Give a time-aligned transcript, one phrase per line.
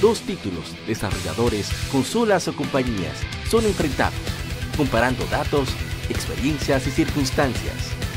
[0.00, 3.18] Dos títulos, desarrolladores, consolas o compañías
[3.50, 4.14] son enfrentados,
[4.76, 5.70] comparando datos,
[6.08, 8.07] experiencias y circunstancias.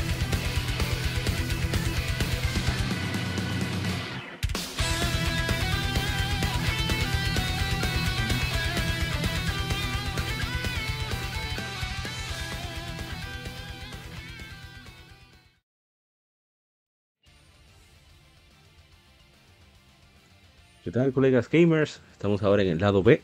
[20.92, 22.02] ¿Qué tal, colegas gamers?
[22.12, 23.22] Estamos ahora en el lado B,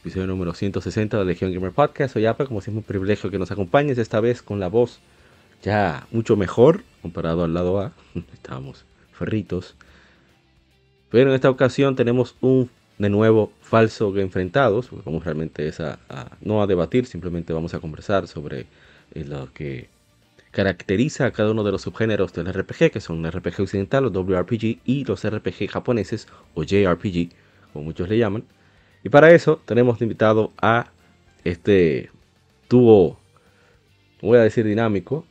[0.00, 2.14] episodio número 160 de Legion Gamer Podcast.
[2.14, 4.98] Soy Apa, como siempre, un privilegio que nos acompañes, esta vez con la voz
[5.62, 7.92] ya mucho mejor comparado al lado A.
[8.32, 9.76] Estábamos ferritos.
[11.10, 12.68] Pero en esta ocasión tenemos un
[12.98, 17.74] de nuevo falso que enfrentados, vamos realmente es a, a- no a debatir, simplemente vamos
[17.74, 18.66] a conversar sobre
[19.14, 19.88] eh, lo que
[20.50, 24.12] caracteriza a cada uno de los subgéneros del RPG, que son el RPG occidental, los
[24.12, 27.30] WRPG y los RPG japoneses o JRPG,
[27.72, 28.44] como muchos le llaman.
[29.04, 30.90] Y para eso tenemos invitado a
[31.44, 32.10] este
[32.68, 33.18] dúo,
[34.20, 35.26] voy a decir dinámico.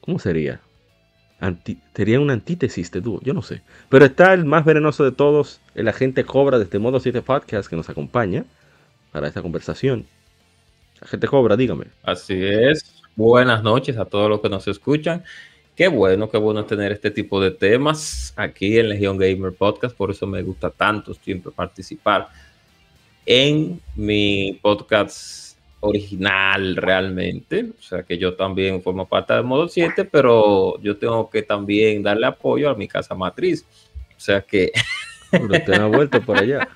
[0.00, 0.60] ¿Cómo sería?
[1.40, 3.62] Anti- sería una antítesis de dúo, yo no sé.
[3.88, 7.68] Pero está el más venenoso de todos, el agente Cobra de este Modo 7 Podcast
[7.70, 8.44] que nos acompaña
[9.12, 10.06] para esta conversación.
[11.00, 11.86] Agente Cobra, dígame.
[12.02, 12.97] Así es.
[13.18, 15.24] Buenas noches a todos los que nos escuchan.
[15.74, 19.96] Qué bueno, qué bueno tener este tipo de temas aquí en Legion Gamer Podcast.
[19.96, 22.28] Por eso me gusta tanto siempre participar
[23.26, 27.72] en mi podcast original realmente.
[27.76, 32.04] O sea que yo también formo parte del modo 7, pero yo tengo que también
[32.04, 33.66] darle apoyo a mi casa matriz.
[34.16, 34.70] O sea que
[35.32, 36.68] Pero no ha vuelto por allá.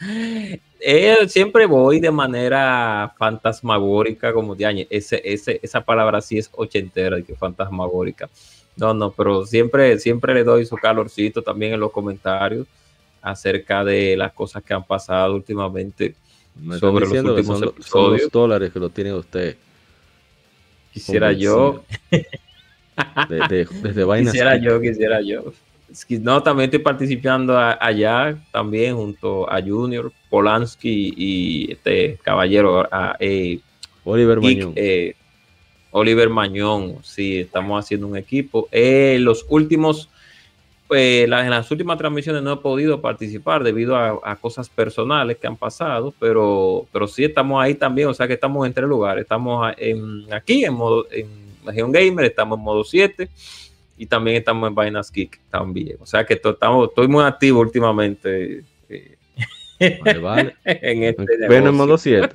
[0.84, 4.86] Eh, siempre voy de manera fantasmagórica, como de.
[4.90, 8.28] Ese, ese, esa palabra sí es ochentera, que fantasmagórica.
[8.76, 12.66] No, no, pero siempre, siempre le doy su calorcito también en los comentarios
[13.20, 16.14] acerca de las cosas que han pasado últimamente.
[16.60, 18.22] Me Sobre los últimos son, lo- son episodios.
[18.22, 19.56] los dólares que lo tiene usted.
[20.92, 24.32] Quisiera yo, De, de- desde vainas.
[24.32, 25.52] quisiera yo, quisiera yo.
[26.20, 33.16] No, también estoy participando a- allá, también junto a Junior, Polanski y este caballero, a,
[33.20, 33.60] eh,
[34.04, 34.72] Oliver Geek, Mañón.
[34.76, 35.14] eh,
[35.90, 38.68] Oliver Mañón, sí, estamos haciendo un equipo.
[38.72, 40.08] Eh, los últimos,
[40.94, 45.46] eh, en las últimas transmisiones no he podido participar debido a, a cosas personales que
[45.46, 49.22] han pasado, pero, pero sí estamos ahí también, o sea que estamos en tres lugares.
[49.22, 51.28] Estamos en- aquí en modo en
[51.66, 53.28] Legion Gamer, estamos en modo 7
[53.96, 55.96] y también estamos en Vainas Geek también.
[56.00, 59.16] O sea que to- estamos, estoy muy activo últimamente eh,
[60.04, 60.56] Vale, vale.
[60.64, 62.28] en este Ven en modo 7.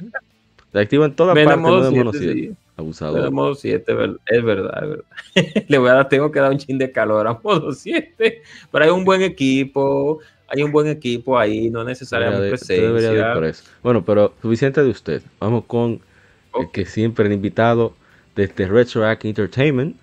[0.72, 2.40] Te activa en todas Ven partes, modo no en modo 7, 7.
[2.50, 2.56] sí.
[2.76, 3.20] Abusador.
[3.22, 5.64] Pero modo 7, ver- es verdad, es verdad.
[5.68, 8.42] Le voy a dar, tengo que dar un chin de calor a modo 7.
[8.72, 13.64] Pero hay un buen equipo, hay un buen equipo ahí, no necesariamente de- por eso.
[13.82, 15.22] Bueno, pero suficiente de usted.
[15.40, 16.02] Vamos con
[16.60, 17.94] el que siempre el invitado
[18.36, 19.96] desde Retroact Entertainment,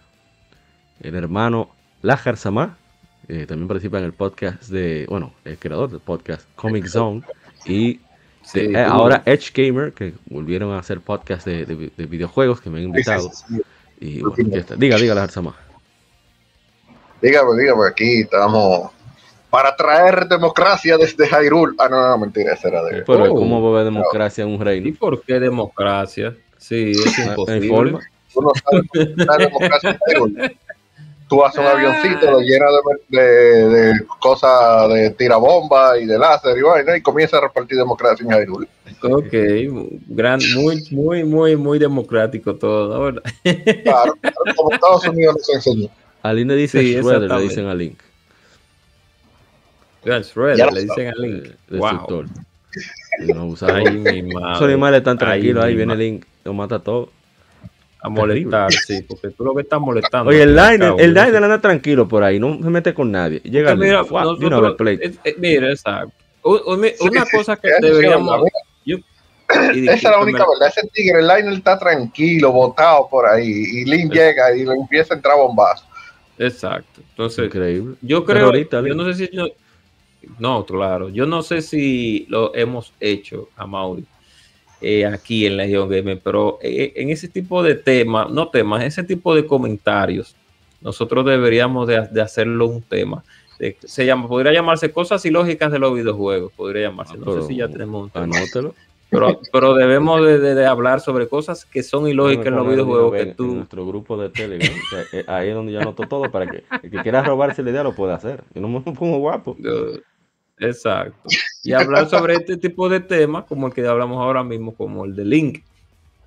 [1.04, 1.70] el hermano
[2.02, 2.76] Lajar Samá.
[3.28, 7.22] eh, también participa en el podcast de, bueno, el creador del podcast Comic Zone.
[7.64, 8.00] Y
[8.42, 12.06] Sí, de- tú- eh, ahora Edge Gamer, que volvieron a hacer podcast de, de- de
[12.06, 13.30] videojuegos que me han invitado.
[14.00, 14.76] Y bueno, aquí está.
[14.76, 15.54] Diga, diga Lajar Samá.
[17.22, 18.90] Dígame, dígame, aquí estamos
[19.48, 21.74] para traer democracia desde Hyrule.
[21.78, 23.02] Ah, no, no, mentira, esa era de...
[23.02, 23.36] Pero Oh.
[23.36, 24.96] ¿cómo va a haber democracia en un ¿Y reino?
[24.98, 26.34] por qué democracia?
[26.58, 27.68] Sí, es imposible.
[27.68, 28.00] forma.
[28.34, 30.58] Tú no sabes cómo está la democracia en Hyrule.
[31.34, 32.70] Tú haces un avioncito, lo llenas
[33.08, 37.76] de, de, de cosas de tirabomba y de láser y vaina y comienza a repartir
[37.76, 38.68] democracia en Hyrule.
[39.02, 39.32] Ok,
[40.08, 43.00] gran, muy, muy, muy, muy democrático todo, ¿no?
[43.04, 43.22] ¿verdad?
[43.82, 45.88] Claro, claro, como Estados Unidos nos enseñó.
[46.22, 47.98] A Link le dice Sí, Shredder, le dicen a Link.
[50.04, 51.44] Shredder, le dicen a Link.
[51.70, 51.88] Wow.
[51.88, 52.26] destructor.
[53.20, 54.52] No mi madre.
[54.52, 55.96] Esos animales están tranquilos, ahí mi viene.
[55.96, 57.10] Link, lo mata todo.
[58.04, 60.28] A molestar, sí, porque tú lo que estás molestando.
[60.28, 63.10] Oye, el al al cabo, el Liner anda tranquilo por ahí, no se mete con
[63.10, 63.40] nadie.
[63.42, 64.68] Llega Porque mira, nosotros-
[65.38, 66.12] mira, exacto.
[66.42, 68.42] Un- un- Una cosa que deberíamos.
[68.84, 68.98] yo-
[69.74, 70.68] y Esa es la única verdad.
[70.68, 73.46] Ese tigre, el liner está tranquilo, botado por ahí.
[73.48, 75.86] Y Link llega y le empieza a entrar bombazo.
[76.38, 77.00] Exacto.
[77.10, 77.96] Entonces, Increíble.
[78.02, 78.46] yo creo.
[78.46, 79.34] ahorita, yo no sé si.
[79.34, 79.48] yo-
[80.38, 81.08] no, claro.
[81.08, 84.04] Yo no sé si lo hemos hecho a Mauri.
[84.84, 89.02] Eh, aquí en Legion Gamer, pero eh, en ese tipo de temas, no temas, ese
[89.02, 90.34] tipo de comentarios,
[90.80, 93.24] nosotros deberíamos de, de hacerlo un tema.
[93.58, 97.16] De- se llama, podría llamarse cosas ilógicas de los videojuegos, podría llamarse.
[97.16, 98.24] No sé si ya tenemos un tema.
[98.36, 98.74] Anótelo.
[99.10, 103.12] Pero, pero debemos de, de- de hablar sobre cosas que son ilógicas en los videojuegos
[103.12, 103.54] que vez En tú...
[103.54, 104.72] nuestro grupo de Telegram.
[105.12, 107.84] eh, ahí es donde yo anoto todo para que el que quiera robarse la idea
[107.84, 108.42] lo pueda hacer.
[108.54, 109.56] Yo no me pongo guapo.
[109.60, 109.92] Yo-
[110.58, 111.28] Exacto.
[111.62, 115.14] Y hablar sobre este tipo de temas, como el que hablamos ahora mismo, como el
[115.16, 115.62] de Link,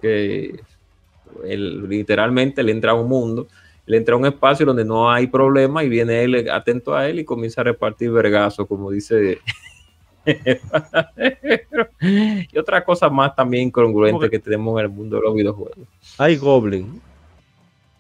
[0.02, 0.60] que
[1.46, 3.48] él, literalmente le entra a un mundo,
[3.86, 7.20] le entra a un espacio donde no hay problema y viene él atento a él
[7.20, 9.40] y comienza a repartir vergazo, como dice.
[12.52, 15.34] y otra cosa más también incongruente ¿Cómo que- que tenemos en el mundo de los
[15.34, 15.78] videojuegos.
[16.18, 17.02] Hay Goblin.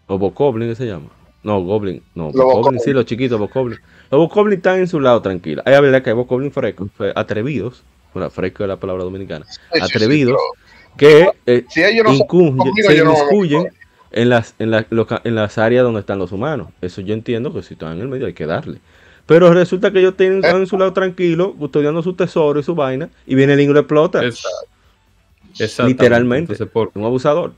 [0.08, 1.08] O Bokoblin, ¿qué se llama?
[1.44, 2.02] No, Goblin.
[2.16, 2.80] No, Bokoblin.
[2.80, 3.78] sí, los chiquitos Bokoblin.
[4.12, 5.64] Los Bokoblin están en su lado tranquila.
[5.66, 7.84] Hay verdad que hay Bokoblin frescos, atrevidos.
[8.14, 9.46] Bueno, fresco es la palabra dominicana.
[9.46, 10.38] Sí, sí, sí, Atrevidos.
[10.98, 13.68] pero Que eh, si ellos no son incurren- conmigo, se no inmiscuyen
[14.12, 14.88] en las, en, la-
[15.24, 16.70] en las áreas donde están los humanos.
[16.82, 18.80] Eso yo entiendo que si están en el medio hay que darle.
[19.26, 22.74] Pero resulta que ellos tienen, están en su lado tranquilo, custodiando su tesoro y su
[22.76, 24.24] vaina, y viene el lo explota.
[24.24, 25.86] Exacto.
[25.86, 26.54] Literalmente.
[26.54, 27.52] Entonces, por- Un abusador.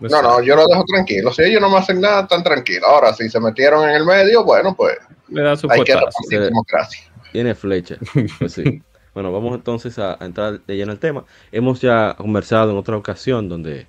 [0.00, 1.32] No, no, yo lo dejo tranquilo.
[1.32, 2.84] Si ellos no me hacen nada, están tranquilos.
[2.88, 4.96] Ahora, si se metieron en el medio, bueno, pues
[5.28, 6.36] Le da su hay que repartir Sí.
[6.36, 7.00] democracia.
[7.32, 7.96] Tiene flecha.
[8.38, 8.82] Pues sí.
[9.14, 11.24] Bueno, vamos entonces a, a entrar de lleno al tema.
[11.50, 13.88] Hemos ya conversado en otra ocasión donde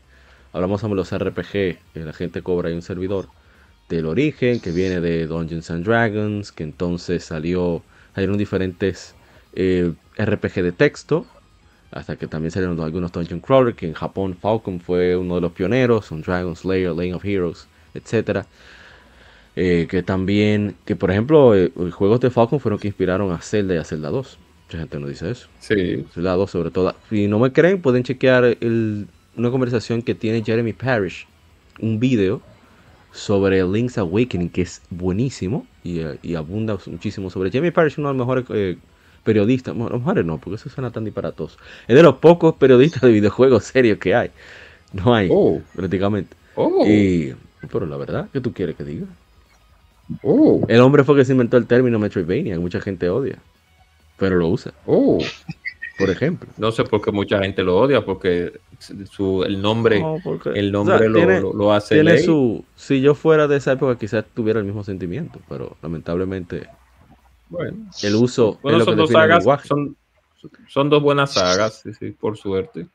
[0.53, 3.27] hablamos sobre los RPG, que la gente cobra ahí un servidor
[3.89, 7.83] del origen, que viene de Dungeons and Dragons, que entonces salió,
[8.15, 9.13] salieron diferentes
[9.53, 11.27] eh, RPG de texto,
[11.91, 15.51] hasta que también salieron algunos Dungeon Crawler, que en Japón Falcon fue uno de los
[15.51, 18.45] pioneros, un Dragon Slayer, Lane of Heroes, etcétera.
[19.56, 23.39] Eh, que también, que por ejemplo, eh, los juegos de Falcon fueron que inspiraron a
[23.39, 24.38] Zelda y a Zelda 2.
[24.68, 25.47] Mucha gente no dice eso.
[25.59, 26.95] Sí, Zelda 2 sobre todo.
[27.09, 31.27] Si no me creen, pueden chequear el- una conversación que tiene Jeremy Parrish,
[31.80, 32.41] un video
[33.12, 38.09] sobre Link's Awakening, que es buenísimo y, eh, y abunda muchísimo sobre Jeremy Parrish, uno
[38.09, 38.77] de los mejores eh,
[39.19, 41.57] periodistas, bueno, los mejores no, porque eso suena tan disparatoso.
[41.88, 44.31] Es de los pocos periodistas de videojuegos serios que hay.
[44.94, 45.62] No hay, Oh.
[45.75, 46.36] prácticamente.
[46.56, 47.36] Oh, Y,
[47.71, 49.06] pero la verdad, ¿qué tú quieres que diga?
[50.24, 53.38] oh, El hombre fue que se inventó el término Metroidvania, que mucha gente odia,
[54.18, 55.19] pero lo usa, oh.
[55.98, 56.50] por ejemplo.
[56.57, 58.54] No sé por qué mucha gente lo odia, porque
[59.12, 62.13] su, el nombre, No, porque- el o nombre sea, lo, tiene- lo, lo hace tiene
[62.15, 62.24] ley.
[62.24, 66.68] su si yo fuera de esa época quizás tuviera el mismo sentimiento pero lamentablemente
[67.50, 69.96] Bueno, el uso Bueno, es lo que son dos sagas, lenguaje son,
[70.68, 72.88] son dos buenas sagas, sí, sí, por suerte.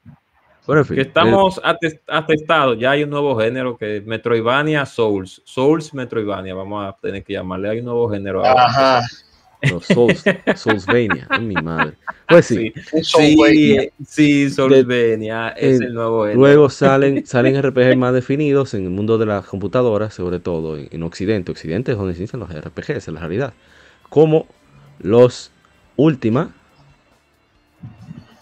[0.67, 4.87] Bueno, en fin, Que estamos ates- atestados, ya hay un nuevo género que es Metroidvania
[4.87, 8.65] Souls, Souls Metroidvania, vamos a tener que llamarle, hay un nuevo género ahora.
[8.65, 9.01] Ajá.
[9.61, 10.23] eh, los Souls
[10.56, 11.95] Soulsvania ay, mi madre
[12.29, 12.73] pues sí,
[13.03, 14.51] Sí, sí, Soulsvania.
[14.51, 16.41] Soulsvania es eh, el nuevo género.
[16.41, 20.89] luego salen salen RPG más definidos en el mundo de las computadoras sobre todo en,
[20.91, 23.55] en Occidente Occidente es donde se inician los RPGs es la realidad
[24.14, 24.46] como
[25.00, 25.50] los
[25.96, 26.55] Ultima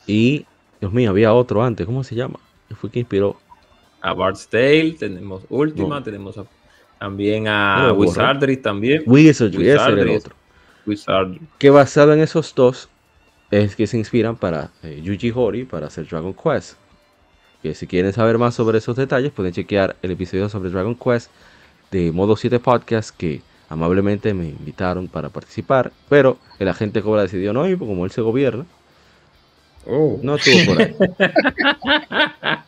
[0.06, 0.44] y
[0.80, 2.38] Dios mío había otro antes ¿cómo se llama?
[2.69, 3.36] ¿Qué fue que inspiró?
[4.04, 6.02] a Bard's Tale, tenemos Ultima, No.
[6.02, 6.44] tenemos a-
[6.98, 8.08] también No a borré.
[8.10, 9.02] Wizardry también.
[9.06, 10.16] Wizardry, ese era el Wizardry.
[10.16, 10.35] otro.
[10.87, 11.40] Wizardry.
[11.58, 12.88] que basado en esos dos
[13.52, 16.76] es que se inspiran para eh, Yuji Horii para hacer Dragon Quest.
[17.62, 21.30] Que si quieren saber más sobre esos detalles pueden chequear el episodio sobre Dragon Quest
[21.92, 23.40] de Modo 7 Podcast que
[23.73, 28.11] amablemente me invitaron para participar, pero el agente Cobra decidió no ir, porque como él
[28.11, 28.67] se gobierna,
[29.85, 30.21] Oh.
[30.23, 30.95] no estuvo por ahí.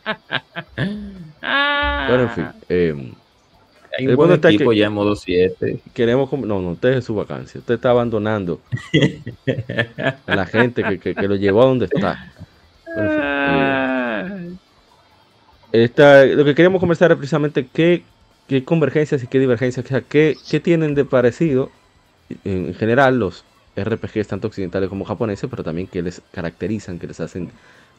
[2.07, 3.11] Pero en fin, eh,
[3.97, 5.79] Hay el un buen punto está equipo que- ya en modo 7.
[5.93, 6.31] queremos...
[6.33, 7.59] No, no, usted es su vacancia.
[7.59, 8.59] Usted está abandonando
[10.27, 12.31] a la gente que, que- que lo llevó a donde está.
[12.85, 14.59] Pero, en fin,
[15.71, 18.03] eh, Esta- lo que queríamos conversar es precisamente qué,
[18.47, 21.71] qué convergencias y qué divergencias, o qué, tienen de parecido
[22.43, 23.43] en, en general los
[23.75, 27.49] RPGs, tanto occidentales como japoneses, pero también qué les caracterizan, qué les hacen,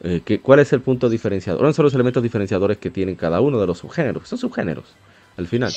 [0.01, 3.59] eh, cuál es el punto diferenciador, cuáles son los elementos diferenciadores que tienen cada uno
[3.59, 4.85] de los subgéneros, son subgéneros
[5.37, 5.71] al final,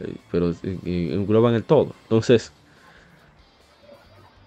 [0.00, 1.94] eh, pero eh, eh, engloban el todo.
[2.04, 2.52] Entonces,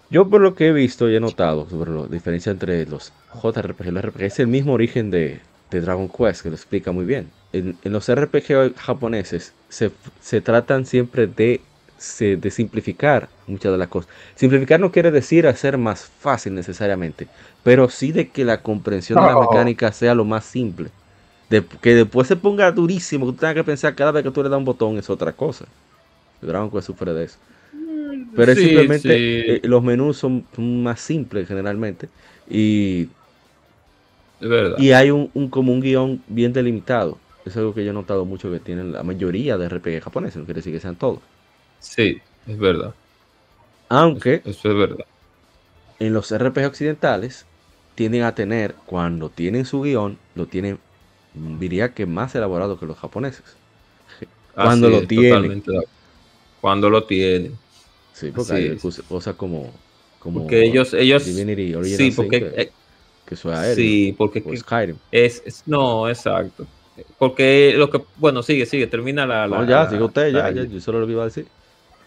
[0.10, 3.88] yo por lo que he visto y he notado sobre la diferencia entre los JRPG
[3.88, 7.30] y los RPG, es el mismo origen de Dragon Quest, que lo explica muy bien.
[7.54, 13.78] En, en los RPG japoneses se, se tratan siempre de, se- de simplificar muchas de
[13.78, 14.12] las cosas.
[14.36, 17.30] Simplificar no quiere decir hacer más fácil necesariamente,
[17.64, 20.92] pero sí de que la comprensión de la mecánica sea lo más simple.
[21.50, 24.44] De- que después se ponga durísimo, que tú tengas que pensar cada vez que tú
[24.44, 25.66] le das un botón es otra cosa.
[26.42, 27.40] Dragon Quest sufre de eso.
[28.36, 29.24] Pero es simplemente sí.
[29.48, 32.10] eh, los menús son, son más simples generalmente
[32.48, 33.10] y
[34.40, 34.78] Es verdad.
[34.78, 37.22] Y hay un, un como un guion bien delimitado.
[37.48, 40.46] Es algo que yo he notado mucho que tienen la mayoría de RPG japoneses, no
[40.46, 41.22] quiere decir que sean todos.
[41.80, 42.94] Sí, es verdad.
[43.90, 45.06] Aunque Eso es verdad.
[46.00, 47.46] en los RPG occidentales
[47.96, 50.80] tienden a tener, cuando tienen su guion, lo tienen,
[51.34, 53.58] diría que más elaborado que los japoneses.
[54.60, 55.64] Cuando Así lo es, tienen.
[56.62, 57.60] Cuando lo tienen.
[58.12, 58.78] Sí, porque Así hay
[59.08, 59.72] cosas como,
[60.20, 62.72] como Porque ellos, ellos, Divinity sí, porque, que, eh,
[63.26, 64.98] que aéreo, sí, porque o Skyrim.
[65.12, 66.68] es, es- no, exacto.
[67.18, 69.48] Porque lo que, bueno, sigue, sigue, termina la.
[69.48, 71.48] la- No, ya, sigue usted, ya, yo solo lo iba a decir.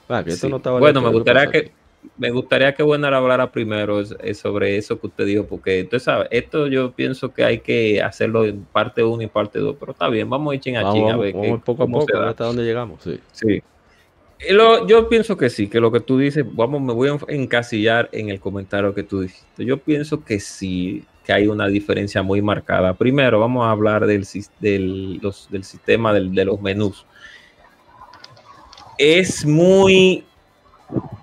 [0.09, 0.51] Ah, que esto Sí.
[0.51, 1.73] no estaba Bueno, me ¿qué gustaría que
[2.17, 4.03] me gustaría que Buena hablara primero
[4.35, 8.47] sobre eso que usted dijo, porque tú sabes, esto yo pienso que hay que hacerlo
[8.47, 11.05] en parte 1 y parte 2, pero está bien, vamos a ir chin a chin
[11.19, 13.21] ver vamos qué- poco a poco, hasta dónde llegamos, sí.
[13.33, 13.63] Sí.
[14.51, 18.09] Lo- yo pienso que sí, que lo que tú dices, vamos, me voy a encasillar
[18.13, 19.67] en el comentario que tú dijiste.
[19.67, 22.95] Yo pienso que sí, hay una diferencia muy marcada.
[22.95, 24.27] Primero, vamos a hablar del,
[24.61, 25.21] del,
[25.63, 27.05] sistema de los menús.
[28.99, 30.25] Es muy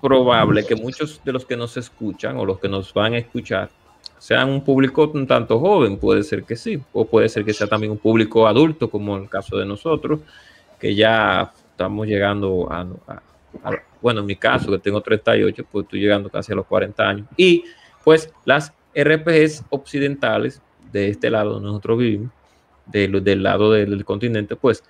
[0.00, 3.70] probable que muchos de los que nos escuchan o los que nos van a escuchar
[4.18, 7.68] sean un público un tanto joven, puede ser que sí, o puede ser que sea
[7.68, 10.20] también un público adulto, como el caso de nosotros,
[10.80, 13.22] que ya estamos llegando a, a-
[13.62, 17.08] a- bueno, en mi caso, que tengo 38, pues estoy llegando casi a los 40
[17.08, 17.26] años.
[17.36, 17.64] Y
[18.04, 22.32] pues las RPGs occidentales, de este lado donde nosotros vivimos,
[22.86, 24.82] del, del lado del, del continente, pues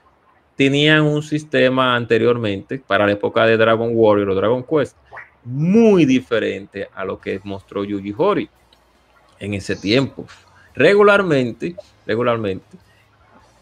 [0.56, 4.96] tenían un sistema anteriormente para la época de Dragon Warrior o Dragon Quest
[5.44, 8.50] muy diferente a lo que mostró Yuji Horii
[9.38, 10.26] en ese tiempo.
[10.74, 11.74] Regularmente,
[12.06, 12.76] regularmente,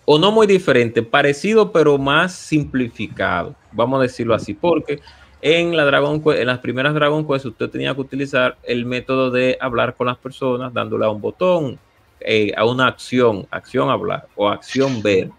[0.05, 5.01] o no muy diferente, parecido pero más simplificado, vamos a decirlo así, porque
[5.43, 9.31] en la Dragon Quest, en las primeras Dragon Quest usted tenía que utilizar el método
[9.31, 11.79] de hablar con las personas dándole a un botón,
[12.21, 15.31] eh, a una acción, acción hablar o acción ver.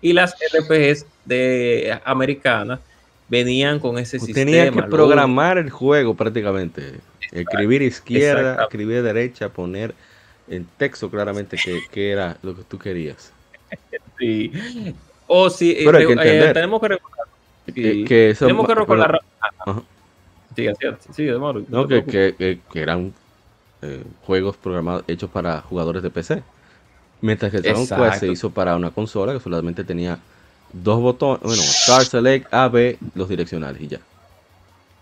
[0.00, 2.80] Y las RPGs de americanas
[3.28, 4.44] venían con ese sistema.
[4.46, 7.00] Tenía que Luego- programar el juego prácticamente.
[7.32, 9.94] Escribir izquierda, escribir derecha, poner
[10.48, 13.32] en texto claramente qué qué era lo que tú querías.
[14.18, 14.50] Sí.
[15.26, 17.15] O si eh, Pero hay que eh, tenemos que recordar.
[17.66, 19.20] Sí, Que- que eso- tenemos que recordar.
[19.66, 19.82] Ajá.
[21.68, 23.12] No, que, que- que- que eran
[23.82, 26.42] eh, juegos programados hechos para jugadores de PC.
[27.20, 30.18] Mientras que el Dragon Quest se hizo para una consola que solamente tenía
[30.72, 34.00] dos botones, bueno, Start Select, A, B, los direccionales y ya.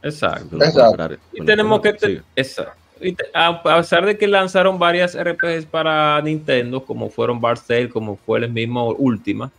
[0.03, 0.57] Exacto.
[0.57, 1.17] No Exacto.
[1.33, 1.93] Y tenemos que.
[1.95, 2.23] te-.
[2.37, 2.73] Exacto.
[3.01, 8.17] Y te- a pesar de que lanzaron varias RPGs para Nintendo, como fueron Tale, como
[8.17, 9.51] fue el mismo Última,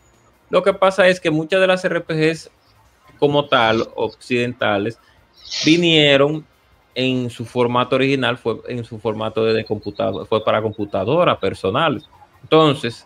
[0.49, 2.49] lo que pasa es que muchas de las RPGs
[3.25, 4.99] como tal, occidentales,
[5.65, 6.45] vinieron
[6.93, 12.03] en su formato original, fue en su formato de computador, fue para computadora personal.
[12.43, 13.03] Entonces,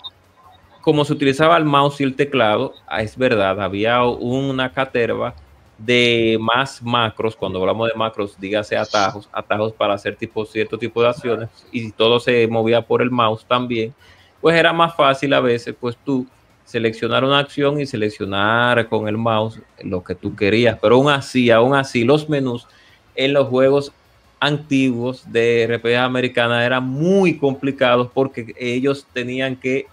[0.81, 5.33] como se utilizaba el mouse y el teclado, ah, es verdad, había una caterva
[5.77, 11.01] de más macros, cuando hablamos de macros, dígase atajos, atajos para hacer tipo, cierto tipo
[11.01, 13.95] de acciones, y todo se movía por el mouse también,
[14.41, 16.27] pues era más fácil a veces, pues tú
[16.69, 21.49] seleccionar una acción y seleccionar con el mouse lo que tú querías, pero aún así,
[21.49, 22.67] aún así, los menús
[23.15, 23.91] en los juegos
[24.39, 29.87] antiguos de RPG americana eran muy complicados porque ellos tenían que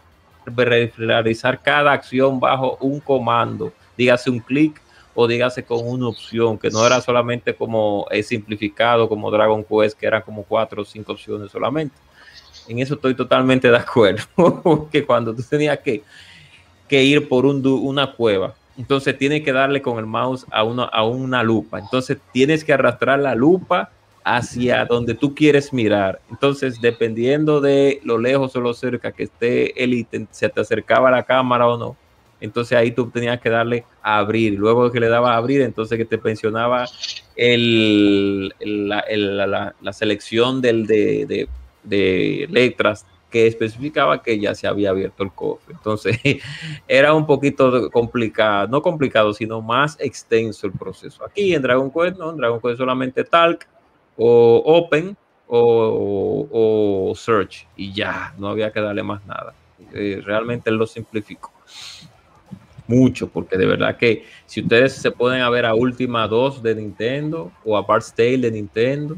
[0.44, 4.80] realizar cada acción bajo un comando, dígase un clic
[5.14, 9.98] o dígase con una opción, que no era solamente como es simplificado como Dragon Quest,
[9.98, 11.96] que eran como cuatro o cinco opciones solamente.
[12.68, 14.22] En eso estoy totalmente de acuerdo,
[14.62, 16.02] porque cuando tú tenías que,
[16.88, 20.84] que ir por un, una cueva, entonces tienes que darle con el mouse a una,
[20.84, 23.90] a una lupa, entonces tienes que arrastrar la lupa
[24.24, 26.20] hacia donde tú quieres mirar.
[26.28, 31.12] Entonces, dependiendo de lo lejos o lo cerca que esté el ítem, se te acercaba
[31.12, 31.96] la cámara o no.
[32.40, 34.54] Entonces ahí tú tenías que darle a abrir.
[34.58, 36.86] Luego que le daba a abrir, entonces que te pensionaba
[37.36, 41.48] el, la, la- la- selección del, de, de-
[41.84, 43.06] de letras
[43.44, 45.74] especificaba que ya se había abierto el cofre.
[45.74, 46.18] Entonces
[46.88, 51.24] era un poquito complicado, no complicado, sino más extenso el proceso.
[51.24, 53.66] Aquí en Dragon Quest, no, en Dragon Quest solamente Talk
[54.16, 55.16] o Open
[55.48, 59.54] o, o Search y ya, no había que darle más nada.
[59.92, 61.52] Eh, realmente lo simplificó
[62.86, 66.74] mucho, porque de verdad que si ustedes se pueden a ver a Última 2 de
[66.76, 69.16] Nintendo o a Tale de Nintendo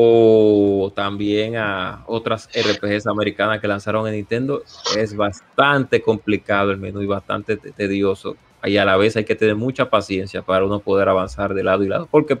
[0.00, 4.62] o también a otras RPGs americanas que lanzaron en Nintendo,
[4.96, 8.36] es bastante complicado el menú y bastante te- tedioso.
[8.62, 11.82] Y a la vez hay que tener mucha paciencia para uno poder avanzar de lado
[11.82, 12.38] y lado, porque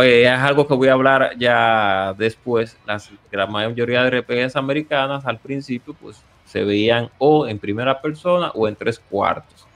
[0.00, 2.76] eh, es algo que voy a hablar ya después.
[2.86, 8.52] Las, la mayoría de RPGs americanas al principio pues se veían o en primera persona
[8.54, 9.66] o en tres cuartos.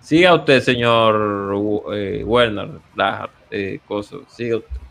[0.00, 1.54] Siga usted, señor
[1.92, 4.16] eh, Werner, la eh, cosa.
[4.28, 4.85] Siga usted.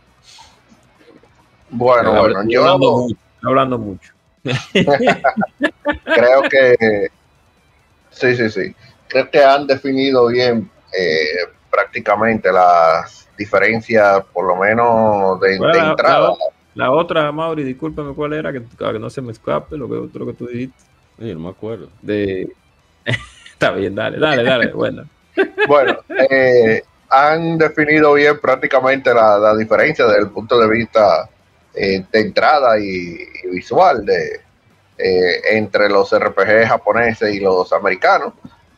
[1.78, 4.12] Bueno, bueno, yo hablando mucho, hablando mucho.
[6.04, 7.08] creo que
[8.12, 8.76] sí, sí, sí.
[9.08, 15.74] Creo que han definido bien eh, prácticamente las diferencias, por lo menos de, de Bueno,
[15.74, 16.34] la- entrada.
[16.76, 20.26] La otra, Mauri, discúlpame cuál era, que, que no se me escape lo que, lo
[20.26, 20.84] que tú dijiste.
[21.22, 21.88] Oye, no me acuerdo.
[22.02, 22.50] De...
[23.54, 24.74] Está bien, dale, dale, dale.
[24.74, 25.06] Bueno,
[25.68, 25.98] Bueno,
[26.30, 31.30] eh, han definido bien prácticamente la, la diferencia desde el punto de vista
[31.76, 34.42] de entrada y, y visual de
[34.98, 38.34] eh, entre los RPG japoneses y los americanos.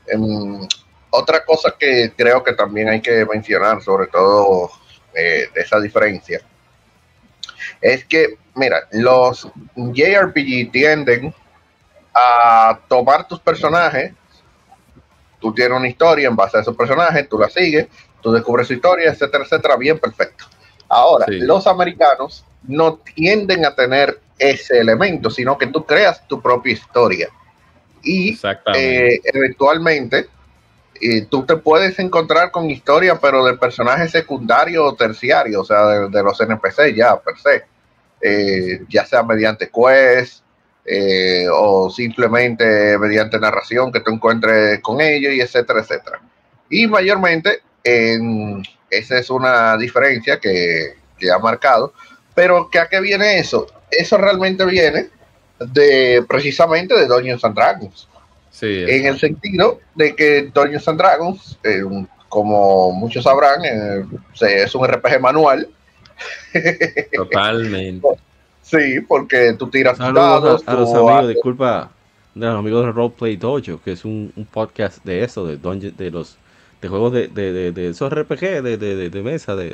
[0.08, 0.68] Em,
[1.12, 4.70] otra cosa que creo que también hay que mencionar, sobre todo
[5.14, 6.42] eh, de esa diferencia,
[7.82, 11.34] es que, mira, los JRPG tienden
[12.14, 14.14] a tomar tus personajes
[15.40, 17.88] tú tienes una historia en base a esos personajes, tú la sigues,
[18.22, 20.46] tú descubres su historia, etcétera, etcétera, bien perfecto.
[20.90, 21.40] Ahora, Sí.
[21.42, 27.30] los americanos no tienden a tener ese elemento, sino que tú creas tu propia historia.
[28.04, 28.36] Y
[28.78, 30.28] eh, eventualmente
[31.02, 35.86] eh, tú te puedes encontrar con historias, pero de personajes secundarios o terciarios, o sea,
[35.88, 37.64] de, de los NPC ya, per se.
[38.22, 40.42] Eh, ya sea mediante quest
[40.84, 46.20] eh, o simplemente mediante narración que tú encuentres con ellos y etcétera, etcétera.
[46.70, 51.94] Y mayormente en- esa es una diferencia que, que ha marcado,
[52.38, 53.66] pero que a qué viene eso?
[53.90, 55.10] Eso realmente viene
[55.60, 58.08] de precisamente de Dungeons and Dragons
[58.52, 61.82] sí, en el sentido de que Dungeons and Dragons, eh,
[62.30, 65.68] como muchos sabrán, eh, se- es un RPG manual.
[67.14, 68.08] totalmente.
[68.62, 71.90] Sí, porque tú tiras dados, a, a los amigos, haces- disculpa,
[72.36, 75.96] de los amigos de Roleplay Dojo, que es un, un podcast de eso, de Dungeon-
[75.96, 76.38] de los
[76.82, 79.70] de juegos de, de, de, de esos RPG de, de, de, de mesa, de,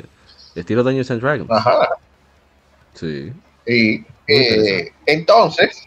[0.54, 1.50] de estilo Dungeons and Dragons.
[1.50, 1.88] Ajá.
[2.94, 3.32] Sí.
[3.66, 5.82] Y eh, entonces,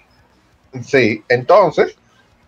[0.84, 1.96] sí, entonces,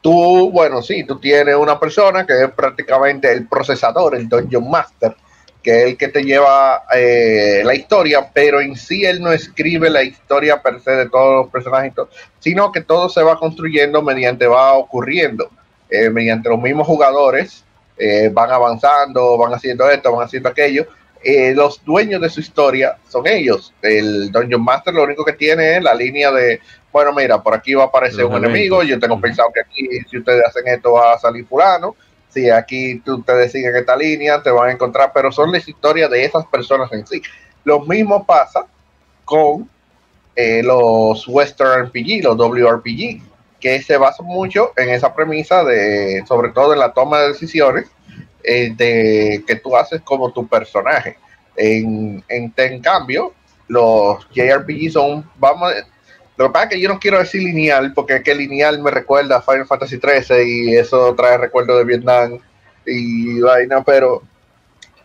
[0.01, 5.15] tú, bueno, sí, tú tienes una persona que es prácticamente el procesador, el Dungeon Master,
[5.61, 9.89] que es el que te lleva eh, la historia, pero en sí él no escribe
[9.89, 11.93] la historia per se de todos los personajes,
[12.39, 15.49] sino que todo se va construyendo mediante va ocurriendo,
[15.89, 17.65] eh, mediante los mismos jugadores
[17.97, 20.87] eh, van avanzando, van haciendo esto, van haciendo aquello,
[21.23, 23.73] eh, los dueños de su historia son ellos.
[23.81, 26.59] El Dungeon Master lo único que tiene es la línea de,
[26.91, 28.53] bueno, mira, por aquí va a aparecer Los un eventos.
[28.55, 31.95] enemigo, yo tengo pensado que aquí, si ustedes hacen esto, va a salir fulano.
[32.29, 36.09] Si aquí tú- ustedes siguen esta línea, te van a encontrar, pero son las historias
[36.11, 37.21] de esas personas en sí.
[37.63, 38.65] Lo mismo pasa
[39.25, 39.69] con
[40.35, 43.21] eh, los Western RPG, los WRPG,
[43.59, 47.89] que se basan mucho en esa premisa de, sobre todo en la toma de decisiones,
[48.43, 51.17] eh, de que tú haces como tu personaje.
[51.55, 53.33] En, en, cambio,
[53.67, 55.73] los JRPG son, vamos,
[56.37, 58.91] lo que pasa es que yo no quiero decir lineal, porque es que lineal me
[58.91, 62.39] recuerda a Final Fantasy XIII y eso trae recuerdo de Vietnam
[62.85, 64.23] y vaina, pero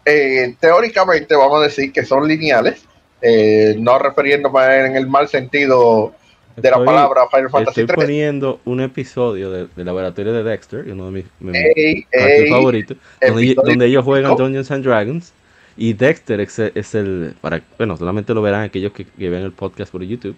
[0.04, 2.84] eh, teóricamente vamos a decir que son lineales,
[3.20, 6.14] eh, no refiriéndome en el mal sentido
[6.56, 8.06] de la Estoy- palabra Final Fantasy Estoy XIII.
[8.06, 13.54] poniendo un episodio de- del laboratorio de Dexter, uno de mis, Ey, ey, favoritos, donde,
[13.54, 14.36] donde ellos juegan.
[14.36, 15.32] Dungeons and Dragons.
[15.76, 19.42] Y Dexter es, el- es el, para, bueno, solamente lo verán aquellos que, que vean
[19.42, 20.36] el podcast por YouTube.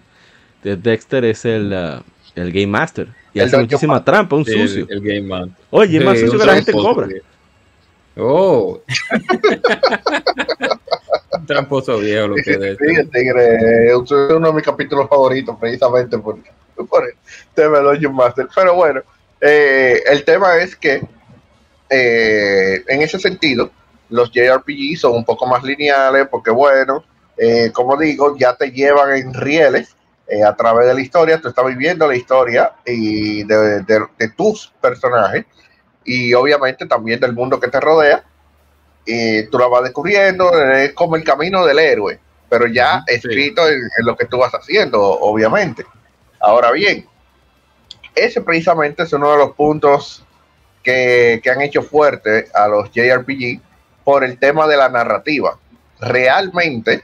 [0.63, 2.01] De- Dexter es el, ah,
[2.35, 3.07] el Game Master.
[3.35, 4.13] Y El hace muchísima Master.
[4.13, 4.87] trampa, un Sí, sucio.
[4.89, 5.55] El, el Game Man.
[5.69, 7.07] Oye, es más Sí, sucio que la gente cobra.
[7.07, 7.13] sí.
[8.19, 8.81] Oh.
[11.45, 12.77] Tramposo viejo lo que es.
[12.77, 16.37] Sí, el tigre es uno de mis capítulos favoritos, precisamente por,
[16.89, 17.13] por el
[17.53, 18.47] tema de Dungeon Master.
[18.55, 19.01] Pero bueno,
[19.41, 21.01] eh, el tema es que
[21.89, 23.69] eh, en ese sentido,
[24.09, 27.03] los JRPG son un poco más lineales, porque bueno,
[27.37, 29.95] eh, como digo, ya te llevan en rieles
[30.27, 34.29] eh, a través de la historia, tú estás viviendo la historia y de, de- de
[34.29, 35.45] tus personajes
[36.03, 38.23] y obviamente también del mundo que te rodea.
[39.07, 43.15] Y tú la vas descubriendo, es como el camino del héroe, pero ya sí.
[43.15, 45.85] escrito en, en lo que tú vas haciendo, obviamente.
[46.39, 47.07] Ahora bien,
[48.13, 50.25] ese precisamente es uno de los puntos
[50.83, 53.61] que, que han hecho fuerte a los JRPG
[54.03, 55.57] por el tema de la narrativa.
[55.99, 57.03] Realmente,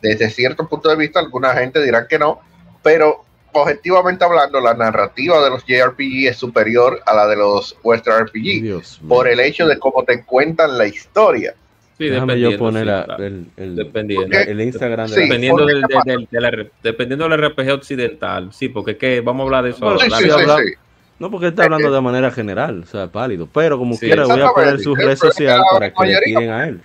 [0.00, 2.40] desde cierto punto de vista, alguna gente dirá que no,
[2.82, 8.26] pero objetivamente hablando, la narrativa de los JRPG es superior a la de los Western
[8.26, 9.08] RPG Dios mío.
[9.08, 11.54] por el hecho de cómo te cuentan la historia.
[11.98, 14.28] Sí, Déjame dependiendo, yo poner sí, la- el, el- Dependiendo.
[14.28, 16.10] la- el Instagram de Sí, la- dependiendo, porque del, ¿qué pasa?
[16.10, 19.70] del- de la dependiendo del RPG occidental, sí, porque es que vamos a hablar de
[19.70, 20.04] eso Bueno, ahora.
[20.04, 20.74] Sí, La sí, sí, verdad- sí, habla- sí.
[21.18, 23.46] No, porque está hablando de manera general, o sea, pálido.
[23.52, 26.66] Pero como Sí, quiera, voy a poner su red social para que le tiren a
[26.68, 26.80] él.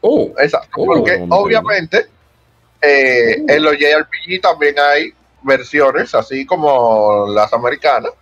[0.00, 2.06] Oh, Exacto, Oh, porque obviamente
[2.80, 5.12] eh, en los JRPG también hay
[5.44, 8.12] versiones, así como las americanas,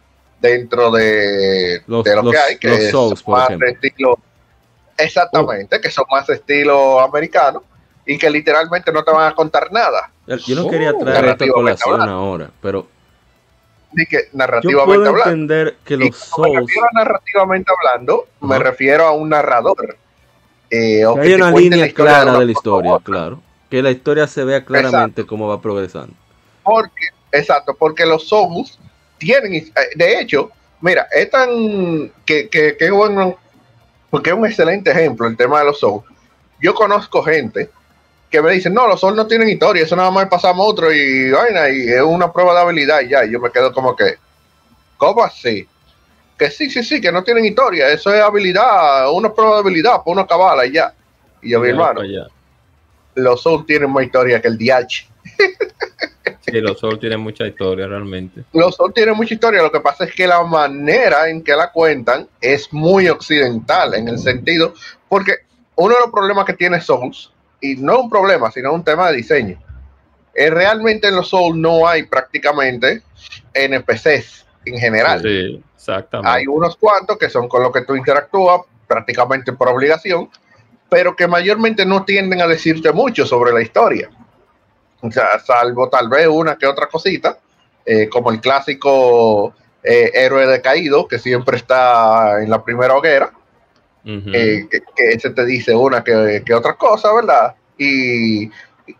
[0.40, 4.18] dentro de, Los- de lo los- que hay, que Souls, por más de estilo,
[4.96, 7.62] exactamente, que son más de estilo americano
[8.06, 10.10] y que literalmente no te van a contar nada,
[10.46, 10.98] Yo no quería Oh.
[10.98, 12.86] traer esta Narrativamente colación ahora, pero
[13.92, 15.30] ni que yo narrativamente puedo hablando.
[15.30, 16.60] entender que Y los me Souls...
[16.60, 19.96] refiero a narrativamente hablando, me refiero a un narrador.
[20.72, 23.42] eh, o que que hay una línea de clara de la historia, claro.
[23.68, 26.14] Que la historia se vea claramente cómo va progresando.
[26.62, 28.78] Porque, exacto, porque los Souls
[29.18, 33.38] tienen, eh, de hecho, mira, es tan que, que, que bueno,
[34.10, 36.04] porque es un excelente ejemplo el tema de los Souls.
[36.60, 37.70] Yo conozco gente
[38.30, 41.30] que me dicen, no, los Souls no tienen historia, eso nada más pasamos otro y
[41.30, 44.16] vaina, y es una prueba de habilidad y ya, y yo me quedo como que,
[44.96, 45.66] ¿cómo así?
[46.38, 50.02] Que sí, sí, sí, que no tienen historia, eso es habilidad, una prueba de habilidad,
[50.04, 50.94] por uno acabarla y ya.
[51.42, 52.02] Y yo, mi hermano,
[53.14, 55.08] los Souls tienen más historia que el DH.
[56.40, 58.44] Sí, los Souls tienen mucha historia realmente.
[58.52, 61.70] Los Souls tienen mucha historia, lo que pasa es que la manera en que la
[61.72, 64.74] cuentan es muy occidental en el sentido,
[65.08, 65.36] porque
[65.76, 69.10] uno de los problemas que tiene Souls, y no es un problema, sino un tema
[69.10, 69.58] de diseño,
[70.34, 73.02] es realmente en los Souls no hay prácticamente
[73.54, 75.22] NPCs en general.
[75.22, 76.30] Sí, exactamente.
[76.30, 80.28] Hay unos cuantos que son con los que tú interactúas prácticamente por obligación,
[80.88, 84.10] pero que mayormente no tienden a decirte mucho sobre la historia.
[85.02, 87.38] O sea, salvo tal vez una que otra cosita,
[87.84, 93.32] eh, como el clásico eh, héroe decaído que siempre está en la primera hoguera,
[94.04, 97.54] eh, que, que ese te dice una que, que otra cosa, ¿verdad?
[97.78, 98.50] Y,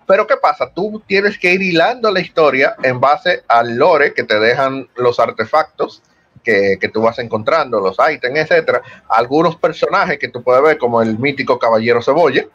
[0.06, 0.70] pero ¿qué pasa?
[0.72, 5.18] Tú tienes que ir hilando la historia en base al lore que te dejan los
[5.18, 6.02] artefactos
[6.42, 8.82] que, que tú vas encontrando, los ítems, etcétera.
[9.08, 12.46] Algunos personajes que tú puedes ver, como el mítico Caballero Cebolla,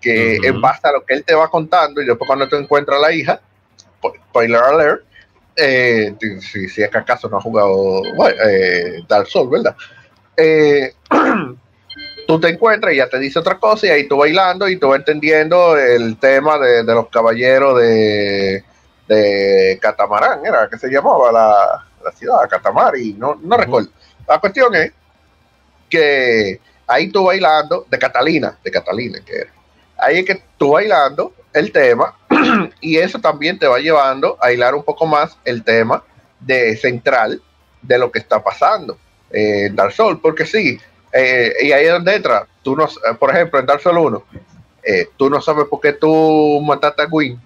[0.00, 0.46] que Ujú.
[0.48, 3.02] en base a lo que él te va contando y después cuando tú encuentras a
[3.02, 3.40] la hija,
[4.00, 5.02] po- spoiler alert,
[5.56, 9.74] eh, si, si es que acaso no has jugado bueno, eh, Dark Souls, ¿verdad?
[10.36, 10.94] Eh,
[12.28, 14.88] tú te encuentras y ya te dice otra cosa y ahí tú bailando y tú
[14.88, 18.62] vas entendiendo el tema de, de los caballeros de,
[19.08, 23.90] de Catamarán, era que se llamaba la, la ciudad, Catamari, no, no recuerdo.
[24.28, 24.92] La cuestión es
[25.88, 29.50] que ahí tú bailando, de Catalina, de Catalina que era.
[29.98, 32.16] Ahí es que tú bailando el tema
[32.80, 36.02] y eso también te va llevando a hilar un poco más el tema
[36.40, 37.42] de central
[37.82, 38.98] de lo que está pasando
[39.30, 40.78] eh, en Dark Souls, porque sí,
[41.12, 44.24] eh, y ahí es donde entra, tú no, eh, por ejemplo, en Dark Souls 1,
[44.82, 47.40] eh, tú no sabes por qué tú mataste a Gwyn.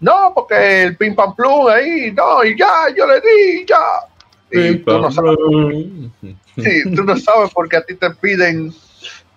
[0.00, 3.78] No, porque el pim pam plum ahí, no, y ya, yo le di, ya.
[4.50, 5.36] Y tú no sabes,
[6.56, 8.72] sí, tú no sabes por qué a ti te piden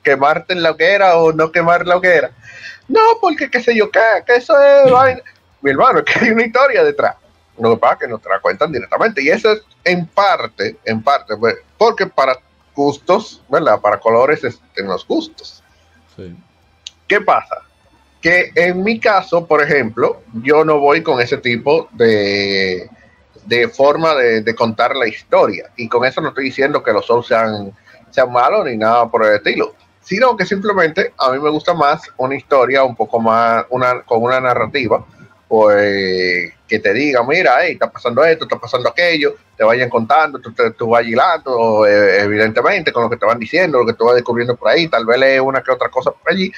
[0.05, 2.31] quemarte en la hoguera o no quemar la hoguera.
[2.87, 5.21] No, porque qué sé yo qué, que eso es vaina.
[5.61, 7.15] Mi hermano, es que hay una historia detrás.
[7.57, 9.23] Lo que pasa es que no te la cuentan directamente.
[9.23, 12.37] Y eso es en parte, en parte, pues, porque para
[12.75, 13.79] gustos, ¿verdad?
[13.81, 14.41] Para colores
[14.75, 15.63] en los gustos.
[16.15, 16.35] Sí.
[17.07, 17.57] ¿Qué pasa?
[18.21, 22.89] Que en mi caso, por ejemplo, yo no voy con ese tipo de,
[23.45, 25.71] de forma de, de contar la historia.
[25.77, 27.73] Y con eso no estoy diciendo que los Souls sean,
[28.11, 29.73] sean malos ni nada por el estilo.
[30.05, 34.21] Sino que simplemente a mí me gusta más una historia un poco más, una, con
[34.21, 35.03] una narrativa,
[35.47, 40.39] pues que te diga, mira, hey, está pasando esto, está pasando aquello, te vayan contando,
[40.39, 43.93] tú, te- tú vas hilando, eh, evidentemente, con lo que te van diciendo, lo que
[43.93, 46.51] tú vas descubriendo por ahí, tal vez lees una que otra cosa por allí,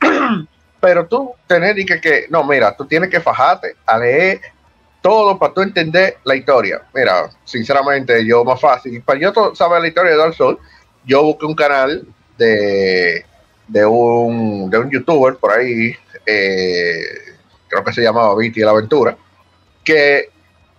[0.80, 4.40] pero tú tener que, que, no, mira, tú tienes que fajarte a leer
[5.02, 6.82] todo para tú entender la historia.
[6.94, 10.58] Mira, sinceramente, yo más fácil, para yo to- saber la historia de Dark Souls,
[11.04, 12.06] yo busqué un canal
[12.40, 13.24] de,
[13.68, 15.94] de, un, de un youtuber por ahí,
[16.26, 17.02] eh,
[17.68, 19.16] creo que se llamaba Viti la Aventura,
[19.84, 20.30] que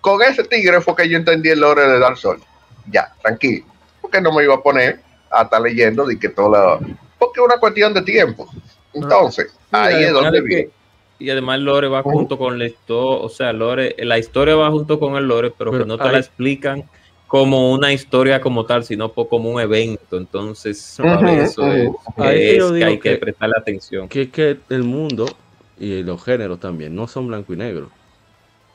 [0.02, 2.44] con ese tigre fue que yo entendí el lore de Dark Souls.
[2.92, 3.66] Ya, tranquilo,
[4.02, 6.80] porque no me iba a poner a estar leyendo de que todo lo...
[7.20, 8.50] Porque es una cuestión de tiempo.
[8.94, 10.70] Entonces, ahí es además donde viene.
[11.20, 14.72] Y además el lore va junto con la historia, o sea, lore, la historia va
[14.72, 16.90] junto con el lore, pero, Pero que no te hay- la explican
[17.32, 20.18] como una historia como tal, sino como un evento.
[20.18, 24.10] Entonces, eso es, que, es hay que, que- prestarle atención.
[24.10, 25.44] Que es que el mundo
[25.76, 27.94] y los géneros también no son blanco y negro.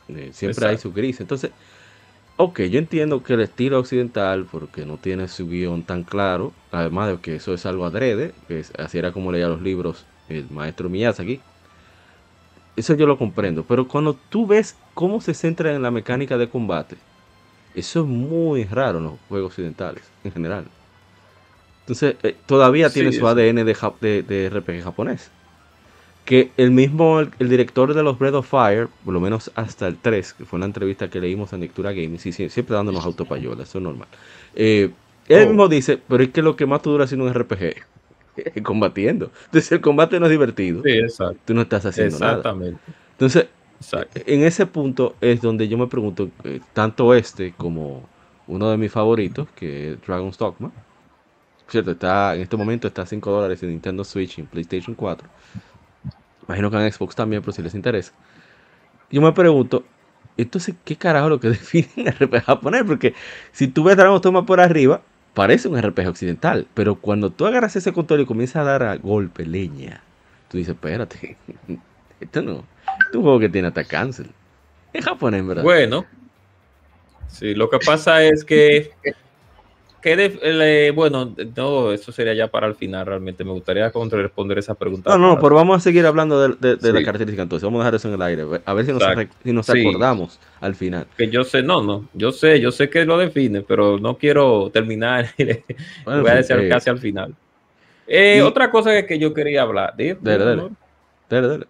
[0.09, 1.21] Eh, siempre hay su gris.
[1.21, 1.53] Entonces,
[2.39, 7.09] Ok, yo entiendo que el estilo occidental, porque no tiene su guion tan claro, además
[7.11, 10.51] de que eso es algo adrede, que es- así era como leía los libros el
[10.51, 11.47] maestro Miyazaki.
[12.77, 16.51] Eso yo lo comprendo, pero cuando tú ves cómo se centra en la mecánica de
[16.51, 17.07] combate,
[17.77, 20.67] eso es muy raro en los juegos occidentales en general.
[21.85, 23.27] Entonces, eh, todavía tiene su.
[23.29, 25.31] ADN de, de, de RPG japonés.
[26.25, 29.87] Que el mismo, el, el director de los Breath of Fire, por lo menos hasta
[29.89, 33.05] el 3, que fue una entrevista que leímos en Lectura Gaming, sí, sí, siempre dándonos
[33.07, 34.09] autopayola, eso es normal.
[34.55, 34.97] Eh,
[35.29, 35.47] él Oh.
[35.47, 37.75] mismo dice, pero es que lo que más tú dura haciendo un RPG
[38.37, 39.33] es combatiendo.
[39.47, 41.41] Entonces el combate no es divertido, Sí, exacto.
[41.45, 42.39] tú no estás haciendo nada.
[42.39, 42.81] Exactamente.
[43.13, 43.49] Entonces,
[44.15, 48.09] En ese punto es donde yo me pregunto, eh, tanto este como
[48.47, 50.73] uno de mis favoritos, que es Dragon's Dogma,
[51.69, 54.95] cierto, está, en este momento está a 5 dólares en Nintendo Switch y en PlayStation
[54.95, 55.29] 4.
[56.49, 58.13] Imagino que en Xbox también, pero si les interesa.
[59.11, 59.85] Yo me pregunto,
[60.37, 62.85] entonces, ¿qué carajo lo que define un RPG japonés?
[62.85, 63.15] Porque
[63.53, 65.03] si tú ves Dragon's Dogma por arriba,
[65.35, 68.97] parece un RPG occidental, pero cuando tú agarras ese control y comienzas a dar a
[68.97, 70.03] golpe, leña,
[70.49, 71.37] tú dices, espérate,
[72.21, 72.65] esto no,
[73.15, 74.31] un juego que tiene hasta cancel.
[74.93, 75.63] Es japonés, ¿verdad?
[75.63, 76.07] Bueno,
[77.29, 78.91] sí, lo que pasa es que,
[80.01, 84.59] que de- le- bueno, no, eso sería ya para el final, realmente me gustaría responder
[84.59, 85.11] esa pregunta.
[85.11, 87.05] No, no, para- pero vamos a seguir hablando de, de, de la Sí.
[87.05, 87.65] característica entonces.
[87.65, 88.45] Vamos a dejar eso en el aire.
[88.65, 89.03] A ver si nos,
[89.43, 89.81] si nos Sí.
[89.81, 91.07] acordamos al final.
[91.17, 94.71] que yo sé, no, no, yo sé, yo sé que lo define, pero no quiero
[94.73, 95.27] terminar,
[96.05, 97.35] Bueno, voy a decir fin, eh, casi al final.
[98.07, 100.61] Eh, otra cosa que, yo quería hablar, di- Dale, dale.
[100.63, 101.67] amor.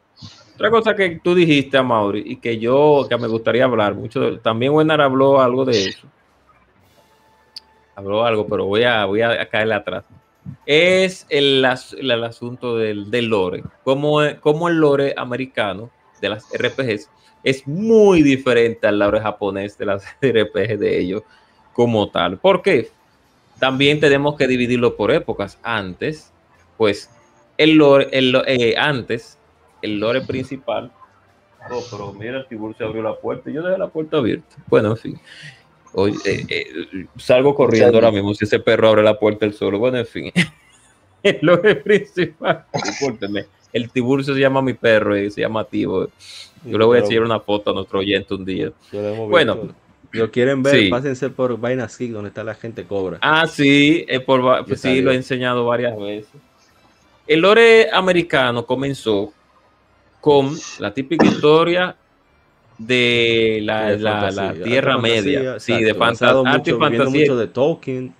[0.57, 4.73] Otra cosa que tú dijiste, Mauri, y que yo que me gustaría hablar mucho, también
[4.73, 6.09] Wenar habló algo de eso.
[7.95, 10.07] Habló algo, pero voy a, voy a caerle atrás.
[10.65, 13.65] Es el, el, el asunto del, del lore.
[13.85, 15.91] Como, como el lore americano
[16.23, 17.11] de las RPGs
[17.45, 21.23] es muy diferente al lore japonés de las RPGs de ellos
[21.75, 22.39] como tal.
[22.39, 22.89] ¿Por qué?
[23.59, 25.59] También tenemos que dividirlo por épocas.
[25.63, 26.33] Antes,
[26.79, 27.11] pues,
[27.59, 29.36] el lore, el, eh, antes,
[29.87, 30.93] el lore principal.
[31.71, 34.57] Oh, pero mira, el Tiburcio abrió la puerta y yo dejé la puerta abierta.
[34.69, 35.21] Bueno, en fin.
[35.95, 39.79] Hoy, eh, eh, salgo corriendo ahora mismo si ese perro abre la puerta el solo.
[39.79, 40.33] Bueno, en fin.
[41.23, 42.67] El lore principal.
[42.73, 43.47] Discúlpenme.
[43.73, 46.09] El Tiburcio se llama mi perro y se llama Tibo.
[46.65, 48.71] Yo le voy a enseñar una foto a nuestro oyente un día.
[49.29, 49.75] Bueno.
[50.13, 50.89] lo quieren ver, Sí.
[50.89, 53.19] pásense por Vainas Geek, donde está la gente cobra.
[53.23, 55.03] Ah, sí, eh, por, pues sí, salió.
[55.03, 56.31] lo he enseñado varias veces.
[57.27, 59.33] El lore americano comenzó
[60.27, 61.95] con la típica historia
[62.79, 65.61] de la, De la- Tierra fantasía, Media.
[65.61, 66.29] Sí, de fantasía.
[66.31, 67.21] Arte y mucho- viviendo fantasía.
[67.21, 68.15] mucho de Tolkien.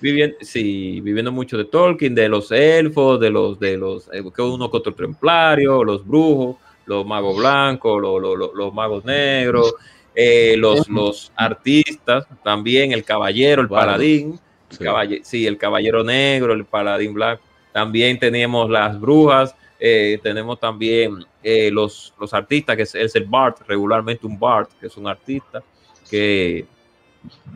[0.00, 4.42] Viviendo, sí, viviendo mucho de Tolkien, de los elfos, de los, de los, eh, que
[4.42, 8.20] uno que otro templario, los brujos, los magos blancos, los,
[8.56, 9.72] los- magos negros,
[10.16, 14.82] eh, los, los artistas, también el caballero, el paladín, Sí.
[14.82, 17.42] caballe- sí, el caballero negro, el paladín blanco.
[17.72, 23.24] También teníamos las brujas, eh, tenemos también eh, los, los artistas, que es, es el
[23.24, 25.60] Bart, regularmente un Bart, que es un artista,
[26.08, 26.64] que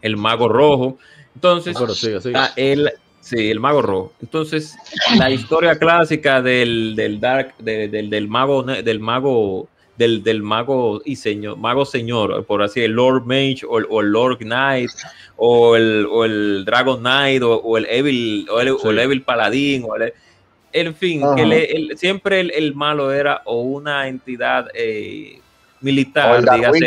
[0.02, 0.98] el mago rojo.
[1.36, 2.34] Entonces, Pero sigue, sigue.
[2.36, 4.12] Ah, el, sí, el mago rojo.
[4.20, 4.74] Entonces,
[5.18, 11.00] la historia clásica del, del Dark, de- del, del mago, del mago, del, del mago
[11.04, 14.90] y señor, mago señor, por así el Lord Mage o el, o el Lord Knight
[15.36, 19.02] o el, o el Dragon Knight o, o el Evil o el, o el Sí.
[19.02, 20.12] Evil Paladín o el-
[20.80, 25.40] en fin, que le- el- siempre el, el malo era o una entidad eh,
[25.80, 26.78] militar, el dígase,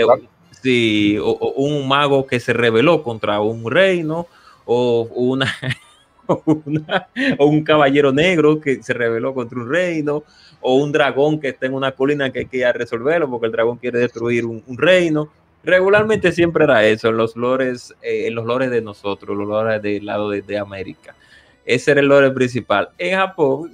[0.61, 4.27] sí, o, o un mago que se rebeló contra un reino,
[4.65, 5.53] o una,
[6.27, 10.23] o una- o un caballero negro que se rebeló contra un reino,
[10.61, 13.77] o un dragón que está en una colina que hay que resolverlo porque el dragón
[13.77, 15.29] quiere destruir un, un reino.
[15.63, 19.81] Regularmente siempre era eso en los lores, eh, en los lores de nosotros, los lores
[19.81, 21.15] del lado de, de América.
[21.69, 22.89] Ese era el lore principal.
[22.97, 23.71] En Japón,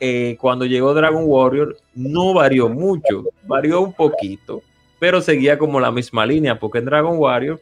[0.00, 4.60] eh, cuando llegó Dragon Warrior, no varió mucho, varió un poquito,
[4.98, 7.60] pero seguía como la misma línea, porque en Dragon Warrior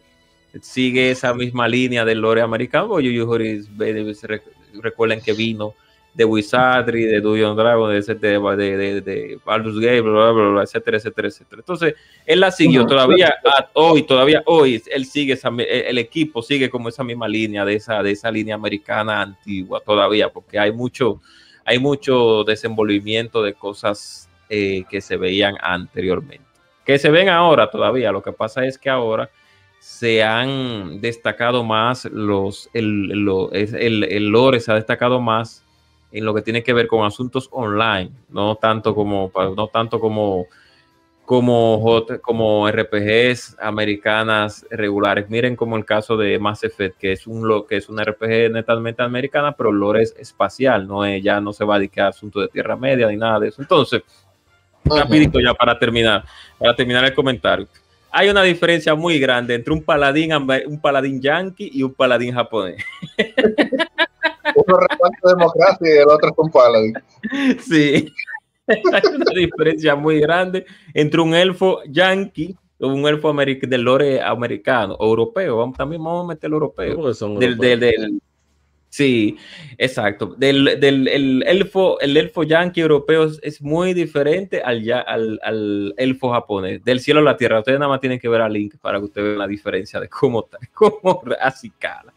[0.63, 2.99] sigue esa misma línea del lore americano.
[3.01, 4.43] Yu Yu re-
[4.81, 5.75] recuerden que vino
[6.17, 10.63] de Wizardry, de Dungeon Dragon, de, de, de, de, Baldur's Gate, bla, bla, bla, bla,
[10.63, 11.61] etcétera, etcétera, etcétera.
[11.61, 16.41] Entonces, él la siguió todavía a- hoy, todavía hoy, él sigue esa, el el equipo
[16.41, 20.73] sigue como esa misma línea de esa, de esa línea americana antigua todavía, porque hay
[20.73, 21.21] mucho,
[21.67, 26.47] hay mucho desenvolvimiento de cosas eh, que se veían anteriormente,
[26.87, 28.11] que se ven ahora todavía.
[28.11, 29.29] Lo que pasa es que ahora
[29.81, 35.63] se han destacado más los, el, lo- es- el, el lore se ha destacado más
[36.13, 40.47] en lo que tiene que ver con asuntos online, no tanto como, no tanto como
[41.27, 45.29] como, como RPGs americanas regulares.
[45.29, 48.53] Miren como el caso de Mass Effect, que es un lo que es una RPG
[48.53, 52.07] netamente americana, pero el lore es espacial, no es, ya no se va a dedicar
[52.07, 53.61] a asuntos de Tierra Media ni nada de eso.
[53.61, 54.03] Entonces,
[54.85, 56.25] rapidito ya para terminar,
[56.59, 57.67] para terminar el comentario.
[58.13, 62.83] Hay una diferencia muy grande entre un paladín, un paladín yankee y un paladín japonés.
[64.55, 66.95] Uno reparto democracia y el otro es un paladín.
[67.61, 68.13] Sí.
[68.69, 74.95] Hay una diferencia muy grande entre un elfo yankee o un elfo del lore americano,
[74.99, 75.57] o europeo.
[75.59, 76.97] Vamos, también vamos a meter el europeo.
[76.97, 78.21] Porque son Del, del- del-
[78.89, 79.37] sí,
[79.79, 80.35] exacto.
[80.37, 85.39] Del, del el elfo, el elfo yankee europeo es, es muy diferente al, ya, al,
[85.43, 86.85] al elfo japonés.
[86.85, 87.61] Del cielo a la tierra.
[87.61, 90.09] Ustedes nada más tienen que ver a Link para que ustedes vean la diferencia de
[90.09, 92.13] cómo, está- cómo así cala.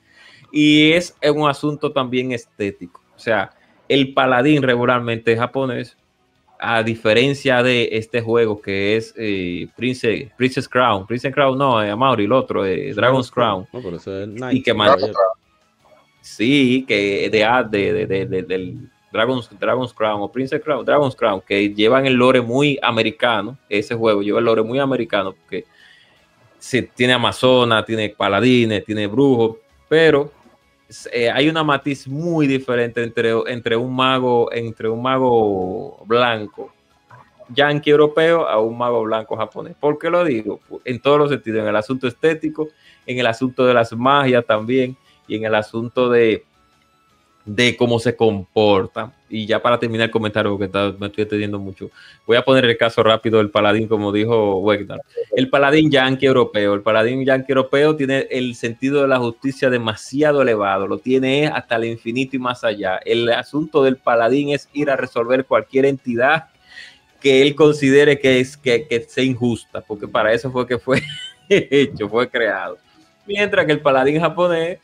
[0.52, 3.02] Y es un asunto también estético.
[3.16, 3.52] O sea,
[3.88, 5.96] el paladín regularmente japonés,
[6.60, 11.08] a diferencia de este juego que es eh, Prince, Princess Crown.
[11.08, 13.66] Princess Crown no, eh, Amaury, el otro, eh, Dragon's Crown.
[13.72, 14.74] No, pero eso es Knight, Y que.
[16.22, 20.86] Sí, que de, ah, de, de- de- de- del Dragon's, Dragon's Crown o Princess Crown,
[20.86, 23.58] Dragon's Crown, que llevan el lore muy americano.
[23.70, 25.64] Ese juego lleva el lore muy americano porque
[26.60, 29.58] sí, tiene Amazona, tiene paladines, tiene brujos,
[29.88, 30.32] pero
[31.12, 36.71] eh, hay una matiz muy diferente entre, entre un mago, entre un mago blanco
[37.54, 39.75] yankee europeo a un mago blanco japonés.
[39.80, 40.60] ¿Por qué lo digo?
[40.86, 42.69] En todos los sentidos, en el asunto estético,
[43.06, 44.95] en el asunto de las magias también,
[45.28, 46.45] y en el asunto de,
[47.56, 49.12] de cómo se comporta.
[49.28, 51.90] Y ya para terminar el comentario, porque está- me estoy entendiendo mucho,
[52.28, 55.00] voy a poner el caso rápido del paladín, como dijo Wegner.
[55.36, 56.76] El paladín yankee europeo.
[56.76, 61.76] El paladín yankee europeo tiene el sentido de la justicia demasiado elevado, lo tiene hasta
[61.78, 63.00] el infinito y más allá.
[63.04, 66.46] El asunto del paladín es ir a resolver cualquier entidad
[67.20, 71.02] que él considere que es que, que sea injusta, porque para eso fue que fue
[71.50, 72.78] hecho, fue creado.
[73.26, 74.80] Mientras que el paladín japonés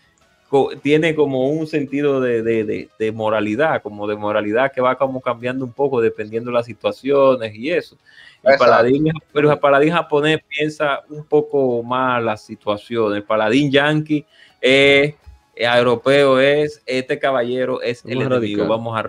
[0.50, 4.96] co- tiene como un sentido de, de- de- de moralidad, como de moralidad que va
[4.98, 7.98] como cambiando un poco dependiendo de las situaciones y eso.
[8.44, 13.16] El paladín, pero el paladín japonés piensa un poco más la situación.
[13.16, 14.24] El paladín yankee
[14.62, 15.16] es,
[15.56, 18.36] europeo, es este caballero es Es el enemigo.
[18.36, 18.68] radical.
[18.68, 19.06] Vamos a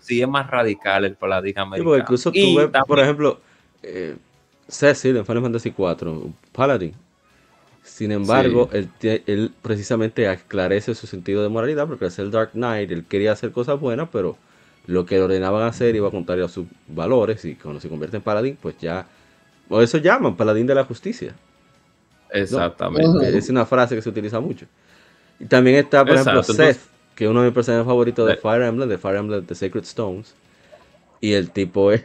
[0.00, 1.96] sí es más radical el paladín americano.
[1.96, 3.40] incluso tú ves, por ejemplo,
[3.82, 4.16] eh,
[4.68, 6.94] Cecil en Final Fantasy IV, un Paladin.
[7.88, 12.52] Sin embargo, él, él precisamente aclarece su sentido de moralidad porque al ser el Dark
[12.52, 14.36] Knight, él quería hacer cosas buenas, pero
[14.86, 18.22] lo que le ordenaban hacer iba contrario a sus valores y cuando se convierte en
[18.22, 19.06] Paladín, pues ya...
[19.68, 21.34] O eso llaman Paladín de la Justicia.
[22.30, 23.36] Exactamente.
[23.36, 24.66] Es una frase que se utiliza mucho.
[25.40, 26.78] Y también está, por ejemplo, Seth,
[27.14, 28.40] que es uno de mis personajes favoritos de Sí.
[28.42, 30.34] Fire Emblem, de Fire Emblem The Sacred Stones.
[31.20, 32.04] Y el tipo es.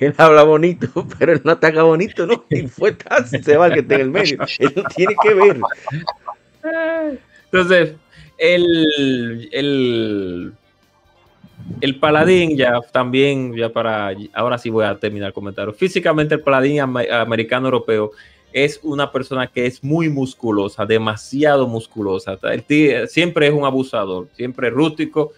[0.00, 2.44] Él habla bonito, pero él no ataca bonito, ¿no?
[2.50, 4.38] Y fue tan, se va el que está en el medio.
[4.58, 5.60] Él no tiene que ver.
[7.50, 7.94] Entonces,
[8.36, 10.52] el, el,
[11.80, 15.72] el paladín ya también, ya para, ahora sí voy a terminar el comentario.
[15.72, 18.12] Físicamente el paladín ame- americano europeo
[18.52, 22.38] es una persona que es muy musculosa, demasiado musculosa.
[22.42, 25.32] El siempre es un abusador, siempre rústico,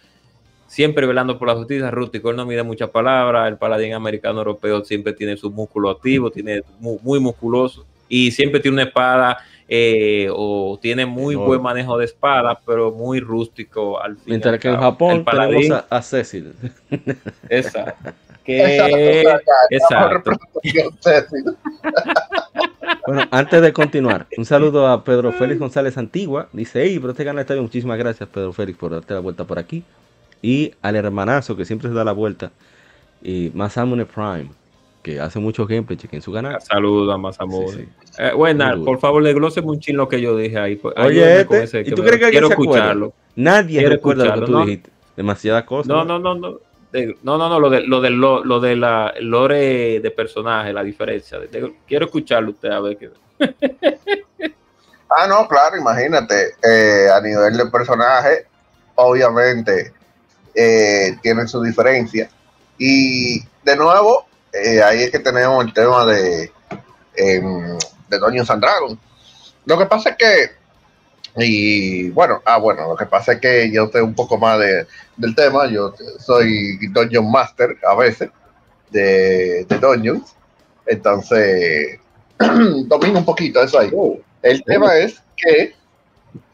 [0.70, 2.30] siempre velando por la justicia, rústico.
[2.30, 3.48] Él no mide muchas palabras.
[3.48, 8.60] El paladín americano europeo siempre tiene su músculo activo, tiene muy, muy musculoso y siempre
[8.60, 11.44] tiene una espada eh, o tiene muy No.
[11.44, 14.24] buen manejo de espada, pero muy rústico al fin.
[14.26, 14.76] Mientras al que en.
[14.76, 16.52] Japón el paladín, tenemos a, a Cecil.
[17.48, 18.10] exacto.
[18.46, 19.24] Exacto, Que,
[19.70, 20.30] exacto.
[21.00, 21.44] Cecil.
[23.06, 26.48] Bueno, antes de continuar, un saludo a Pedro Félix González Antigua.
[26.52, 27.64] Dice, hey, pero este canal está bien.
[27.64, 29.82] Muchísimas gracias, Pedro Félix, por darte la vuelta por aquí.
[30.42, 32.50] Y al hermanazo que siempre se da la vuelta.
[33.22, 34.50] Y Masamune Prime,
[35.02, 36.60] que hace mucho gameplay, chequen su canal.
[36.62, 37.68] Saludos a más amor.
[37.74, 38.12] Sí, sí.
[38.18, 40.76] Eh, bueno, por favor, desglóseme un chin lo que yo dije ahí.
[40.76, 42.72] pues, Oye, este, con ese ¿y tú me- crees que quiero se acuerda?
[42.76, 43.12] escucharlo.
[43.36, 44.90] Nadie Quiero recuerda lo que tú dijiste.
[45.16, 45.88] Demasiadas cosas.
[45.88, 46.58] No, no, no, no.
[46.92, 50.72] De- no, no, no, lo de lo de lo, lo de la lore de personaje,
[50.72, 51.38] la diferencia.
[51.38, 53.10] De- de- quiero escucharlo usted a ver qué.
[55.12, 58.46] Ah, no, claro, imagínate, eh, a nivel de personaje,
[58.94, 59.92] obviamente
[60.54, 62.28] eh, tienen su diferencia.
[62.78, 66.50] Y de nuevo, eh, ahí es que tenemos el tema de,
[67.14, 67.78] em,
[68.08, 68.98] de Dungeons and Dragons.
[69.66, 70.50] Lo que pasa es que,
[71.36, 74.86] y bueno, ah, bueno, lo que pasa es que yo sé un poco más de,
[75.16, 78.30] del tema, yo soy Dungeon Master a veces
[78.90, 80.34] de, de Dungeons,
[80.86, 82.00] entonces
[82.86, 83.90] domino un poquito eso ahí.
[84.42, 85.74] El tema es que,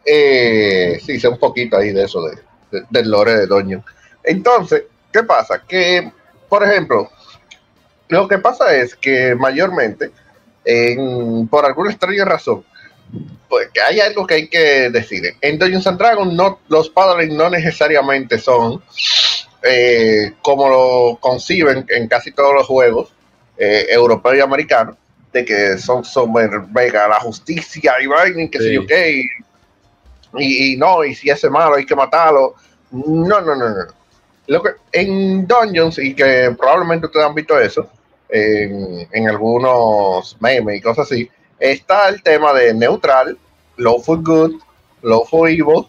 [0.04, 2.36] eh, sí, sé un poquito ahí de eso, de,
[2.70, 3.84] de- del lore de Doño.
[4.24, 5.62] Entonces, ¿qué pasa?
[5.66, 6.10] Que,
[6.48, 7.10] por ejemplo,
[8.08, 10.12] Lo que pasa es que mayormente,
[10.64, 12.64] en- por alguna extraña razón,
[13.48, 15.22] pues que hay algo que hay que decir.
[15.40, 18.80] En Dungeons and Dragons no, los paladins no necesariamente son
[19.62, 23.12] eh, como lo conciben en casi todos los juegos
[23.58, 24.94] eh, europeos y americanos,
[25.32, 28.74] de que son sobre venga, la justicia y vaina que sé Sí.
[28.74, 29.22] yo qué, y,
[30.38, 32.54] y- y no, y si ese malo hay que matarlo.
[32.90, 33.84] No, no, no, no.
[34.48, 37.88] Lo que, en Dungeons, y que probablemente ustedes han visto eso,
[38.28, 41.28] en, en algunos memes y cosas así,
[41.58, 43.36] está el tema de neutral,
[43.76, 44.60] lawful good,
[45.02, 45.86] lawful evil,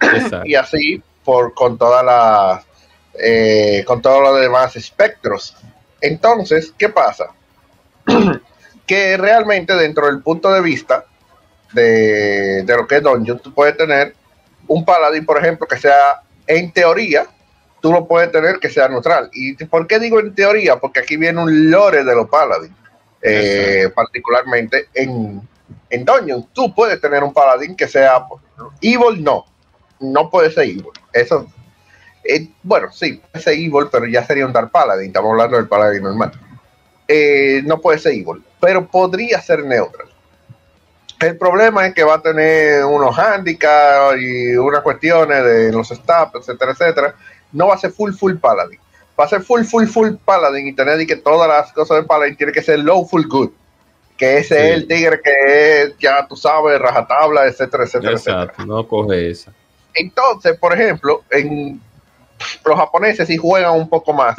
[0.00, 0.46] Exacto.
[0.46, 2.64] y así por con todas las
[3.18, 5.56] eh, con todos los demás espectros.
[6.00, 7.26] Entonces, ¿qué pasa?
[8.86, 11.04] que realmente dentro del punto de vista
[11.76, 14.14] de, de lo que es Dungeon, tú puedes tener
[14.66, 17.26] un paladín, por ejemplo, que sea en teoría,
[17.80, 19.30] tú lo puedes tener que sea neutral.
[19.32, 20.76] ¿Y por qué digo en teoría?
[20.76, 22.74] Porque aquí viene un lore de los paladins,
[23.22, 25.40] eh, particularmente en,
[25.90, 26.48] en Dungeon.
[26.52, 28.24] Tú puedes tener un paladín que sea
[28.80, 29.44] evil, no,
[30.00, 30.88] no puede ser evil.
[31.12, 31.46] Eso,
[32.24, 35.06] eh, bueno, sí, puede ser evil, pero ya sería un Dark Paladin.
[35.06, 36.32] Estamos hablando del paladín normal.
[37.06, 40.05] Eh, no puede ser evil, pero podría ser neutral.
[41.20, 46.34] El problema es que va a tener unos handicaps y unas cuestiones de los stats,
[46.34, 47.14] etcétera, etcétera.
[47.52, 48.78] No va a ser full, full paladin.
[49.18, 52.02] Va a ser full, full, full paladin y tener y que todas las cosas de
[52.02, 53.50] paladin tiene que ser low, full good.
[54.18, 54.62] Que ese Sí.
[54.62, 58.42] es el tigre que es, ya tú sabes, rajatabla, etcétera, etcétera, etcétera.
[58.44, 59.52] Exacto, no coge esa.
[59.94, 61.80] Entonces, por ejemplo, en
[62.64, 64.36] los japoneses sí juegan un poco más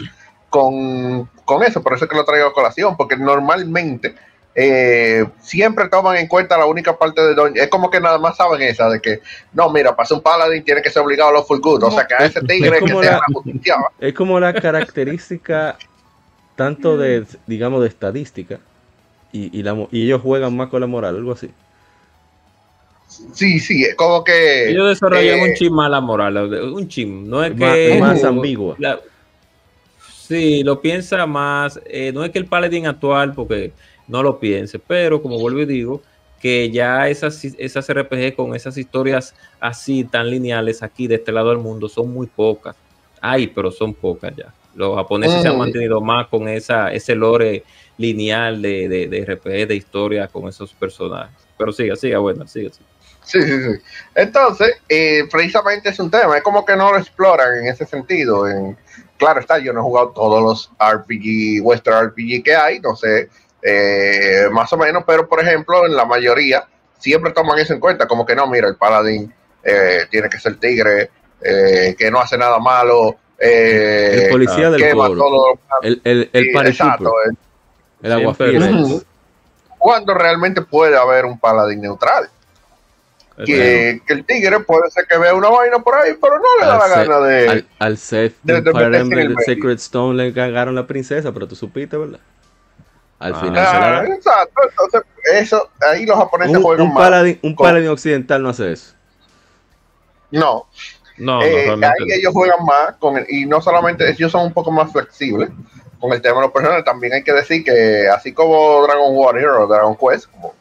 [0.50, 4.16] con, con eso, por eso es que lo traigo a colación, porque normalmente
[4.60, 7.58] eh, siempre toman en cuenta la única parte de Dungeon.
[7.58, 9.20] Es como que nada más saben esa, de que
[9.54, 11.92] no, mira, para ser un paladín tiene que ser obligado a los full good, o
[11.92, 13.76] sea que a ese tigre Es que sea la- la justicia.
[14.00, 15.78] Es como la característica
[16.56, 18.58] tanto de, digamos, de estadística
[19.32, 21.52] y, y, la, ellos juegan más con la moral, algo así.
[23.34, 24.70] Sí, sí, es como que.
[24.72, 26.36] Ellos desarrollan eh, un chim mala moral,
[26.74, 27.30] un chim.
[27.30, 27.98] No es Más- que.
[28.00, 28.76] más ambigua.
[28.80, 29.00] La-
[30.28, 31.80] sí, lo piensa más.
[31.86, 33.72] eh, no es que el paladín actual, porque
[34.08, 36.02] no lo piense, pero como vuelvo y digo,
[36.40, 41.50] que ya esas, esas RPG con esas historias así tan lineales aquí de este lado
[41.50, 42.76] del mundo son muy pocas.
[43.20, 44.54] Hay, pero son pocas ya.
[44.76, 47.64] Los japoneses se han mantenido más con esa, ese lore
[47.98, 51.36] lineal de, de, de RPG, de historia con esos personajes.
[51.58, 52.86] Pero siga, siga, bueno, siga, siga.
[53.24, 53.82] Sí, sí, sí.
[54.16, 58.48] Entonces, eh, precisamente es un tema, es como que no lo exploran en ese sentido.
[58.48, 58.78] En,
[59.18, 63.30] claro está, yo no he jugado todos los RPG, Western RPG que hay, no sé,
[63.70, 66.66] eh, más o menos, pero por ejemplo, en la mayoría
[67.00, 70.58] siempre toman eso en cuenta, como que no, mira, el paladín eh, tiene que ser
[70.60, 71.10] tigre,
[71.42, 75.24] eh, que no hace nada malo, eh, el policía del quema pueblo.
[75.24, 75.60] todo.
[75.84, 77.38] El, el, el Sí, exacto, el.
[78.84, 79.04] Ujú.
[79.78, 82.30] Cuando realmente puede haber un paladín neutral.
[83.46, 86.66] que, que el tigre puede ser que vea una vaina por ahí, pero no le
[86.66, 87.48] da la Al gana de.
[87.50, 89.44] Al, al Seth de- de, de el de.
[89.44, 92.20] Sacred Stone le cagaron la princesa, pero tú supiste, ¿verdad?
[93.20, 93.40] Al Ah.
[93.40, 94.14] final la Ah, da.
[94.14, 95.02] exacto, entonces
[95.34, 97.04] eso, ahí los japoneses Un, juegan un más.
[97.04, 98.94] paladín, un con- paladín occidental no hace eso.
[100.32, 100.68] No,
[101.18, 104.70] No, eh, ahí ellos juegan más con el, y no solamente ellos son un poco
[104.72, 105.50] más flexibles
[106.00, 109.62] con el tema de los personajes, también hay que decir que así como Dragon Warrior
[109.62, 110.54] o Dragon Quest, como,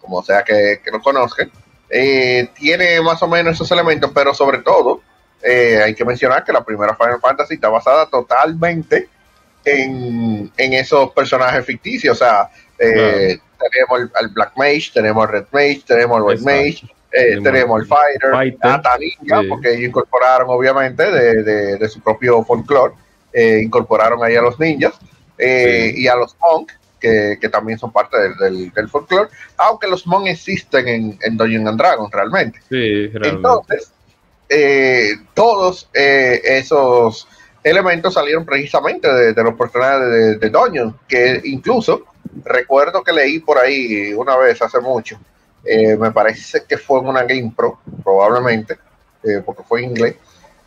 [0.00, 1.50] como sea que, que lo conozcan,
[1.90, 5.00] eh, tiene más o menos esos elementos, pero sobre todo
[5.42, 9.08] eh, hay que mencionar que la primera Final Fantasy está basada totalmente
[9.64, 15.30] en, en esos personajes ficticios, o sea, eh, tenemos el, al Black Mage, tenemos el
[15.32, 16.42] Red Mage, tenemos el White.
[16.42, 18.58] Mage, eh, Tenemos el Fighter, Fighter.
[18.70, 19.46] hasta Ninja, Sí.
[19.48, 22.94] porque ellos incorporaron obviamente de, de- de su propio folclore,
[23.32, 24.94] eh, incorporaron ahí a los ninjas
[25.38, 26.02] eh, Sí.
[26.02, 30.06] y a los monk, que, que también son parte del, del, del folclore, aunque los
[30.08, 32.58] monk existen en, en Dungeons and Dragons realmente.
[32.68, 33.28] Sí, realmente.
[33.28, 33.92] Entonces,
[35.34, 37.28] todos esos
[37.64, 42.04] elementos salieron precisamente de, los personajes de, de Dungeons, que incluso
[42.44, 45.18] recuerdo que leí por ahí una vez hace mucho,
[45.64, 48.78] eh, me parece que fue en una Game Pro, probablemente,
[49.22, 50.16] eh, porque fue en inglés,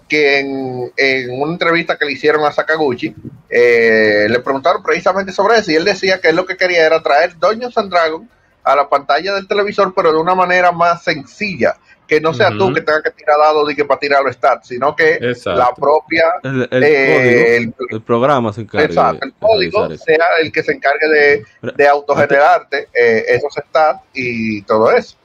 [0.08, 3.14] que en, una entrevista que le hicieron a Sakaguchi,
[3.50, 7.04] eh, le preguntaron precisamente sobre eso y él decía que él lo que quería era
[7.04, 8.28] traer Dungeons and Dragons
[8.64, 11.78] a la pantalla del televisor, pero de una manera más sencilla,
[12.08, 14.68] que no sea tú que tengas que tirar dados y que para tirar los stats,
[14.68, 15.60] sino que Exacto.
[15.60, 20.52] la propia El, el eh, código, el programa se encarga exacto, el código sea el
[20.52, 25.18] que se encargue de, de autogenerarte eh, esos stats y todo eso.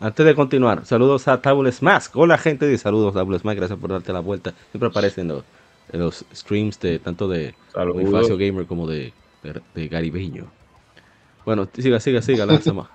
[0.00, 2.16] Antes de continuar, saludos a Tables Mask.
[2.16, 4.54] Hola gente de saludos Tables Mask, gracias por darte la vuelta.
[4.70, 5.42] Siempre aparecen los,
[5.92, 7.54] en los streams de tanto de.
[7.74, 9.12] Bonifacio Gamer como de
[9.42, 10.50] de, de caribeño.
[11.44, 12.88] Bueno, siga, siga, siga, lanza más.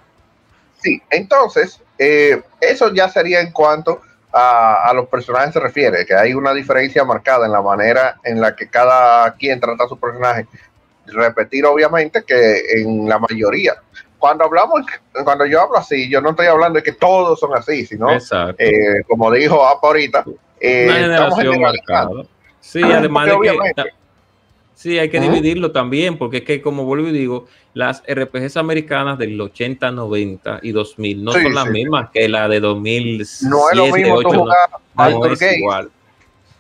[0.81, 6.15] Sí, entonces, eh, eso ya sería en cuanto a, a los personajes se refiere, que
[6.15, 9.99] hay una diferencia marcada en la manera en la que cada quien trata a su
[9.99, 10.47] personaje.
[11.05, 13.75] Repetir, obviamente, que en la mayoría.
[14.17, 14.85] Cuando hablamos,
[15.23, 18.07] cuando yo hablo así, yo no estoy hablando de que todos son así, sino,
[18.57, 20.23] eh, como dijo Apa ahorita,
[20.61, 22.09] eh, Una generación marcada.
[22.61, 24.02] Sí, además de que.
[24.83, 25.31] Sí, hay que Ujú.
[25.31, 30.59] dividirlo también, porque es que, como vuelvo y digo, las RPGs americanas del 80, 90
[30.61, 31.73] y 2000 no Sí, son las sí, sí.
[31.73, 35.39] mismas que la de 2007, No es lo mismo tú 8, jugar no, Baldur es
[35.39, 35.57] Gate.
[35.57, 35.89] igual.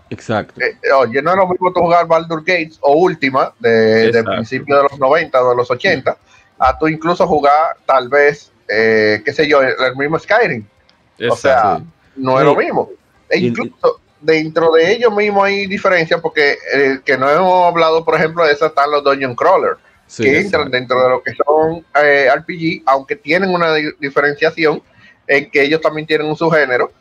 [0.09, 0.61] Exacto.
[0.61, 4.77] Eh, oye, no es lo mismo tú jugar Baldur Gates o Última de, de principios
[4.83, 6.17] de los 90 o de los 80,
[6.59, 10.65] a tú incluso jugar tal vez, eh, qué sé yo, el, mismo Skyrim.
[11.29, 11.81] O sea,
[12.15, 12.53] no es Sí.
[12.53, 12.89] lo mismo.
[13.29, 18.03] E Y- incluso dentro de ellos mismos hay diferencias porque eh, que no hemos hablado,
[18.03, 19.75] por ejemplo, de eso están los Dungeon Crawler,
[20.07, 20.45] Sí, que exacto.
[20.67, 24.81] entran dentro de lo que son eh, RPG, aunque tienen una di- diferenciación
[25.27, 26.91] en que ellos también tienen un subgénero,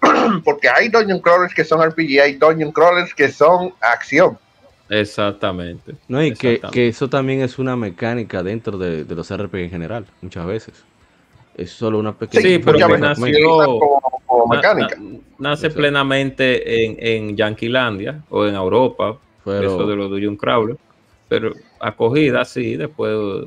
[0.44, 4.38] porque hay Dungeon Crawlers que son RPG, hay Dungeon Crawlers que son acción.
[4.88, 5.94] Exactamente.
[6.08, 6.74] No, y que, Exactamente.
[6.74, 10.74] que eso también es una mecánica dentro de, de los RPG en general, muchas veces.
[11.56, 14.96] Es solo una pequeña Sí, pero que nació- como, como Na- mecánica.
[14.98, 15.78] na- nace Exacto.
[15.80, 20.76] plenamente en, en Yanquilandia o en Europa, Pero- eso de los Dungeon Crawler,
[21.28, 23.46] pero acogida, sí, después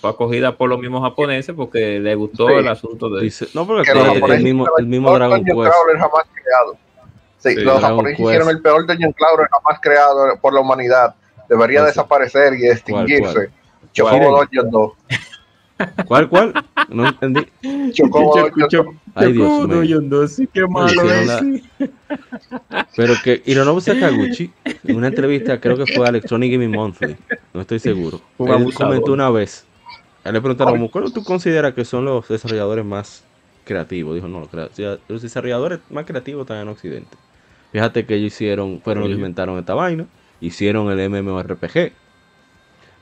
[0.00, 2.54] fue acogida por los mismos japoneses porque les gustó Sí.
[2.54, 3.22] el asunto de...
[3.22, 5.72] Dice- no, porque que los el, mismo, el mismo peor Dragon Dungeon Quest.
[5.74, 6.76] Crawler jamás creado.
[7.38, 8.28] Sí, Sí, los japoneses Quest.
[8.28, 11.14] hicieron el peor Dungeon Crawler jamás creado por la humanidad.
[11.48, 11.86] Debería ¿Cuál?
[11.90, 13.34] desaparecer y ¿Cuál, extinguirse.
[14.00, 14.18] cuál?
[14.18, 14.46] ¿Cuál?
[14.48, 14.92] Dungeon 2.
[16.06, 16.52] ¿Cuál, cuál?
[16.88, 17.46] No entendí.
[17.92, 18.86] Chocobo Dungeon 2.
[19.14, 20.00] Ay, Dios mío.
[20.00, 24.50] no, sí, qué malo Hicieron la- Pero que Hironobu Sakaguchi,
[24.84, 27.16] en una entrevista, creo que fue a Electronic Gaming Monthly,
[27.54, 28.20] no estoy seguro.
[28.38, 28.88] Él abusador.
[28.88, 29.64] comentó una vez,
[30.24, 33.24] él le preguntaron, como, ¿cuál tú consideras que son los desarrolladores más
[33.64, 34.14] creativos?
[34.14, 34.48] Dijo, no,
[35.08, 37.16] los, desarrolladores más creativos están en Occidente.
[37.72, 40.06] Fíjate que ellos hicieron, fueron los que inventaron esta vaina,
[40.40, 41.92] hicieron el MMORPG.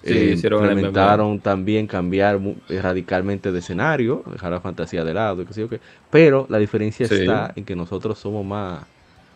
[0.02, 5.46] Sí, Eh, implementaron también cambiar mu- radicalmente de escenario, dejar la fantasía de lado, y
[5.46, 5.80] qué sé yo qué.
[6.10, 7.14] Pero la diferencia Sí.
[7.16, 8.82] está en que nosotros somos más,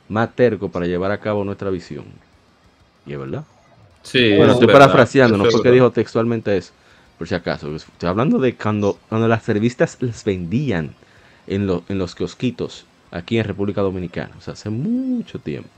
[0.09, 2.05] más tercos para llevar a cabo nuestra visión.
[3.07, 3.45] Y es verdad.
[4.03, 5.73] Sí, bueno, es estoy verdad, parafraseando, no porque verdad.
[5.73, 6.73] dijo textualmente eso,
[7.19, 7.75] por si acaso.
[7.75, 10.91] Estoy hablando de cuando, cuando las revistas las vendían
[11.47, 14.31] en, lo- en los kiosquitos aquí en República Dominicana.
[14.39, 15.69] O sea, hace mucho tiempo.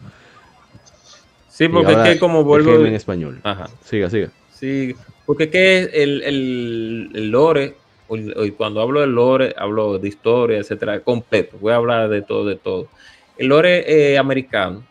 [1.48, 2.86] Sí, porque es que como el vuelvo...
[2.86, 3.40] en español.
[3.42, 3.68] Ajá.
[3.84, 4.28] Siga, siga.
[4.58, 4.94] Sí,
[5.26, 7.74] porque que el, el, el lore,
[8.08, 8.16] o
[8.56, 11.58] cuando hablo de lore, hablo de historia, etcétera, completo.
[11.60, 12.88] Voy a hablar de todo, de todo.
[13.36, 14.82] El lore eh, americano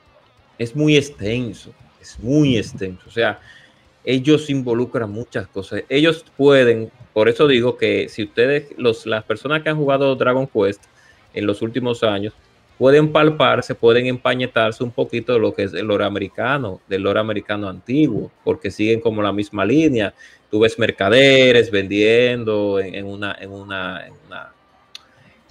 [0.60, 3.02] es muy extenso, es muy extenso.
[3.08, 3.40] O sea,
[4.04, 5.82] ellos involucran muchas cosas.
[5.90, 10.46] Ellos pueden, por eso digo que si ustedes, los, las personas que han jugado Dragon
[10.46, 10.84] Quest
[11.34, 12.34] en los últimos años,
[12.78, 17.20] pueden palparse, pueden empañetarse un poquito de lo que es el lore americano, del lore
[17.20, 20.14] americano antiguo, porque siguen como la misma línea.
[20.50, 24.54] Tú ves mercaderes vendiendo en, una, en, una, en, una,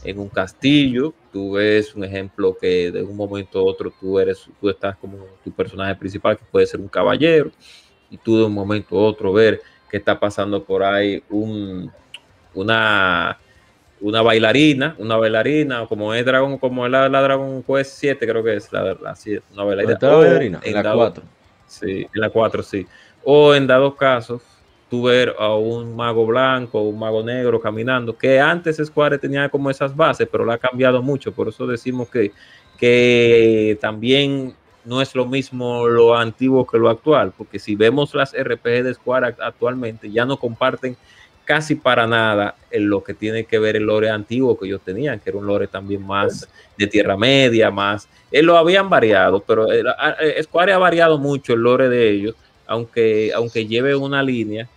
[0.04, 1.14] en un castillo.
[1.32, 5.18] Tú ves un ejemplo que de un momento a otro tú eres, tú estás como
[5.42, 7.50] tu personaje principal, que puede ser un caballero,
[8.10, 9.60] y tú de un momento a otro ver
[9.90, 11.90] que está pasando por ahí un,
[12.54, 13.38] una
[14.06, 18.44] una bailarina, una bailarina, como es Dragon, como es la, la Dragon Quest 7, creo
[18.44, 19.92] que es la, la 7, una bailarina.
[20.62, 21.24] En en la dado- 4.
[21.66, 22.86] Sí, en la 4, sí.
[23.24, 24.42] O en dados casos,
[24.90, 29.48] tú ver a un mago blanco o un mago negro caminando, que antes Square tenía
[29.48, 32.30] como esas bases, pero la ha cambiado mucho, por eso decimos que,
[32.88, 38.34] que también no es lo mismo lo antiguo que lo actual, porque si vemos las
[38.34, 40.96] RPG de Square act- actualmente, ya no comparten
[41.44, 45.20] casi para nada en lo que tiene que ver el lore antiguo que ellos tenían,
[45.20, 48.08] que era un lore también más de Tierra Media, más...
[48.30, 49.82] eh, lo habían variado, pero eh,
[50.20, 52.34] eh, Square ha variado mucho el lore de ellos,
[52.66, 54.68] aunque, aunque lleve una línea.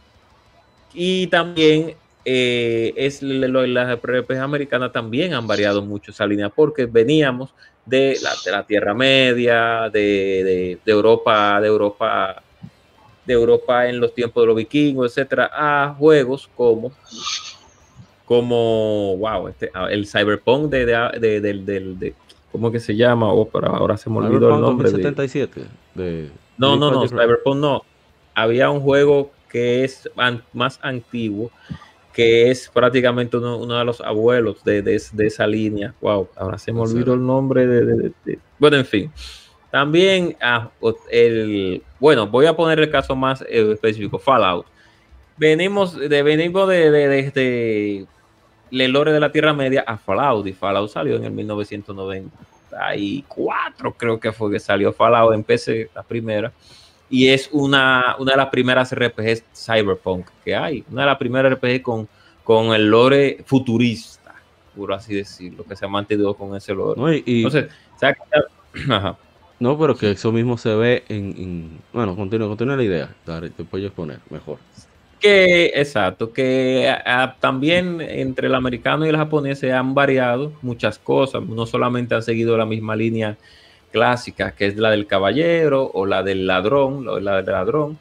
[0.93, 1.95] Y también
[2.25, 7.53] eh, es las RPGs americanas también han variado mucho esa línea, porque veníamos
[7.85, 9.99] de la, de la Tierra Media, de,
[10.43, 12.43] de- de Europa, de Europa
[13.27, 16.91] de Europa en los tiempos de los vikingos, etcétera, a juegos como
[18.25, 22.13] como wow, este, el Cyberpunk de, de, de, de-
[22.51, 23.31] ¿cómo que se llama?
[23.31, 24.91] Oh, pero ahora se me olvidó el nombre.
[24.91, 25.61] de- 2077.
[25.95, 27.07] De, no, de no, no.
[27.07, 27.83] Cyberpunk no.
[28.35, 31.51] Había un juego que es an- más antiguo,
[32.13, 35.93] que es prácticamente uno, uno de los abuelos de, de es- de esa línea.
[36.01, 38.11] Wow, ahora se me ¿Cuál olvidó el nombre de-
[38.59, 39.11] Bueno, en fin.
[39.77, 40.69] También, ah,
[41.11, 44.65] el, bueno, voy a poner el caso más eh, específico, Fallout.
[45.37, 48.05] venimos de venimos de, de, de, de
[48.71, 54.19] el lore de la Tierra Media a Fallout y Fallout salió en el 1994 creo
[54.19, 56.51] que fue que salió Fallout en PC la primera
[57.09, 61.53] y es una, una de las primeras RPGs cyberpunk que hay, una de las primeras
[61.53, 62.09] RPG con,
[62.43, 64.33] con el lore futurista,
[64.75, 66.99] por así decirlo, que se ha mantenido con ese lore.
[66.99, 69.15] No, y- y- Entonces, o sea, que- ajá.
[69.59, 71.35] No, pero que eso mismo se ve en.
[71.37, 73.15] en- bueno, continúa, continúa la idea.
[73.25, 74.59] Dale, después yo exponer mejor.
[75.19, 76.93] que exacto, que
[77.39, 82.21] también entre el americano y el japonés se han variado muchas cosas, no solamente han
[82.23, 83.37] seguido la misma línea
[83.91, 87.99] clásica, que es la del caballero o la del ladrón, o la del ladrón,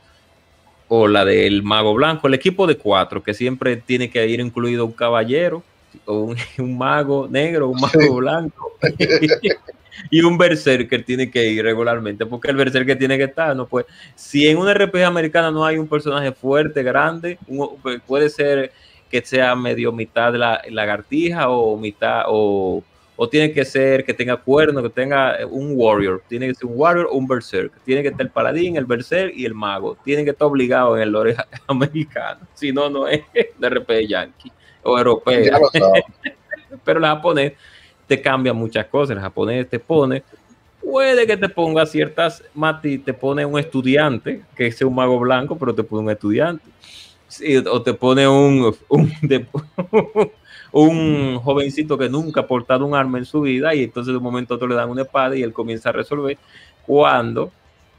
[0.89, 4.87] o la del mago blanco, el equipo de cuatro, que siempre tiene que ir incluido
[4.87, 5.65] un caballero,
[6.05, 8.09] o un, un mago negro, un mago Sí.
[8.11, 8.73] blanco,
[10.11, 13.87] y un berserker tiene que ir regularmente, porque el berserker tiene que estar, no puede.
[14.15, 17.77] Si en una RPG americana no hay un personaje fuerte, grande, un-
[18.07, 18.73] puede ser
[19.11, 22.83] que sea medio mitad de la lagartija o mitad o
[23.19, 26.75] o tiene que ser que tenga cuerno, que tenga un warrior, tiene que ser un
[26.77, 30.23] warrior o un berserk, tiene que estar el paladín, el berserk y el mago, tiene
[30.23, 31.35] que estar obligado en el lore
[31.67, 34.53] americano, si no, no es de RPG yankee
[34.87, 35.23] o
[35.73, 36.05] sabes.
[36.85, 37.53] pero el japonés
[38.07, 40.23] te cambia muchas cosas, el japonés te pone,
[40.83, 45.57] puede que te ponga ciertas, Mati, te pone un estudiante, que sea un mago blanco,
[45.57, 46.65] pero te pone un estudiante,
[47.29, 48.73] Sí, o te pone un,
[50.73, 54.23] un jovencito que nunca ha portado un arma en su vida y entonces de un
[54.23, 56.39] momento a otro le dan una espada y él comienza a resolver
[56.87, 57.51] cuando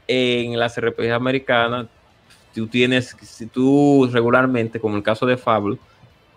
[0.06, 1.86] en las RPG americanas
[2.54, 5.76] tú tienes, si tú regularmente, como el caso de Fable,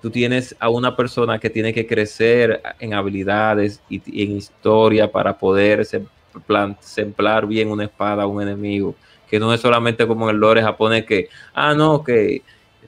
[0.02, 5.38] tú tienes a una persona que tiene que crecer en habilidades y, en historia para
[5.38, 6.06] poder se-
[6.47, 8.95] plan- sembrar bien una espada a un enemigo,
[9.30, 12.41] que no es solamente como en el lore japonés que, ah, no, que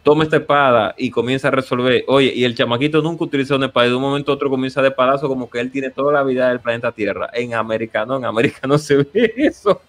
[0.04, 2.04] toma esta espada y comienza a resolver.
[2.08, 4.82] Oye, y el chamaquito nunca utilizó una espada y de un momento a otro comienza
[4.82, 7.30] de palazo como que él tiene toda la vida del planeta Tierra.
[7.34, 9.82] En América no, en América no se ve eso.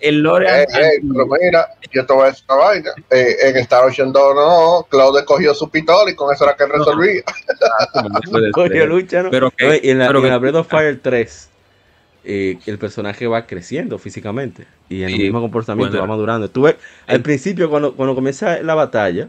[0.00, 0.64] El lore ey,
[0.98, 2.90] antiguo- pero mira, yo te voy a decir una vaina.
[3.10, 6.64] Eh, en Star Ocean 2 no, Claude cogió su pistola y con eso era que
[6.64, 7.22] él resolvía.
[7.92, 8.20] como no.
[9.30, 11.50] Pero que- en la, pero en que- la Breath of Fire 3,
[12.24, 16.02] eh, el personaje va creciendo físicamente y en el mismo comportamiento bueno.
[16.02, 16.50] va madurando.
[16.50, 19.28] Tú ves, al principio, cuando, cuando comienza la batalla,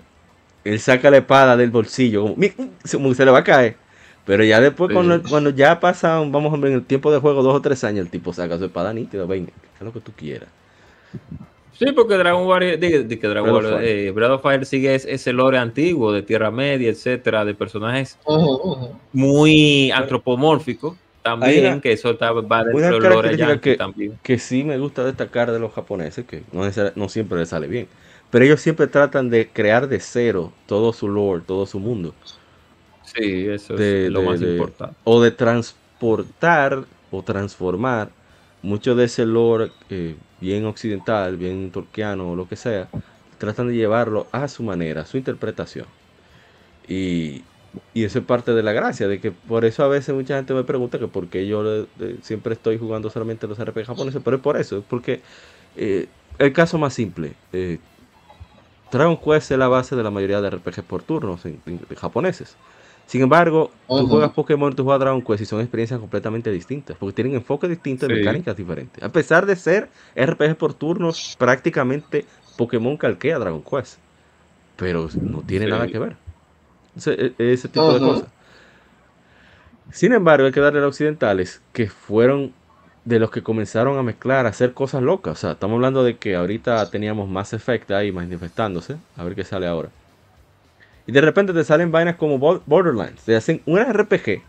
[0.63, 2.51] él saca la espada del bolsillo, como, "Mi-
[2.83, 3.75] se, como que se le va a caer.
[4.25, 4.93] Pero ya después, Sí.
[4.93, 7.83] cuando, cuando ya pasan, vamos a ver, en el tiempo de juego, dos o tres
[7.83, 10.47] años, el tipo saca su espada nítida, venga, haz lo que tú quieras.
[11.77, 14.07] Sí, porque Dragon Warrior, di- di que Dragon Breath of Warrior, Fire.
[14.07, 18.17] eh, Breath of Fire sigue es- ese lore antiguo de Tierra Media, etcétera, de personajes
[19.11, 24.17] muy antropomórficos también, una- que eso está, va dentro del lore que- también.
[24.21, 26.63] que sí me gusta destacar de los japoneses, que no,
[26.95, 27.87] no siempre les sale bien,
[28.33, 32.13] pero ellos siempre tratan de crear de cero todo su lore, todo su mundo,
[33.05, 34.95] Sí, eso de- es lo de- más de- importante.
[35.05, 38.09] o de transportar o transformar
[38.63, 42.89] mucho de ese lore eh, bien occidental, bien turquiano o lo que sea,
[43.37, 45.85] tratan de llevarlo a su manera, a su interpretación.
[46.87, 47.43] Y,
[47.93, 50.53] y eso es parte de la gracia, de que por eso a veces mucha gente
[50.53, 54.21] me pregunta que por qué yo le- le- siempre estoy jugando solamente los RPG japoneses,
[54.23, 55.21] pero es por eso, es porque
[55.75, 56.07] eh,
[56.39, 57.79] el caso más simple, eh,
[58.97, 61.95] Dragon Quest es la base de la mayoría de RPG por turnos en- en- de
[61.95, 62.55] japoneses.
[63.05, 67.13] Sin embargo, tú juegas Pokémon, tú juegas Dragon Quest y son experiencias completamente distintas, porque
[67.13, 69.03] tienen enfoques distintos y mecánicas diferentes.
[69.03, 72.25] A pesar de ser RPG por turnos, prácticamente
[72.57, 73.97] Pokémon calquea Dragon Quest,
[74.77, 75.71] pero no tiene Sí.
[75.71, 76.15] nada que ver.
[76.95, 78.29] Ese, e- ese tipo de cosas.
[79.91, 82.53] Sin embargo, hay que darle a los occidentales que fueron
[83.05, 85.33] de los que comenzaron a mezclar, a hacer cosas locas.
[85.33, 88.95] O sea, estamos hablando de que ahorita teníamos más efecto ahí manifestándose.
[89.17, 89.89] A ver qué sale ahora.
[91.05, 93.21] Y de repente te salen vainas como Bo- Borderlands.
[93.23, 94.41] Te hacen un RPG,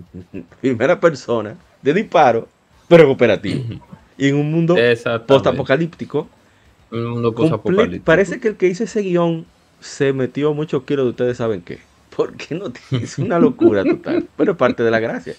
[0.60, 2.48] primera persona, de disparo,
[2.88, 3.62] pero cooperativo.
[4.18, 4.76] Y en un mundo
[5.26, 6.28] post-apocalíptico.
[6.90, 8.04] Un mundo posapocalíptico.
[8.04, 9.46] Parece que el que hizo ese guion
[9.80, 11.78] se metió muchos kilos de ustedes saben qué.
[12.16, 14.26] Porque no tiene- es una locura total.
[14.36, 15.34] Pero es parte de la gracia.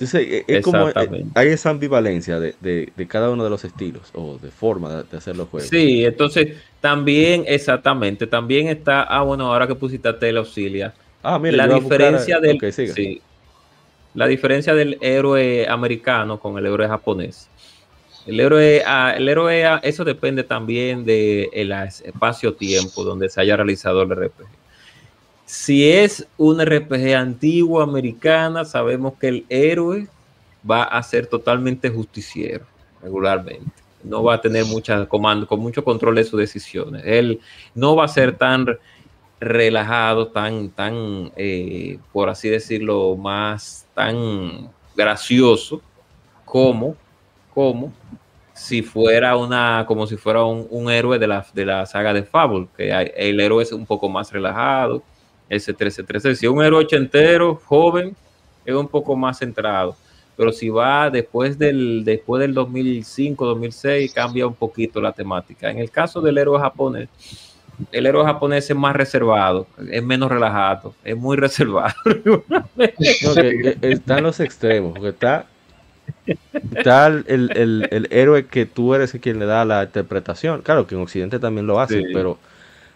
[0.00, 0.94] Entonces, eh, es como eh,
[1.34, 5.04] hay esa ambivalencia de, de- de cada uno de los estilos o de forma de,
[5.04, 5.70] de hacer los juegos.
[5.70, 11.38] Sí, entonces también, exactamente, también está, ah, bueno, ahora que pusiste a Tele Auxilia, Ah,
[11.38, 13.20] mira, la a diferencia del sí,
[14.14, 17.52] la diferencia del héroe americano con el héroe japonés.
[18.24, 23.56] El héroe, ah, el héroe, ah, eso depende también de el espacio-tiempo donde se haya
[23.56, 24.59] realizado el RPG.
[25.50, 30.06] Si es un RPG antiguo americana, sabemos que el héroe
[30.68, 32.64] va a ser totalmente justiciero,
[33.02, 33.72] regularmente.
[34.04, 37.02] No va a tener mucha comando, con mucho control de sus decisiones.
[37.04, 37.40] Él
[37.74, 38.78] no va a ser tan
[39.40, 45.82] relajado, tan, tan, eh, por así decirlo, más tan gracioso
[46.44, 46.94] como,
[47.52, 47.92] como
[48.54, 52.68] si fuera una, como si fuera un, héroe de la, de la saga de Fable,
[52.76, 55.02] que el héroe es un poco más relajado,
[55.50, 58.16] ese 13 Si es un héroe ochentero, joven,
[58.64, 59.96] es un poco más centrado.
[60.36, 65.70] Pero si va después del, después del 2005, 2006, cambia un poquito la temática.
[65.70, 67.08] En el caso del héroe japonés,
[67.92, 71.94] el héroe japonés es más reservado, es menos relajado, es muy reservado.
[73.82, 75.46] están los extremos, porque está,
[76.74, 80.62] está el, héroe que tú eres quien le da la interpretación.
[80.62, 82.38] Claro que en Occidente también lo hacen, pero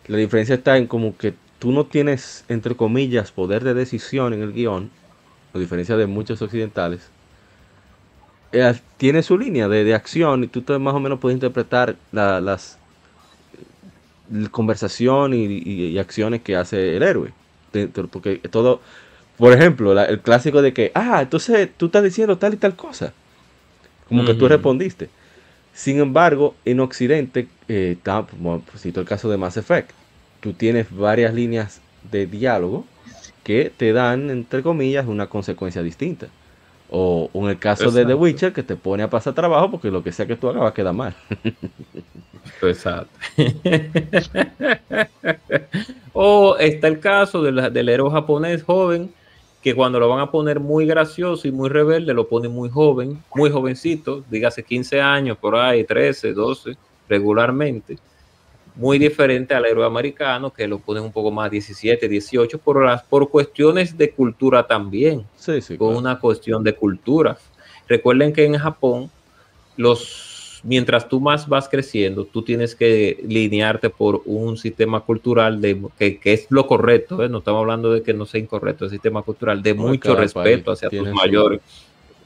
[0.06, 1.34] la diferencia está en como que
[1.64, 4.90] tú no tienes, entre comillas, poder de decisión en el guion,
[5.54, 7.08] a diferencia de muchos occidentales.
[8.52, 12.76] Eh, tiene su línea de, acción y tú más o menos puedes interpretar las
[14.50, 17.32] conversación y, acciones que hace el héroe.
[18.10, 18.82] Porque todo,
[19.38, 23.14] por ejemplo, el clásico de que, ah, entonces tú estás diciendo tal y tal cosa.
[24.06, 25.08] Como que tú respondiste.
[25.72, 29.92] Sin embargo, en Occidente, eh, está, como cito el caso de Mass Effect,
[30.44, 31.80] tú tienes varias líneas
[32.12, 32.84] de diálogo
[33.42, 36.26] que te dan, entre comillas, una consecuencia distinta.
[36.90, 40.04] O, en el caso de The Witcher, que te pone a pasar trabajo porque lo
[40.04, 41.14] que sea que tú hagas va a quedar mal.
[42.60, 43.08] Exacto.
[46.12, 49.14] o está el caso del héroe japonés joven,
[49.62, 53.24] que cuando lo van a poner muy gracioso y muy rebelde, lo pone muy joven,
[53.34, 56.76] muy jovencito, dígase 15 años, por ahí, 13, 12,
[57.08, 57.96] regularmente
[58.76, 63.02] muy diferente al héroe americano, que lo ponen un poco más 17, 18, por, las,
[63.04, 65.24] por cuestiones de cultura también.
[65.36, 67.38] Sí, sí, con una cuestión de cultura.
[67.88, 69.10] Recuerden que en Japón,
[69.76, 75.80] los, mientras tú más vas creciendo, tú tienes que linearte por un sistema cultural de,
[75.96, 77.22] que, es lo correcto.
[77.22, 77.28] ¿eh?
[77.28, 80.90] No estamos hablando de que no sea incorrecto el sistema cultural, de mucho respeto hacia
[80.90, 81.60] tus mayores.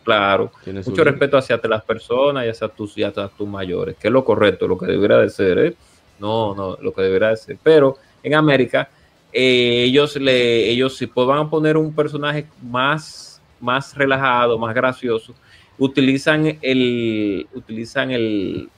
[0.02, 0.50] Claro,
[0.86, 4.24] mucho respeto hacia las personas y hacia tus, y hacia tus mayores, que es lo
[4.24, 5.58] correcto, lo que debería de ser.
[5.58, 5.76] ¿eh?
[6.18, 7.58] No, no, lo que debería ser.
[7.62, 8.88] Pero en América,
[9.32, 15.34] eh, ellos le, ellos si poner un personaje más, más relajado, más gracioso,
[15.78, 18.68] utilizan el, utilizan el,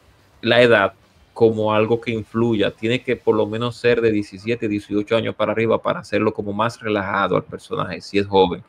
[0.42, 0.92] la edad
[1.32, 2.70] como algo que influya.
[2.70, 6.52] Tiene que por lo menos ser de 17, 18 años para arriba para hacerlo como
[6.52, 8.62] más relajado al personaje, si es joven.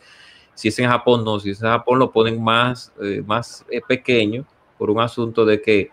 [0.54, 1.40] Si es en Japón, no.
[1.40, 4.46] Si es en Japón, lo ponen más, eh, más eh, pequeño
[4.78, 5.90] por un asunto de que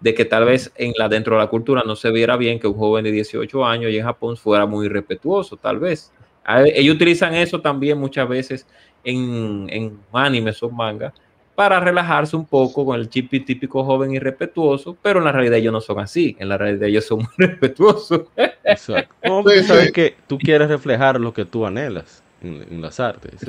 [0.00, 2.66] de que tal vez en la, dentro de la cultura no se viera bien que
[2.66, 6.12] un joven de 18 años y en Japón fuera muy respetuoso, tal vez.
[6.46, 8.66] Ellos utilizan eso también muchas veces
[9.04, 11.12] en, en animes o manga
[11.58, 15.58] para relajarse un poco con el chip típico joven y respetuoso, pero en la realidad
[15.58, 18.26] ellos no son así, en la realidad ellos son muy respetuosos.
[18.62, 19.12] Exacto.
[19.24, 23.44] No, sabes que tú quieres reflejar lo que tú anhelas en, las artes.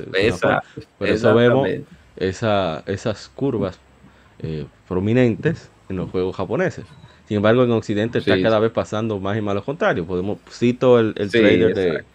[0.98, 1.70] Por eso vemos
[2.16, 3.80] esa, esas curvas
[4.40, 6.86] eh, prominentes en los juegos japoneses.
[7.28, 10.06] Sin embargo, en Occidente está cada vez pasando más y más lo contrario.
[10.06, 12.06] Podemos, cito el, el trailer de,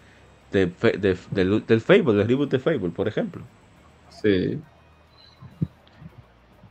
[0.51, 3.43] de, del, del Fable, del reboot de Fable, por ejemplo.
[4.09, 4.61] Sí.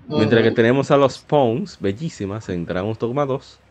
[0.07, 3.63] Mientras que tenemos a los Pawns, bellísimas, en Dragon's Dogma 2,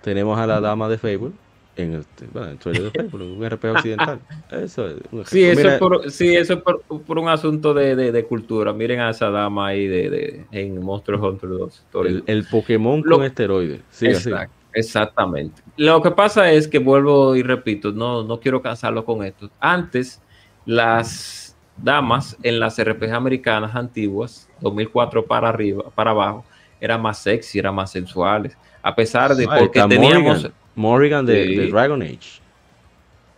[0.00, 1.32] tenemos a la dama de Fable,
[1.78, 4.20] en el, bueno, el trailer de Facebook, un RP occidental.
[4.50, 8.10] Eso es sí, eso es por, sí, eso es por, por un asunto de, de,
[8.10, 8.72] de, cultura.
[8.72, 11.84] Miren a esa dama ahí de, de en Monster Hunter 2.
[12.04, 13.80] El, el, Pokémon con esteroides.
[13.90, 15.62] Sí, exact, exactamente.
[15.76, 19.50] Lo que pasa es que vuelvo y repito, no, no quiero cansarlo con esto.
[19.60, 20.20] Antes,
[20.66, 26.44] las damas en las RPG americanas antiguas, 2004 para arriba, para abajo,
[26.80, 28.56] eran más sexy, eran más sensuales.
[28.82, 30.50] A pesar de porque teníamos.
[30.78, 32.40] Morrigan de, Dragon Age.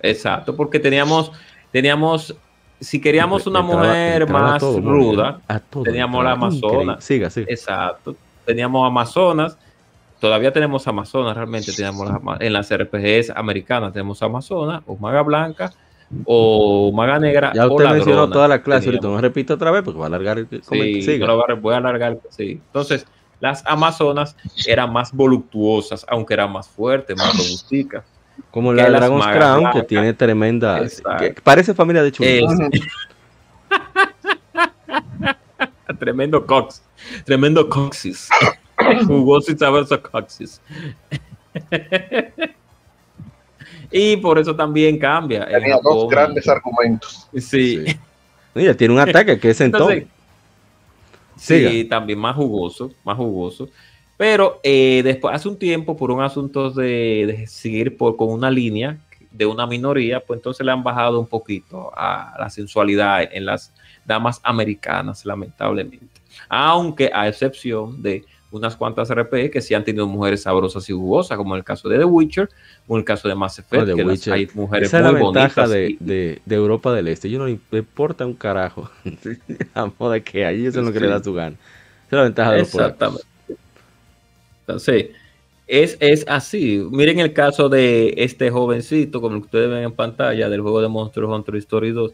[0.00, 1.32] Exacto, porque teníamos,
[1.72, 2.36] teníamos,
[2.78, 5.40] si queríamos una mujer más ruda,
[5.82, 7.02] teníamos la Amazonas.
[7.02, 7.46] Siga, siga.
[7.50, 8.14] Exacto.
[8.44, 9.58] Teníamos Amazonas,
[10.20, 12.10] todavía tenemos Amazonas, realmente tenemos
[12.40, 15.72] en las RPGs americanas tenemos Amazonas, o Maga Blanca,
[16.24, 17.52] o Maga Negra.
[17.54, 20.38] Ya usted mencionó toda la clase, ahorita no repito otra vez porque va a alargar
[20.38, 21.20] el sí,
[21.60, 22.60] voy a alargar, sí.
[22.66, 23.06] Entonces,
[23.40, 24.36] las amazonas
[24.66, 28.04] eran más voluptuosas, aunque eran más fuertes, más robusticas.
[28.50, 30.82] Como la Dragon's Crown, que tiene tremenda.
[31.42, 32.52] parece familia de chulos.
[35.98, 36.82] tremendo cox.
[37.24, 38.28] Tremendo coxis.
[39.06, 40.60] Jugoso y sabroso coxis.
[43.90, 45.46] y por eso también cambia.
[45.46, 47.28] Tenía dos grandes argumentos.
[47.38, 47.84] Sí.
[48.54, 50.06] Mira, tiene un ataque que es entonces.
[51.40, 53.68] Sí, también más jugoso, más jugoso.
[54.16, 58.98] Pero eh, después, hace un tiempo, por un asunto de, seguir por, con una línea
[59.30, 63.72] de una minoría, pues entonces le han bajado un poquito a la sensualidad en las
[64.04, 66.20] damas americanas, lamentablemente.
[66.50, 71.36] Aunque a excepción de unas cuantas RP que sí han tenido mujeres sabrosas y jugosas,
[71.38, 72.48] como en el caso de The Witcher
[72.88, 75.04] o en el caso de Mass Effect, No, The que las- hay mujeres Esa es
[75.04, 75.70] muy la ventaja bonitas.
[75.70, 77.30] de, y- de- de Europa del Este.
[77.30, 78.90] Yo no le importa un carajo
[79.74, 80.60] la moda que hay.
[80.60, 81.04] Ellos son lo que Sí.
[81.04, 81.56] le da su gana.
[81.56, 82.68] Esa es la ventaja de los.
[82.74, 83.24] Exactamente.
[84.66, 85.06] Entonces,
[85.66, 86.84] es, es así.
[86.90, 91.24] Miren el caso de este jovencito, como ustedes ven en pantalla, del juego de Monster
[91.24, 92.12] Hunter Story 2.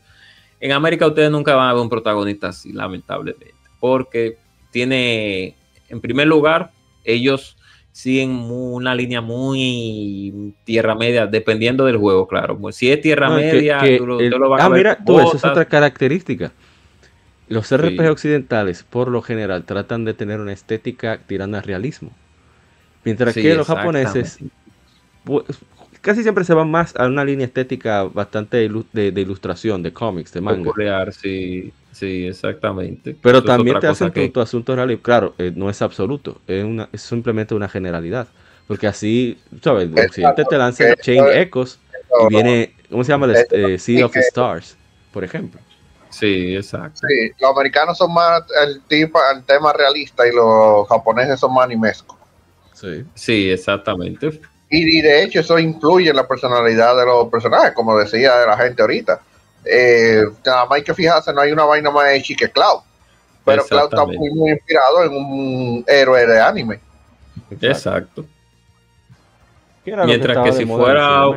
[0.60, 3.54] En América ustedes nunca van a ver un protagonista así, lamentablemente.
[3.80, 4.36] Porque
[4.70, 5.54] tiene,
[5.88, 6.72] en primer lugar,
[7.04, 7.56] ellos
[7.92, 12.58] siguen una línea muy tierra media, dependiendo del juego, claro.
[12.72, 14.78] Si es tierra No, media, que tú lo, el- tú lo vas a ah, ver
[14.78, 16.52] mira, tú, eso es otra característica.
[17.48, 18.10] Los RPG Sí.
[18.10, 22.10] occidentales, por lo general, tratan de tener una estética tirando al realismo.
[23.04, 24.38] Mientras Sí, que los japoneses
[25.24, 25.44] pues,
[26.06, 29.92] casi siempre se van más a una línea estética bastante ilu- de, de ilustración, de
[29.92, 30.62] cómics, de manga.
[30.62, 33.14] Peculiar, sí, sí, exactamente.
[33.20, 34.98] Pero Eso también te hacen que- tu, tu asunto real.
[35.00, 38.28] Claro, eh, no es absoluto, es, una, es simplemente una generalidad.
[38.68, 39.84] Porque así, ¿sabes?
[39.84, 41.78] El Exacto, occidente te lanza Chain Echoes
[42.10, 43.26] No, y viene, ¿cómo se llama?
[43.26, 44.76] El, eh, Sea of que- Stars,
[45.12, 45.60] por ejemplo.
[46.10, 47.00] Sí, exacto.
[47.06, 51.64] Sí, los americanos son más el tipo, el tema realista y los japoneses son más
[51.64, 52.16] animescos.
[52.72, 53.04] Sí.
[53.14, 54.40] Sí, exactamente.
[54.68, 58.56] Y, y de hecho eso influye en la personalidad de los personajes, como decía la
[58.56, 59.20] gente ahorita.
[59.64, 62.80] Eh, nada más hay que fijarse, no hay una vaina más hecha que Cloud.
[63.44, 66.80] Pero Cloud está muy, muy inspirado en un héroe de anime.
[67.60, 68.24] Exacto,
[69.84, 71.28] lo Mientras que si fuera-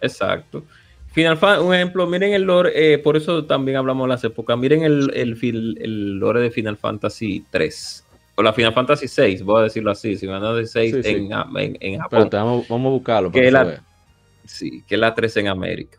[0.00, 0.64] exacto.
[1.12, 4.58] Final Fan, un ejemplo, miren el lore, eh, por eso también hablamos de las épocas.
[4.58, 8.03] Miren el, el, el lore de Final Fantasy 3.
[8.36, 10.16] O la Final Fantasy 6, voy a decirlo así.
[10.16, 11.08] Final Fantasy 6 Sí, sí.
[11.10, 12.18] en, en, Japón.
[12.22, 13.82] Espérate, vamos, vamos a buscarlo para Que que la- se vea.
[14.46, 15.98] Sí, que es la 3 en América.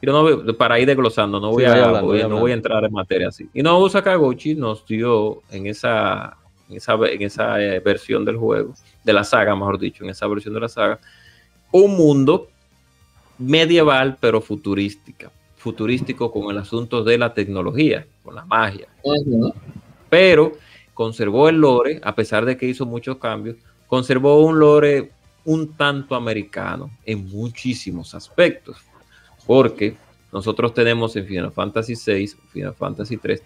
[0.00, 2.54] Yo no voy- para ir desglosando, no voy, Sí, a, hablando, voy- no voy a
[2.54, 3.48] entrar en materia así.
[3.52, 6.36] Y no Sakaguchi nos dio en esa,
[6.70, 10.26] en esa, en esa eh, versión del juego, de la saga, mejor dicho, en esa
[10.28, 11.00] versión de la saga,
[11.72, 12.48] un mundo
[13.38, 18.86] medieval pero futurística, futurístico con el asunto de la tecnología, con la magia
[20.08, 20.52] pero
[20.94, 23.56] conservó el lore, a pesar de que hizo muchos cambios,
[23.86, 25.12] conservó un lore
[25.44, 28.76] un tanto americano en muchísimos aspectos,
[29.46, 29.96] porque
[30.32, 33.38] nosotros tenemos en Final Fantasy VI, Final Fantasy III,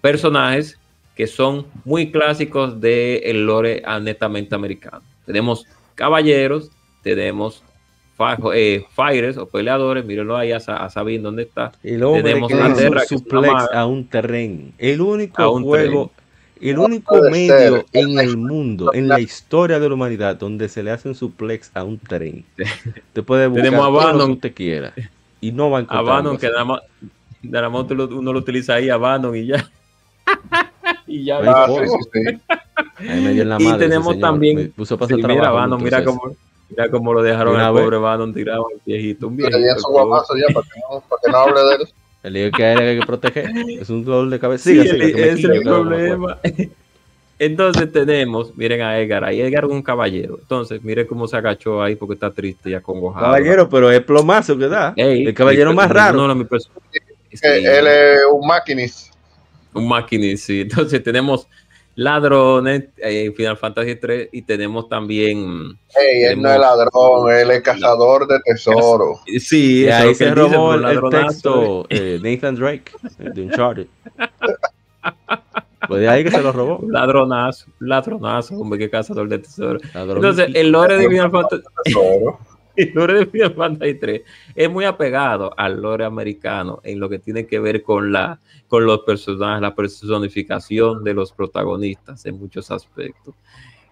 [0.00, 0.78] personajes
[1.14, 5.02] que son muy clásicos del lore netamente americano.
[5.26, 6.70] Tenemos caballeros,
[7.02, 7.62] tenemos
[8.54, 12.54] eh, fighters o peleadores, mírenlo ahí a, a Sabine dónde está, El hombre Tenemos que
[12.54, 14.62] hizo Terra, un que a un terreno.
[14.78, 16.12] El único A un juego,
[16.60, 17.84] el único medio ser.
[17.92, 21.70] en el mundo, en la historia de la humanidad, donde se le hace un suplex
[21.74, 22.44] a un tren.
[23.12, 24.30] Te puede buscar Tenemos a todo lo que Bannon.
[24.32, 24.92] usted quiera.
[25.40, 26.04] Y no va a a encontrar.
[26.04, 26.80] Bannon, algo que nada más,
[27.42, 29.68] nada más tú lo- uno lo utiliza ahí a Bannon y ya.
[31.06, 31.38] y ya.
[31.44, 32.40] Ah, sí, sí, sí.
[33.08, 35.52] Ahí me dio en la Y madre ese tenemos también- Me puso a pasar mira,
[35.64, 36.36] un mira cómo,
[36.76, 39.58] mira cómo lo dejaron al pobre Bannon tirado, un viejito, un viejito.
[39.78, 41.88] su ya para que no, para que no hable de él.
[42.22, 43.50] El lío que hay que proteger.
[43.80, 44.62] Es un dolor de cabeza.
[44.70, 46.38] Sí, Siga, el- siga, que me ese es el problema.
[47.38, 50.38] Entonces tenemos, miren a Edgar, ahí Edgar es un caballero.
[50.40, 53.24] Entonces, miren cómo se agachó ahí porque está triste y acongojado.
[53.26, 54.92] Caballero, pero es plomazo que da.
[54.96, 56.18] Ey, el caballero mi- más raro.
[56.18, 56.70] no, no, mi perso-
[57.32, 59.12] Sí, Eh, Él es un maquinista.
[59.74, 60.60] un maquinista, sí.
[60.60, 61.48] Entonces tenemos
[61.94, 67.50] ladrones eh, en Final Fantasy 3 y tenemos también Ey, él no es ladrón, él
[67.50, 69.20] es cazador de tesoros.
[69.38, 73.30] sí, eso es ahí que se robó el, el ladronazo, texto eh, Nathan Drake eh,
[73.34, 73.86] de Uncharted.
[75.88, 76.80] Pues de ahí que se lo robó.
[76.88, 79.82] Ladronazo, ladronazo, hombre, qué cazador de tesoros.
[79.94, 80.18] Ladrón.
[80.18, 81.62] Entonces, el lore de Final Fantasy.
[82.76, 84.22] El lore de Final Fantasy 3
[84.54, 88.86] es muy apegado al lore americano en lo que tiene que ver con la con
[88.86, 93.34] los personajes, la personificación de los protagonistas en muchos aspectos.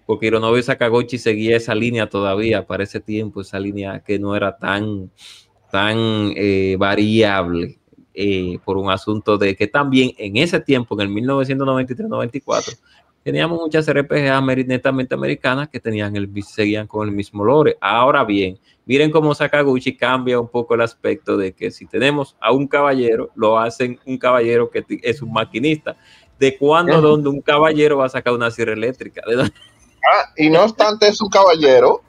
[0.06, 4.56] Porque Hironobu Sakaguchi seguía esa línea todavía para ese tiempo, esa línea que no era
[4.56, 5.10] tan,
[5.70, 5.96] tan
[6.34, 7.78] eh, variable
[8.14, 12.78] eh, por un asunto de que también en ese tiempo, en el 1993-94,
[13.22, 17.76] teníamos muchas ameri- netamente americanas que tenían el, seguían con el mismo lore.
[17.80, 22.52] Ahora bien, miren cómo Sakaguchi cambia un poco el aspecto de que si tenemos a
[22.52, 25.96] un caballero, lo hacen un caballero que es un maquinista.
[26.38, 27.06] ¿De cuándo, Ujú.
[27.08, 29.22] donde un caballero va a sacar una sierra eléctrica?
[29.26, 29.52] ¿De dónde?
[30.02, 32.00] Ah, y no obstante es un caballero,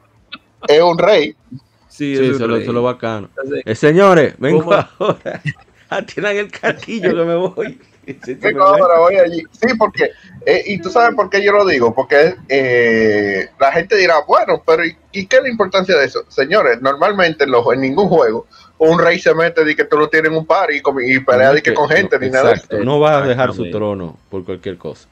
[0.68, 1.36] es un rey.
[1.52, 1.60] Sí,
[1.90, 3.28] Sí, es un eso, es lo- bacano.
[3.28, 4.74] Entonces, Eh, señores, vengo ¿Cómo?
[5.00, 5.42] ahora.
[5.90, 7.80] Atiendan el carquillo que me voy.
[8.24, 9.16] Sí, voy.
[9.16, 9.44] allí.
[9.52, 10.12] Sí, porque,
[10.46, 14.62] eh, y tú sabes por qué yo lo digo, porque eh, la gente dirá, bueno,
[14.66, 16.24] pero ¿y, y qué es la importancia de eso?
[16.28, 18.48] Señores, normalmente en, los, en ningún juego
[18.78, 21.54] un rey se mete y que tú lo tienes en un par y, y pelea
[21.54, 22.52] de que con gente ni nada.
[22.52, 25.08] Exacto, no va a dejar su trono por cualquier cosa.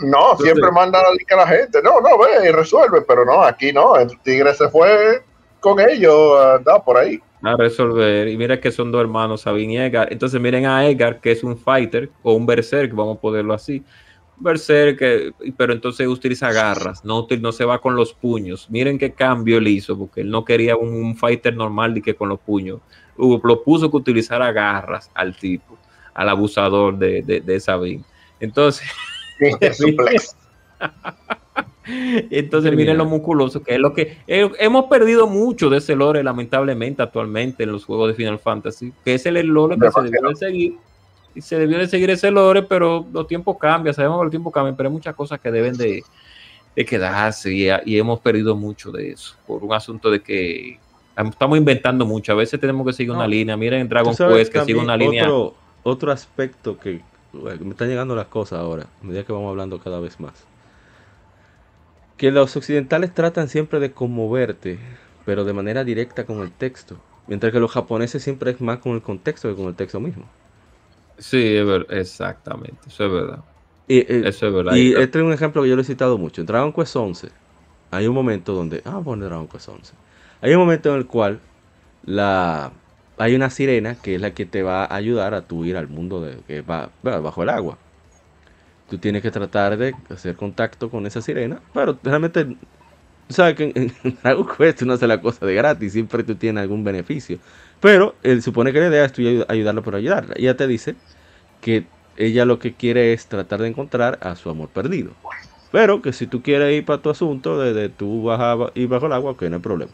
[0.00, 1.82] No, siempre manda a la gente.
[1.82, 3.96] No, no, ve y resuelve, pero no, aquí no.
[3.96, 5.22] El tigre se fue
[5.60, 7.20] con ellos, anda por ahí.
[7.42, 8.28] A resolver.
[8.28, 10.08] Y mira que son dos hermanos, Sabine y Edgar.
[10.10, 13.84] Entonces miren a Edgar, que es un fighter o un berserk, vamos a ponerlo así.
[14.40, 18.70] Berserk, pero entonces utiliza garras, no, no se va con los puños.
[18.70, 22.28] Miren qué cambio él hizo, porque él no quería un, fighter normal de que con
[22.28, 22.80] los puños.
[23.16, 25.76] Lo puso que utilizara garras al tipo,
[26.14, 28.04] al abusador de, de, de Sabine.
[28.38, 28.88] Entonces,
[32.30, 37.02] Entonces, miren lo musculoso que es lo que hemos perdido mucho de ese lore, lamentablemente,
[37.02, 40.36] actualmente en los juegos de Final Fantasy, que es el lore que se debió de
[40.36, 40.76] seguir.
[41.34, 44.52] Y se debió de seguir ese lore, pero los tiempos cambian, sabemos que los tiempos
[44.52, 46.02] cambian, pero hay muchas cosas que deben de,
[46.74, 50.78] quedarse y, hemos perdido mucho de eso, por un asunto de que
[51.16, 52.32] estamos inventando mucho.
[52.32, 53.56] A veces tenemos que seguir una línea.
[53.56, 55.28] Miren en Dragon Quest que sigue una línea.
[55.82, 57.00] Otro aspecto que
[57.32, 60.47] me están llegando las cosas ahora, a medida que vamos hablando cada vez más.
[62.18, 64.78] Que los occidentales tratan siempre de conmoverte,
[65.24, 66.98] pero de manera directa con el texto.
[67.26, 70.28] Mientras que los japoneses siempre es más con el contexto que con el texto mismo.
[71.18, 71.56] Sí,
[71.88, 73.44] exactamente, eso es verdad.
[73.86, 74.74] Y, eh, eso es verdad.
[74.74, 76.42] Y este es un ejemplo que yo lo he citado mucho.
[76.42, 77.28] En Dragon Quest 11
[77.90, 78.82] hay un momento donde...
[78.84, 79.94] Ah, bueno, Dragon Quest 11.
[80.42, 81.40] Hay un momento en el cual
[82.04, 82.72] la,
[83.16, 85.88] hay una sirena que es la que te va a ayudar a tu ir al
[85.88, 87.78] mundo de, que va, bajo el agua.
[88.88, 92.56] Tú tienes que tratar de hacer contacto con esa sirena, pero realmente,
[93.28, 96.84] sabes que en, algo cuesta no hace la cosa de gratis, siempre tú tienes algún
[96.84, 97.38] beneficio.
[97.80, 100.34] Pero él supone que la idea es tú ayudarla por ayudarla.
[100.36, 100.96] Ella te dice
[101.60, 101.86] que
[102.16, 105.12] ella lo que quiere es tratar de encontrar a su amor perdido.
[105.70, 109.06] Pero que si tú quieres ir para tu asunto de, de tú bajar, ir bajo
[109.06, 109.92] el agua, que no hay problema.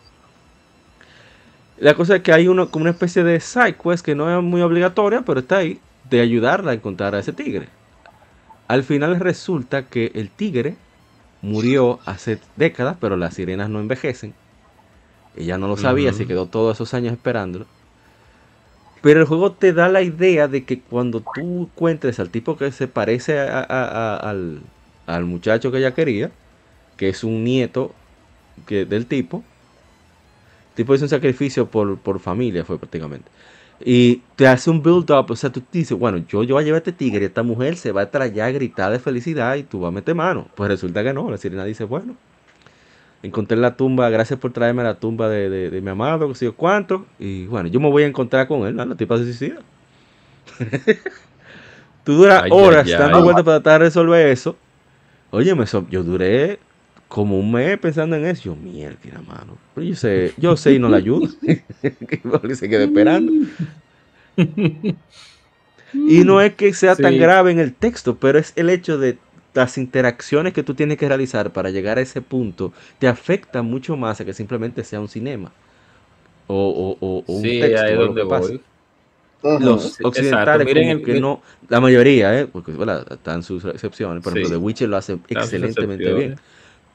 [1.78, 4.42] La cosa es que hay uno, como una especie de side quest que no es
[4.42, 7.68] muy obligatoria, pero está ahí, de ayudarla a encontrar a ese tigre.
[8.68, 10.76] Al final resulta que el tigre
[11.42, 14.34] murió hace décadas, pero las sirenas no envejecen.
[15.36, 17.66] Ella no lo sabía, se quedó todos esos años esperándolo.
[19.02, 22.72] Pero el juego te da la idea de que cuando tú encuentres al tipo que
[22.72, 24.62] se parece al,
[25.06, 26.30] al, muchacho que ella quería,
[26.96, 27.92] que es un nieto
[28.66, 29.44] que, del tipo,
[30.74, 33.30] tipo hizo un sacrificio por, por familia, fue prácticamente.
[33.80, 36.76] Y te hace un build-up, o sea, tú dices, bueno, yo, yo voy a llevar
[36.76, 39.80] a este tigre, esta mujer se va a traer a gritar de felicidad y tú
[39.80, 40.48] vas a meter mano.
[40.54, 42.14] Pues resulta que no, la sirena dice, bueno,
[43.22, 46.54] encontré la tumba, gracias por traerme la tumba de, de, mi amado, que sé yo
[46.54, 48.84] cuánto, y bueno, yo me voy a encontrar con él, ¿no?
[48.84, 49.60] la tipa se suicida.
[52.04, 54.56] tú duras horas dando vueltas para tratar de resolver eso.
[55.30, 55.52] Oye,
[55.90, 56.60] yo duré
[57.14, 58.42] como un mes pensando en eso.
[58.42, 59.56] Yo, mierda, mano.
[59.72, 61.28] Pero yo sé, yo sé y no la ayudo.
[61.80, 63.32] que se quede esperando.
[65.94, 69.16] y no es que sea tan grave en el texto, pero es el hecho de
[69.54, 73.96] las interacciones que tú tienes que realizar para llegar a ese punto te afecta mucho
[73.96, 75.52] más a que simplemente sea un cinema
[76.48, 77.80] o, o, o un texto.
[77.80, 78.60] Ahí donde voy.
[79.60, 82.48] Los occidentales, Miren que no, la mayoría, ¿eh?
[82.48, 82.72] porque
[83.10, 86.36] están sus excepciones, por ejemplo, The Witcher lo hace excelentemente bien.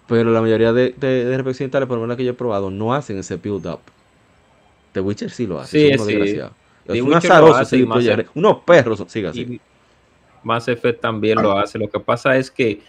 [0.10, 3.36] Pero la mayoría de, de, por lo menos que yo he probado, no hacen ese
[3.36, 3.80] build up.
[4.92, 5.96] The Witcher sí lo hace.
[5.96, 6.40] Sí, sí.
[6.88, 7.88] Es un azaroso, sí,
[8.34, 9.62] unos perros, siga así.
[10.42, 11.78] Mass Effect también lo hace.
[11.78, 12.82] Lo que pasa es que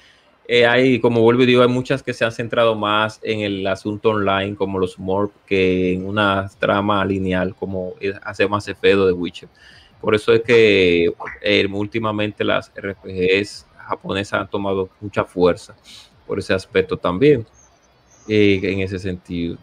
[0.49, 3.67] eh, hay, como vuelvo y digo, hay muchas que se han centrado más en el
[3.67, 9.07] asunto online, como los Morp, que en una trama lineal, como hace Mass Effect o
[9.09, 9.49] The Witcher.
[10.01, 11.13] Por eso es que
[11.43, 15.77] eh, últimamente las RPGs japonesas han tomado mucha fuerza
[16.31, 17.45] por ese aspecto también,
[18.29, 19.59] eh, en ese sentido.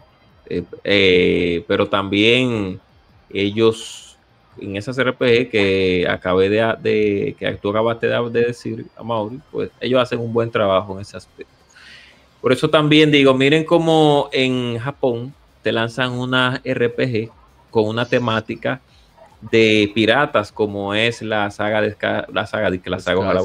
[0.50, 2.78] Eh, eh, pero también
[3.30, 4.18] ellos,
[4.60, 9.98] en esas RPG que acabé de, que tú acabaste de, decir a Mauri, pues ellos
[9.98, 11.54] hacen un buen trabajo en ese aspecto.
[12.42, 17.30] Por eso también digo, miren cómo en Japón te lanzan una RPG
[17.70, 18.82] con una temática
[19.40, 21.96] de piratas como es la saga de
[22.30, 23.42] la saga de que la saga,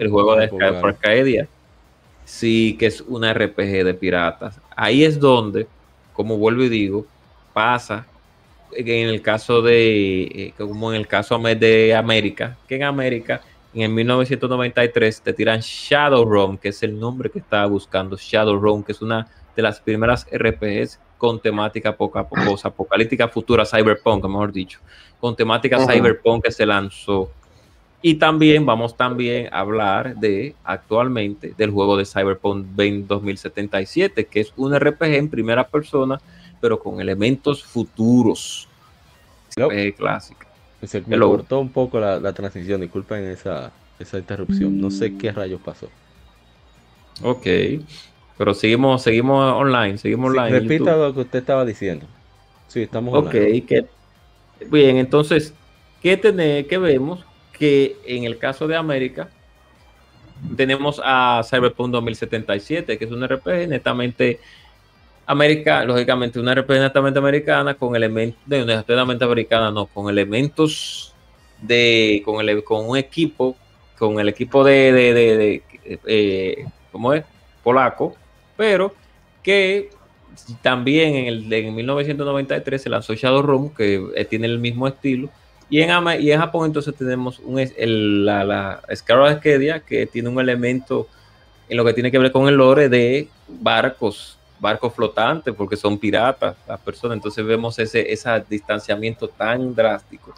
[0.00, 0.50] el juego de
[0.82, 1.48] Arcadia
[2.24, 4.60] sí que es una RPG de piratas.
[4.76, 5.66] Ahí es donde,
[6.12, 7.06] como vuelvo y digo,
[7.52, 8.06] pasa
[8.76, 13.40] en el caso de, eh, como en el caso de América, que en América,
[13.72, 18.92] en el 1993, te tiran Shadowrun, que es el nombre que estaba buscando, Shadowrun, que
[18.92, 24.80] es una de las primeras RPGs con temática poca, poca apocalíptica futura, cyberpunk, mejor dicho,
[25.20, 27.30] con temática cyberpunk que se lanzó
[28.06, 34.52] Y también vamos también a hablar de actualmente del juego de Cyberpunk 2077, que es
[34.58, 36.20] un RPG en primera persona,
[36.60, 38.68] pero con elementos futuros.
[39.56, 40.46] RPG clásica.
[40.82, 44.78] Se me cortó un poco la, la transición, disculpen esa, esa interrupción.
[44.78, 45.88] No sé qué rayos pasó.
[47.22, 47.46] Ok.
[48.36, 50.60] Pero seguimos, seguimos online, seguimos online.
[50.60, 52.04] Repita lo que usted estaba diciendo.
[52.68, 53.60] Sí, estamos online.
[53.60, 53.86] Ok, que,
[54.70, 55.54] bien, entonces,
[56.02, 57.24] ¿qué, tenemos, ¿qué vemos?
[57.58, 59.28] Que en el caso de América,
[60.56, 64.40] tenemos a Cyberpunk 2077, que es un RPG netamente
[65.26, 71.14] América, lógicamente una RPG netamente americana con elementos, de netamente americana, no, con elementos
[71.62, 73.56] de, con, el, con un equipo,
[73.98, 75.62] con el equipo de, de, de,
[76.06, 77.24] eh, ¿cómo es?
[77.62, 78.14] Polaco,
[78.56, 78.94] pero
[79.42, 79.90] que
[80.60, 85.30] también en, el, en 1993 se lanzó Shadowrun, que eh, tiene el mismo estilo,
[85.70, 85.90] y en,
[86.20, 91.08] y en Japón entonces tenemos un, el, la, la Scarlet que tiene un elemento
[91.68, 95.98] en lo que tiene que ver con el lore de barcos, barcos flotantes, porque son
[95.98, 100.34] piratas las personas, entonces vemos ese, ese distanciamiento tan drástico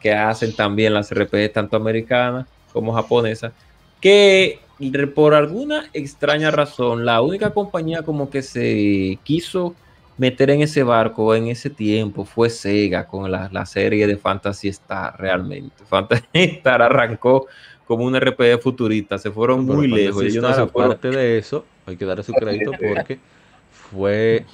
[0.00, 3.52] que hacen también las RPG, tanto americanas como japonesas,
[4.00, 4.60] que
[5.14, 9.74] por alguna extraña razón, la única compañía como que se quiso
[10.18, 15.18] meter en ese barco en ese tiempo fue Sega con la, serie de Fantasy Star
[15.18, 15.84] realmente.
[15.88, 17.46] Fantasy Star arrancó
[17.86, 20.24] como un RPG futurista, se fueron muy lejos.
[20.24, 23.18] Y no aparte de eso, hay que darle su crédito porque
[23.70, 24.44] fue,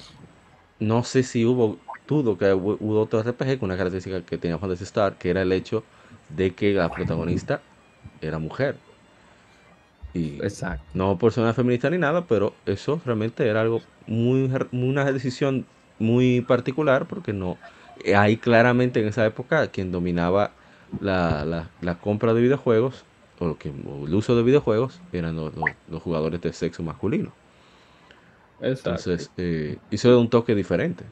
[0.79, 4.83] no sé si hubo, dudo que hubo otro RPG con una característica que tenía Fantasy
[4.83, 5.83] Star, que era el hecho
[6.29, 7.61] de que la protagonista
[8.21, 8.75] era mujer.
[10.13, 10.83] Exacto.
[10.93, 15.65] No por ser una feminista ni nada, pero eso realmente era algo muy, una decisión
[15.99, 17.57] muy particular porque no,
[18.15, 20.51] ahí claramente en esa época quien dominaba
[21.01, 21.67] la,
[22.01, 23.05] compra de videojuegos
[23.39, 27.31] o, lo que, el uso de videojuegos eran los, jugadores de sexo masculino.
[28.61, 31.03] Entonces, eh, hizo un toque diferente,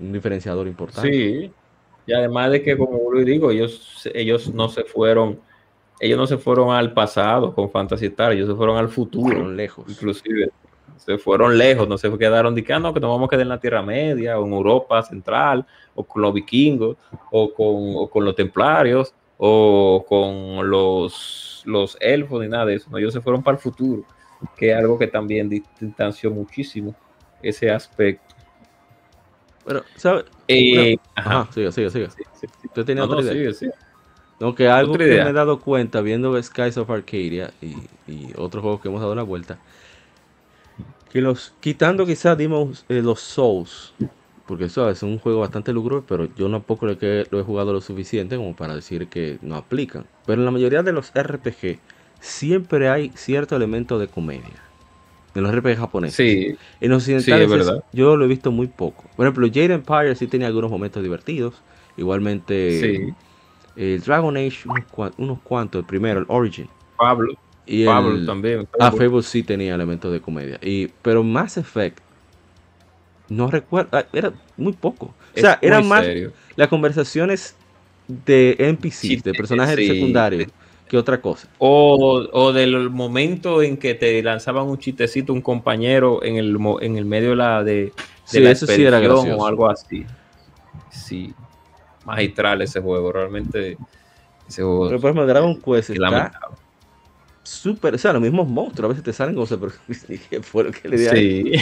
[0.00, 1.08] un diferenciador importante.
[1.08, 1.52] Sí,
[2.06, 5.38] y además de que, como lo digo, ellos, ellos no se fueron
[6.00, 9.86] ellos no se fueron al pasado con Fantasy Star, ellos se fueron al futuro, lejos.
[9.88, 10.50] Inclusive,
[10.96, 13.42] se fueron lejos, no se quedaron de que, ah, no, que nos vamos a quedar
[13.42, 16.96] en la Tierra Media, o en Europa Central, o con los vikingos,
[17.30, 22.96] o con, con los templarios, o con los, los elfos, ni nada de eso.
[22.96, 24.04] ellos se fueron para el futuro,
[24.56, 26.94] que es algo que también distanció muchísimo
[27.42, 28.34] ese aspecto.
[29.64, 30.24] Bueno, ¿sabes?
[30.48, 32.08] Eh, ajá, siga, siga, siga.
[32.64, 33.52] Usted tenía otra idea.
[34.40, 37.76] Aunque algo que me he dado cuenta viendo Skies of Arcadia y,
[38.36, 39.58] otros juegos que hemos dado una vuelta,
[41.10, 43.94] que los quitando quizás dimos eh, los Souls,
[44.46, 47.42] porque eso es un juego bastante lucro, pero yo no poco lo, que, lo he
[47.42, 50.04] jugado lo suficiente como para decir que no aplican.
[50.26, 51.78] Pero en la mayoría de los RPG
[52.20, 54.62] siempre hay cierto elemento de comedia.
[55.34, 56.16] En los RPG japoneses.
[56.16, 56.56] Sí.
[56.80, 57.84] En los occidentales verdad.
[57.92, 59.04] yo lo he visto muy poco.
[59.16, 61.54] Por ejemplo, Jade Empire sí tenía algunos momentos divertidos.
[61.98, 63.14] Igualmente sí
[63.76, 64.64] el Dragon Age,
[65.18, 66.68] unos, cuantos, el primero, el Origin.
[66.96, 67.34] Pablo.
[67.66, 68.66] Y Pablo también.
[68.78, 70.58] Ah, Fable sí tenía elementos de comedia.
[70.62, 71.98] Y, pero Mass Effect,
[73.28, 75.14] no recuerdo, ah, era muy poco.
[75.36, 76.06] O sea, eran más
[76.54, 77.56] las conversaciones
[78.06, 80.50] de NPCs, de personajes secundarios,
[80.88, 81.48] que otra cosa.
[81.58, 87.04] O, del momento en que te lanzaban un chistecito un compañero en el, en el
[87.04, 87.92] medio de la, de,
[88.32, 89.36] la eso sí era gracioso.
[89.36, 90.06] o algo así.
[90.88, 91.34] Sí
[92.06, 93.76] magistral ese juego, realmente
[94.48, 94.86] ese juego.
[94.86, 96.32] Pero por ejemplo, Dragon Quest está
[97.42, 99.72] súper, o sea, los mismos monstruos a veces te salen cosas, pero
[100.30, 101.52] ¿qué fue lo que le di Sí.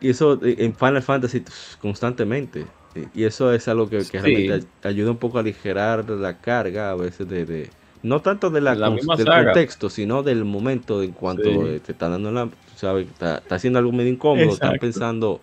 [0.00, 2.66] y eso eh, en Final Fantasy pues, constantemente.
[3.14, 7.28] Y eso es algo que, realmente ayuda un poco a aligerar la carga a veces
[7.28, 7.70] de,
[8.02, 11.42] no tanto de la, del contexto, sino del momento en cuanto
[11.78, 15.40] te está dando la, sabes, está, está haciendo algo medio incómodo, están pensando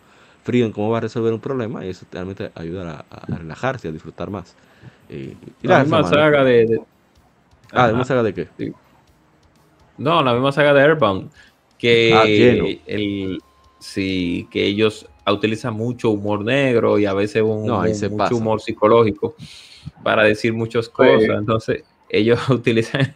[0.47, 3.91] frío en cómo va a resolver un problema y eso realmente ayuda a, relajarse, a
[3.91, 4.55] disfrutar más.
[5.09, 6.79] y la misma saga de,
[7.73, 8.47] Ah, ¿la misma saga de qué?
[9.97, 11.31] No, la misma saga de Airbound.
[11.77, 13.39] Que ah, el,
[13.79, 19.35] sí, que ellos utilizan mucho humor negro y a veces un, mucho humor psicológico
[20.01, 21.29] para decir muchas cosas.
[21.37, 23.13] Entonces, ellos utilizan,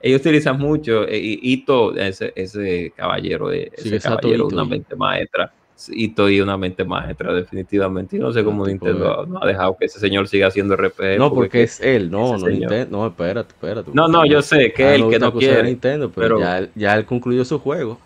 [0.00, 5.52] ellos utilizan mucho, eh, y Ito, ese, ese caballero, ese caballero, una mente maestra
[5.88, 8.16] y estoy una mente maestra, definitivamente.
[8.16, 11.18] Y no sé cómo Nintendo no ha dejado que ese señor siga haciendo RPG.
[11.18, 13.90] No, porque, es él, no, no, Nintendo, no, espérate, espérate.
[13.94, 15.62] No, no, yo sé que ah, él que no quiere.
[15.62, 17.98] Nintendo, pero, Ya, ya, él concluyó su juego.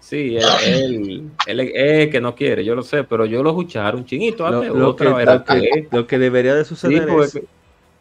[0.00, 0.36] Sí,
[0.66, 4.48] él, él, es que no quiere, yo lo sé, pero yo lo escuchar un chinito
[4.50, 7.38] lo, lo, que, lo, que, debería de suceder es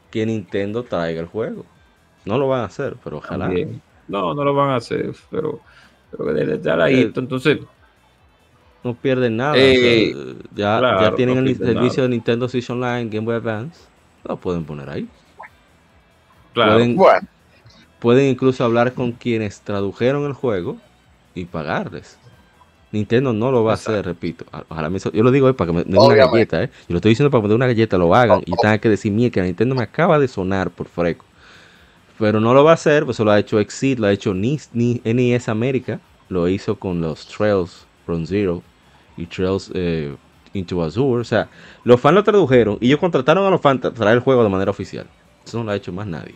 [0.10, 1.66] que Nintendo traiga el juego.
[2.26, 3.46] No lo van a hacer, pero ojalá.
[3.46, 3.82] También.
[4.08, 5.60] No, no lo van a hacer, pero,
[6.10, 7.02] pero que debe estar ahí.
[7.02, 7.60] Eh, Entonces,
[8.84, 9.58] No pierden nada.
[9.58, 12.04] Eh, o sea, ya, claro, ya tienen no el servicio nada.
[12.04, 13.80] de Nintendo Switch Online, Game Boy Advance.
[14.24, 15.08] Lo pueden poner ahí.
[16.54, 17.28] claro, Pueden, Bueno,
[18.00, 20.78] pueden incluso hablar con quienes tradujeron el juego
[21.36, 22.18] y pagarles.
[22.92, 24.46] Nintendo no lo va a hacer, repito.
[24.68, 26.70] Ojalá me yo lo digo hoy para que me den una galleta, ¿eh?
[26.88, 28.90] Yo lo estoy diciendo para que me den una galleta, lo hagan y tengan que
[28.90, 31.24] decir, mía, que Nintendo me acaba de sonar por freco.
[32.18, 34.34] Pero no lo va a hacer, pues eso lo ha hecho Exit, lo ha hecho
[34.34, 36.00] NIS, Ni- NES América,
[36.30, 38.64] lo hizo con los Trails from Zero
[39.18, 40.16] y Trails eh,
[40.54, 41.22] into Azure.
[41.22, 41.48] O sea,
[41.84, 44.50] los fans lo tradujeron y ellos contrataron a los fans a traer el juego de
[44.50, 45.06] manera oficial.
[45.46, 46.34] Eso no lo ha hecho más nadie.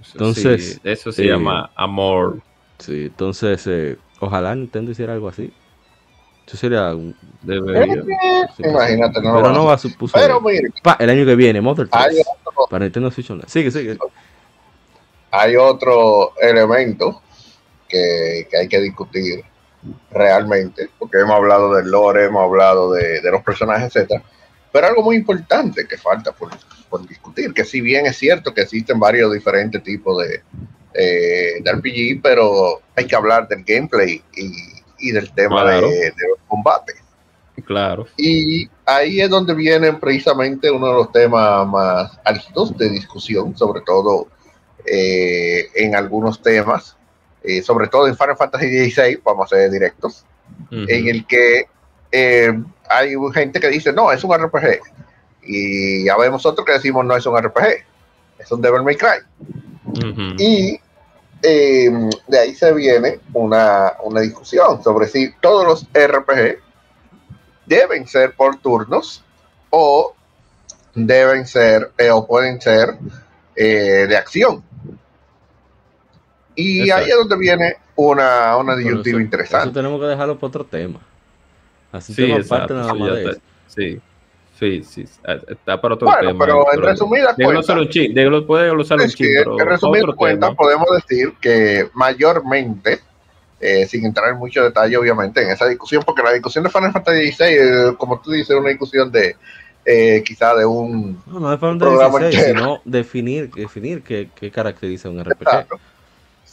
[0.00, 2.40] eso entonces, sí, eso se eh, llama amor.
[2.78, 5.52] Sí, entonces, eh, ojalá Nintendo hiciera algo así.
[6.44, 7.14] Eso sería un...
[7.42, 8.02] Debería.
[8.58, 10.12] imagínate, no lo Pero no va a suponer.
[10.14, 12.02] pero mire, Pa, el año que viene, Mother 3.
[12.02, 13.48] hay otro, Para Nintendo Switch Online.
[13.48, 13.96] Sigue, sigue.
[15.30, 17.22] hay otro elemento
[17.86, 19.44] que, que hay que discutir
[20.10, 24.22] realmente, porque hemos hablado del lore, hemos hablado de, de los personajes, etcétera,
[24.72, 26.50] pero algo muy importante que falta por,
[26.88, 30.42] por discutir, que si bien es cierto que existen varios diferentes tipos de,
[30.94, 34.52] eh, de RPG, pero hay que hablar del gameplay y,
[34.98, 35.88] y del tema Claro.
[35.88, 36.96] de, de los combates.
[37.64, 38.06] Claro.
[38.16, 43.80] Y ahí es donde vienen precisamente uno de los temas más álgidos de discusión, sobre
[43.82, 44.28] todo
[44.86, 46.96] eh, en algunos temas,
[47.48, 50.22] eh, sobre todo en Final Fantasy XVI, vamos a ser directos,
[50.70, 51.66] en el que
[52.12, 52.52] eh,
[52.90, 54.80] hay gente que dice, no, es un RPG.
[55.44, 57.84] Y ya vemos otros que decimos, no es un RPG,
[58.38, 59.20] es un Devil May Cry.
[60.36, 60.78] Y
[61.42, 61.90] eh,
[62.26, 66.58] de ahí se viene una, una discusión sobre si todos los RPG
[67.64, 69.24] deben ser por turnos
[69.70, 70.14] o
[70.94, 72.98] deben ser o pueden ser
[73.56, 74.67] de acción.
[76.60, 77.06] Y ahí Exacto.
[77.08, 79.66] es donde viene una, una disyuntiva eso- interesante.
[79.68, 80.98] Eso tenemos que dejarlo para otro tema.
[81.92, 83.40] Así Sí, tema aparte nada más de eso.
[83.68, 84.00] Sí.
[84.58, 85.04] Sí, sí.
[85.46, 86.44] Está para otro Bueno, tema.
[86.44, 89.66] pero en resumidas cuentas, un chin, déjalo- puede usar un Es chin, que, pero en
[89.68, 92.98] resumidas cuentas, podemos decir que mayormente,
[93.60, 96.92] eh, sin entrar en mucho detalle, obviamente, en esa discusión, porque la discusión de Final
[96.92, 99.36] Fantasy XVI, eh, como tú dices, es una discusión de
[99.84, 102.58] eh, quizá de un No, no es programa 16, entero.
[102.58, 105.42] sino definir, definir qué, qué caracteriza un RPG.
[105.42, 105.76] Exacto.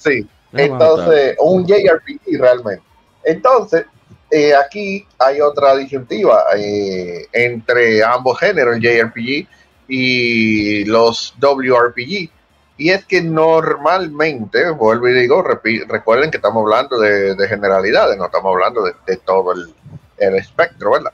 [0.05, 2.83] Sí, entonces, un JRPG realmente.
[3.23, 3.85] Entonces,
[4.29, 9.47] eh, aquí hay otra disyuntiva eh, entre ambos géneros, el JRPG
[9.87, 12.29] y los WRPG.
[12.77, 18.25] Y es que normalmente, vuelvo y digo, recuerden que estamos hablando de, de generalidades, no
[18.25, 19.73] estamos hablando de, de todo el,
[20.17, 21.13] el espectro, ¿verdad?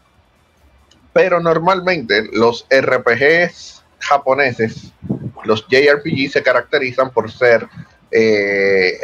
[1.13, 4.91] Pero normalmente los RPGs japoneses,
[5.43, 7.68] los JRPG se caracterizan por ser
[8.11, 8.99] eh,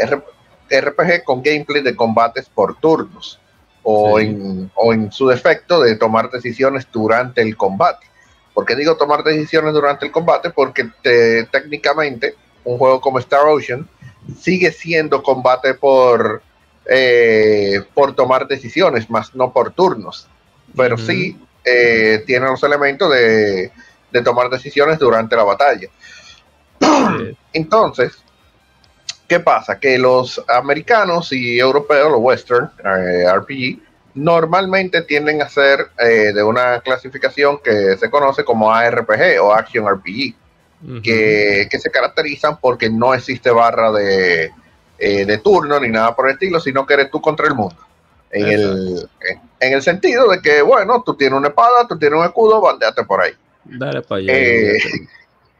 [0.70, 3.40] RPG con gameplay de combates por turnos
[3.84, 4.26] o, Sí.
[4.26, 8.06] en, o en su defecto de tomar decisiones durante el combate.
[8.54, 10.50] ¿Por qué digo tomar decisiones durante el combate?
[10.50, 12.36] Porque te- técnicamente
[12.66, 13.88] un juego como Star Ocean
[14.42, 16.42] sigue siendo combate por,
[16.86, 20.28] eh, por tomar decisiones, más no por turnos.
[20.76, 23.72] Pero sí eh, tiene los elementos de,
[24.12, 25.88] de tomar decisiones durante la batalla.
[27.54, 28.18] Entonces,
[29.28, 29.80] ¿qué pasa?
[29.80, 33.80] Que los americanos y europeos, los western eh, RPG,
[34.16, 39.88] normalmente tienden a ser eh, de una clasificación que se conoce como ARPG o Action
[39.88, 40.34] RPG,
[41.04, 44.52] que, que se caracterizan porque no existe barra de,
[45.00, 47.78] eh, de turno ni nada por el estilo, sino que eres tú contra el mundo.
[48.32, 49.10] En el,
[49.60, 53.04] en, el sentido de que, bueno, tú tienes una espada, tú tienes un escudo, bandeate
[53.04, 53.32] por ahí.
[53.64, 54.34] Dale para allá.
[54.34, 54.78] Eh,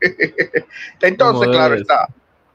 [1.02, 2.08] Entonces, claro está,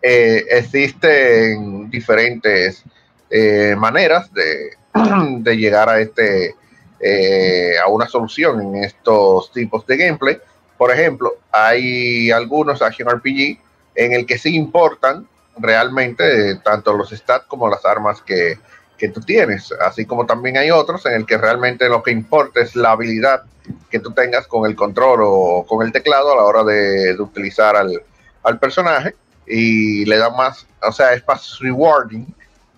[0.02, 2.84] eh, existen diferentes
[3.30, 6.54] eh, maneras de, llegar a este
[7.00, 10.38] eh, a una solución en estos tipos de gameplay.
[10.76, 13.58] Por ejemplo, hay algunos action RPG
[13.94, 15.26] en el que sí importan
[15.56, 18.58] realmente eh, tanto los stats como las armas que,
[18.98, 22.60] que tú tienes, así como también hay otros en el que realmente lo que importa
[22.60, 23.42] es la habilidad
[23.90, 27.22] que tú tengas con el control o con el teclado a la hora de, de
[27.22, 28.02] utilizar al,
[28.42, 29.14] al personaje
[29.46, 32.26] y le da más, o sea, es más rewarding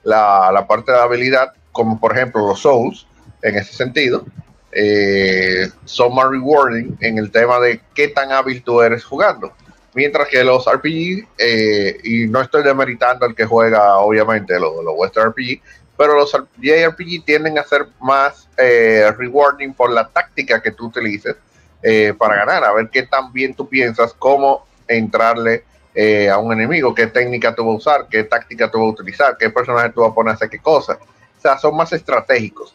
[0.02, 3.06] la, la parte de la habilidad, como por ejemplo los Souls,
[3.42, 4.24] en ese sentido,
[4.72, 9.52] eh, son más rewarding en el tema de qué tan hábil tú eres jugando.
[9.94, 14.94] Mientras que los RPG, eh, y no estoy demeritando al que juega, obviamente, los, los
[14.96, 15.60] Western RPG,
[15.96, 21.36] pero los JRPG tienden a ser más eh, rewarding por la táctica que tú utilices
[21.82, 25.64] eh, para ganar, a ver qué tan bien tú piensas, cómo entrarle
[25.94, 29.50] eh, a un enemigo, qué técnica tú vas usar, qué táctica tú vas utilizar, qué
[29.50, 30.98] personaje tú vas a poner a hacer qué cosa.
[31.38, 32.74] O sea, son más estratégicos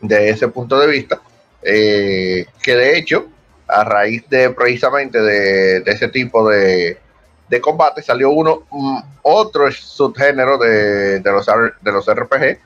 [0.00, 1.20] de ese punto de vista,
[1.62, 3.26] eh, que de hecho,
[3.66, 6.98] a raíz de precisamente de, ese tipo de,
[7.48, 11.46] de, combate, salió uno, mm, otro subgénero de, de, los,
[11.80, 12.58] de los RPG,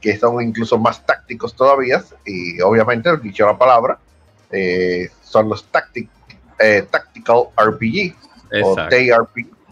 [0.00, 3.98] que son incluso más tácticos todavía, y obviamente, dicho la palabra,
[4.50, 5.66] eh, son los
[6.58, 8.14] eh, Tactical RPG
[8.62, 8.74] o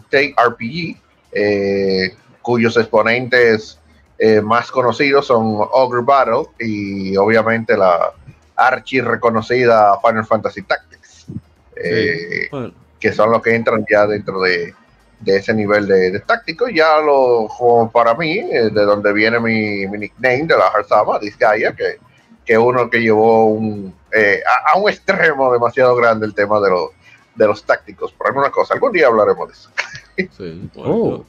[0.09, 0.97] TRPG,
[1.31, 3.77] eh, cuyos exponentes
[4.43, 8.11] más conocidos son Ogre Battle y obviamente la
[8.53, 11.25] archi reconocida Final Fantasy Tactics,
[12.99, 14.73] que son los que entran ya dentro de,
[15.25, 16.67] ese nivel de, táctico.
[16.67, 17.47] Ya lo,
[17.93, 21.97] para mí, de donde viene mi, nickname de la Harzama, Disgaea, que,
[22.49, 26.89] que uno que llevó un, eh, a, un extremo demasiado grande el tema de, los
[27.39, 28.73] de los tácticos, por alguna cosa.
[28.73, 29.69] Algún día hablaremos de eso.
[30.37, 31.23] Sí, oh.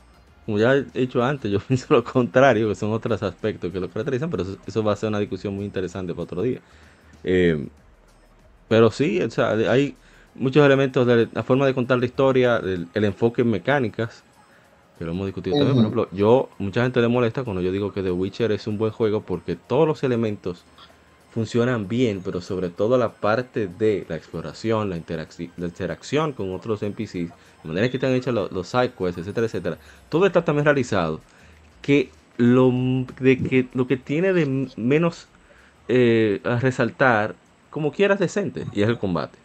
[0.45, 3.89] como ya he dicho antes, yo pienso lo contrario, que son otros aspectos que lo
[3.89, 6.61] caracterizan, pero eso, va a ser una discusión muy interesante para otro día.
[7.23, 7.69] Eh,
[8.69, 9.97] pero sí, o sea, hay
[10.35, 14.25] muchos elementos de la forma de contar la historia, el, enfoque en mecánicas,
[14.99, 15.77] que lo hemos discutido también.
[15.77, 18.79] Por ejemplo, yo, mucha gente le molesta cuando yo digo que The Witcher es un
[18.79, 20.65] buen juego porque todos los elementos
[21.31, 27.13] funcionan bien, pero sobre todo la parte de la exploración, la, interacción con otros NPCs,
[27.13, 27.33] de
[27.65, 29.79] manera que están hechos los, los sidequests, etcétera, etcétera,
[30.09, 31.21] todo está también realizado
[31.83, 32.73] que lo,
[33.21, 35.29] de que, lo que tiene de menos
[35.89, 37.35] eh, a resaltar,
[37.71, 39.39] como quieras, decente, y es el combate.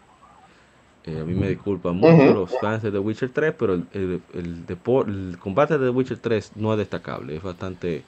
[1.05, 4.21] Eh, a mí me disculpan mucho los fans de The Witcher 3, pero el, el,
[4.33, 8.03] el, combate de The Witcher 3 no es destacable, es bastante...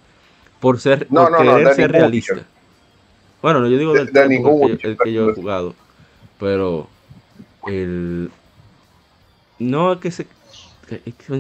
[0.59, 2.43] Por ser, por querer ser realista.
[3.41, 5.75] Bueno, no, yo digo del de, ningún el que yo he jugado.
[6.39, 6.87] Pero
[7.67, 8.31] el.
[9.59, 10.27] No es que se.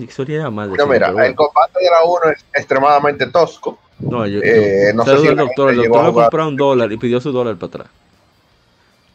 [0.09, 3.79] Sería mal no, mira, el combate de la 1 es extremadamente tosco.
[3.99, 4.41] No, yo.
[4.43, 5.69] Eh, no sé si el doctor.
[5.69, 7.87] El doctor le compró un dólar y pidió su dólar para atrás.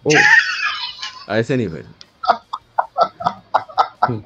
[0.04, 0.14] Uh,
[1.26, 1.86] a ese nivel.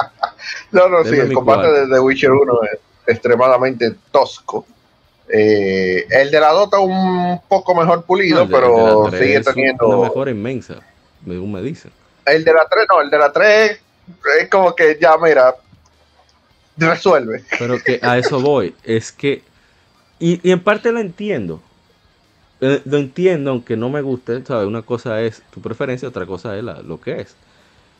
[0.70, 4.66] no, no, sí, el combate de The Witcher 1 es extremadamente tosco.
[5.28, 9.88] Eh, el de la Dota un poco mejor pulido, pero sigue teniendo.
[9.88, 10.76] Una mejora inmensa,
[11.26, 11.90] según me dicen.
[12.24, 13.80] El de la 3, no, el de la 3
[14.40, 15.54] es como que ya, mira,
[16.76, 17.44] resuelve.
[17.58, 19.42] Pero que a eso voy, es que.
[20.18, 21.60] Y, en parte lo entiendo.
[22.60, 24.66] Eh, lo entiendo, aunque no me guste, ¿sabes?
[24.66, 27.36] Una cosa es tu preferencia, otra cosa es lo que es.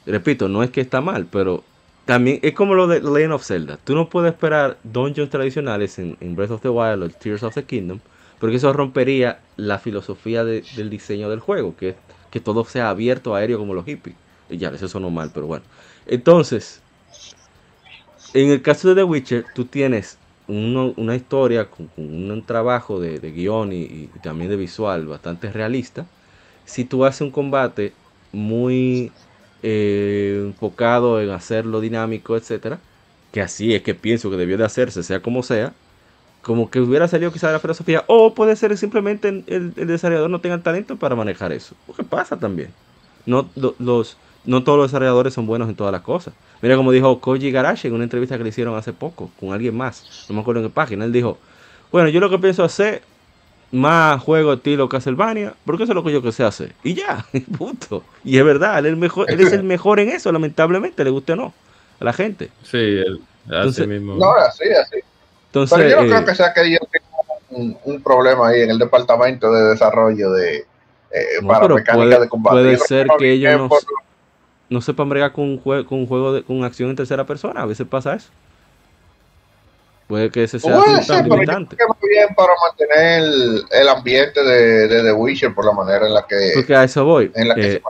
[0.06, 1.62] Repito, no es que está mal, pero
[2.06, 3.78] también es como lo de Legend of Zelda.
[3.82, 7.64] Tú no puedes esperar dungeons tradicionales en, Breath of the Wild o Tears of the
[7.64, 7.98] Kingdom,
[8.38, 11.96] porque eso rompería la filosofía del diseño del juego, que es
[12.30, 14.14] que todo sea abierto, aéreo como los hippies.
[14.48, 15.64] Y ya, eso sonó mal, pero bueno.
[16.06, 16.80] Entonces,
[18.34, 20.16] en el caso de The Witcher, tú tienes
[20.46, 26.06] una historia con, un trabajo de, guion y, y, también de visual bastante realista.
[26.64, 27.92] Si tú haces un combate
[28.30, 29.10] muy
[29.62, 32.78] eh, enfocado en hacerlo dinámico, etcétera,
[33.32, 35.72] que así es que pienso que debió de hacerse, sea como sea,
[36.42, 40.40] como que hubiera salido quizá de la filosofía, o puede ser simplemente el, desarrollador no
[40.40, 42.70] tenga el talento para manejar eso, qué pasa también.
[43.26, 46.34] No, los, no todos los desarrolladores son buenos en todas las cosas.
[46.62, 49.76] Mira como dijo Koji Garashi en una entrevista que le hicieron hace poco con alguien
[49.76, 51.38] más, no me acuerdo en qué página, él dijo,
[51.90, 53.02] bueno, yo lo que pienso hacer
[53.72, 56.72] más juego estilo Castlevania, porque eso es lo que yo que sé hacer.
[56.82, 57.24] Y ya,
[57.58, 58.04] punto.
[58.24, 61.10] Y es verdad, él es, el mejor, él es el mejor en eso, lamentablemente, le
[61.10, 61.54] guste o no,
[62.00, 62.50] a la gente.
[62.62, 63.20] Sí, él,
[63.50, 64.16] así mismo.
[64.16, 64.96] No, así, así.
[65.46, 68.70] Entonces, Pero yo no creo eh, que sea que yo tenga un, problema ahí en
[68.70, 70.58] el departamento de desarrollo de
[71.10, 72.56] eh, para mecánica de combate.
[72.56, 73.70] Puede ser que ellos no,
[74.68, 77.62] no, sepan bregar con un juego, con un juego de, con acción en tercera persona,
[77.62, 78.30] a veces pasa eso.
[80.06, 81.76] Puede que ese sea Puede ser, pero limitante.
[81.78, 86.06] Yo muy bien para mantener el, el ambiente de, de, The Witcher por la manera
[86.06, 86.52] en la que.
[86.54, 87.32] Porque a eso voy.
[87.34, 87.82] En la que eh,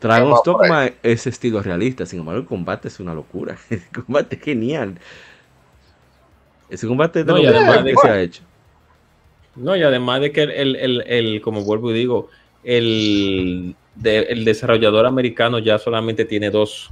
[0.00, 3.56] Dragon's Dogma es estilo realista, sin embargo, el combate es una locura.
[3.70, 4.98] El combate es genial.
[6.68, 8.42] Ese combate de no, lo mejor que se ha hecho.
[9.56, 12.28] No, y además de que el, el, el, el como vuelvo y digo,
[12.62, 16.90] el, de, el desarrollador americano ya solamente tiene dos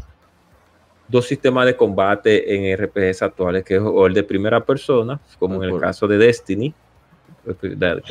[1.09, 5.63] dos sistemas de combate en RPGs actuales, que es o el de primera persona, como
[5.63, 6.75] en el caso de Destiny,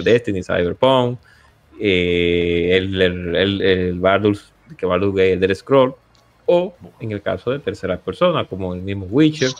[0.03, 1.19] Destiny, Cyberpunk,
[1.79, 5.95] eh, el, el, el, el Baldur's, que Baldur's Gate, el del Scroll,
[6.45, 9.51] o en el caso de tercera persona, como el mismo Witcher,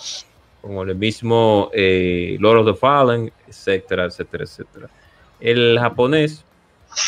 [0.62, 4.90] como el mismo eh, Lord of the Fallen, etcétera, etcétera, etcétera.
[5.40, 6.44] El japonés,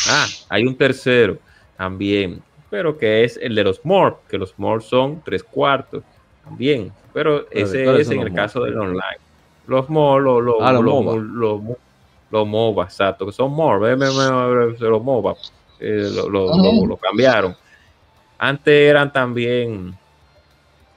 [0.09, 1.37] ah, hay un tercero
[1.77, 6.03] también, pero que es el de los Morph, que los Morph son tres cuartos
[6.45, 6.91] también.
[7.13, 8.41] Pero ese ¿cuáles es en el MOBA?
[8.41, 9.01] caso del online.
[9.67, 11.15] Los MOBA, los, los, Ah, los los, MOBA.
[11.17, 11.61] los,
[12.31, 15.35] los MOBA, exacto, que son MOBA, los MOBA,
[15.79, 17.55] eh, lo, lo- lo- lo cambiaron.
[18.37, 19.95] Antes eran también,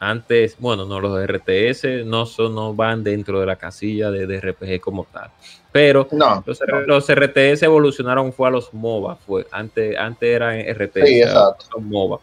[0.00, 4.40] antes, bueno, no, los RTS no son, no van dentro de la casilla de, de
[4.40, 5.30] RPG como tal.
[5.72, 10.58] Pero No, los, R- los RTS evolucionaron fue a los MOBA, fue antes, antes eran
[10.60, 11.64] RTS, Sí, exacto.
[11.72, 12.18] son MOBA.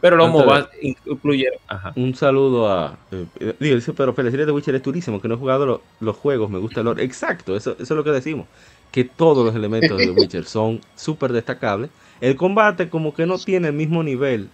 [0.00, 1.92] Pero los MOBA incluyeron, ajá.
[1.96, 2.98] Un saludo a.
[3.12, 5.82] eh, eh, digo, dice, pero serie de Witcher es durísimo, que no he jugado lo-
[6.00, 7.04] los juegos, me gusta el lore.
[7.04, 8.46] Exacto, eso, eso es lo que decimos.
[8.90, 11.90] Que todos los elementos de Witcher son súper destacables.
[12.20, 14.48] El combate, como que no tiene el mismo nivel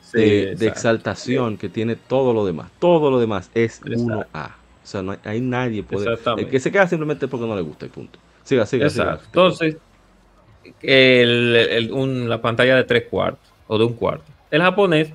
[0.00, 2.70] Sí, de, exaltación que tiene todo lo demás.
[2.78, 4.26] Todo lo demás es Exacto.
[4.32, 4.46] 1A.
[4.82, 6.06] O sea, no hay, ahí nadie puede.
[6.38, 8.18] El que se queda simplemente porque no le gusta y punto.
[8.42, 9.04] Siga, siga, siga.
[9.04, 9.26] Exacto.
[9.26, 9.76] Entonces,
[10.82, 14.24] el- el- un- la pantalla de tres cuartos o de un cuarto.
[14.50, 15.12] El japonés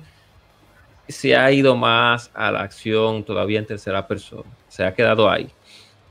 [1.08, 4.48] se ha ido más a la acción todavía en tercera persona.
[4.68, 5.50] Se ha quedado ahí.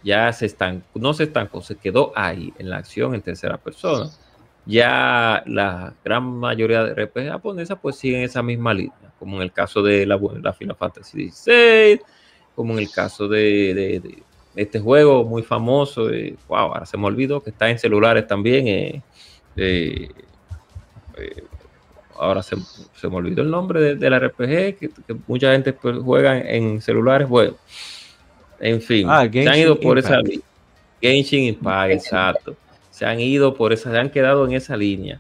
[0.04, 4.10] Ya se están, no se estancó, se quedó ahí en la acción en tercera persona.
[4.66, 9.52] Ya la gran mayoría de RPG japonesas pues siguen esa misma línea, como en el
[9.52, 12.02] caso de la, la Final Fantasy XVI,
[12.56, 14.22] como en el caso de,
[14.56, 16.10] este juego muy famoso,
[16.48, 18.68] wow, ahora se me olvidó que está en celulares también.
[18.68, 19.02] eh,
[19.56, 20.10] eh,
[21.18, 21.44] eh,
[22.20, 22.56] ahora se,
[22.96, 26.48] se me olvidó el nombre de- del RPG, que, que mucha gente pues, juega en,
[26.74, 27.56] en celulares, bueno,
[28.60, 30.28] en fin, Ah, se han ido por esa Impact.
[30.28, 30.46] línea.
[31.02, 32.56] Genshin Impact, exacto.
[32.90, 35.20] Se han ido por esa, se han quedado en esa línea.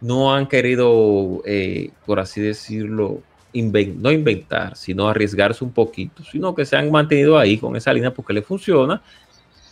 [0.00, 3.20] No han querido, eh, por así decirlo,
[3.54, 7.92] inven- no inventar, sino arriesgarse un poquito, sino que se han mantenido ahí con esa
[7.92, 9.02] línea porque le funciona,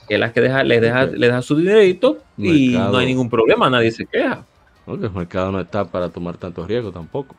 [0.08, 1.12] que es la que deja, le deja, Ok.
[1.12, 2.92] le deja su dinerito y Mercado.
[2.92, 4.44] no hay ningún problema, nadie se queja.
[4.90, 7.36] Porque el mercado no está para tomar tantos riesgos tampoco.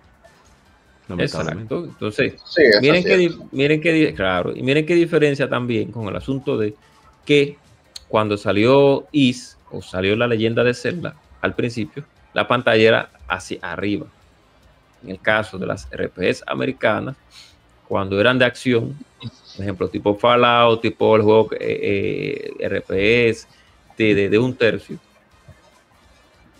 [1.07, 1.73] Lamentablemente.
[1.76, 1.90] Exacto.
[1.94, 6.15] Entonces, sí, miren di- miren qué, di- claro, y miren qué diferencia también con el
[6.15, 6.73] asunto de
[7.26, 7.57] que
[8.07, 13.60] cuando salió Is o salió la leyenda de Zelda al principio, la pantalla era hacia
[13.61, 14.06] arriba.
[15.03, 17.18] En el caso de las RPGs americanas,
[17.88, 23.48] cuando eran de acción, por ejemplo, tipo Fallout, tipo el juego eh, eh, RPGs
[23.98, 24.98] de, de- de un tercio,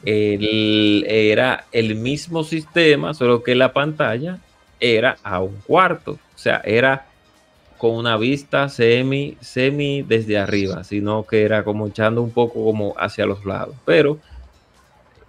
[0.06, 4.40] el- era el mismo sistema, solo que la pantalla
[4.80, 7.06] era a un cuarto, o sea, era
[7.78, 12.94] con una vista semi, semi desde arriba, sino que era como echando un poco como
[12.98, 14.19] hacia los lados, pero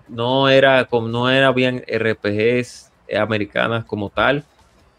[0.09, 4.45] no era como no era bien RPGs americanas como tal,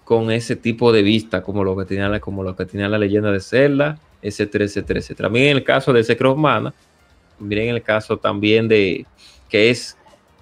[0.03, 2.97] con ese tipo de vista, como lo que tenía la, como lo que tenía la
[2.97, 5.01] leyenda de Zelda, etcétera, etcétera.
[5.15, 6.73] También en el caso de Secret of Mana,
[7.39, 9.05] miren el caso también de
[9.53, 9.95] que es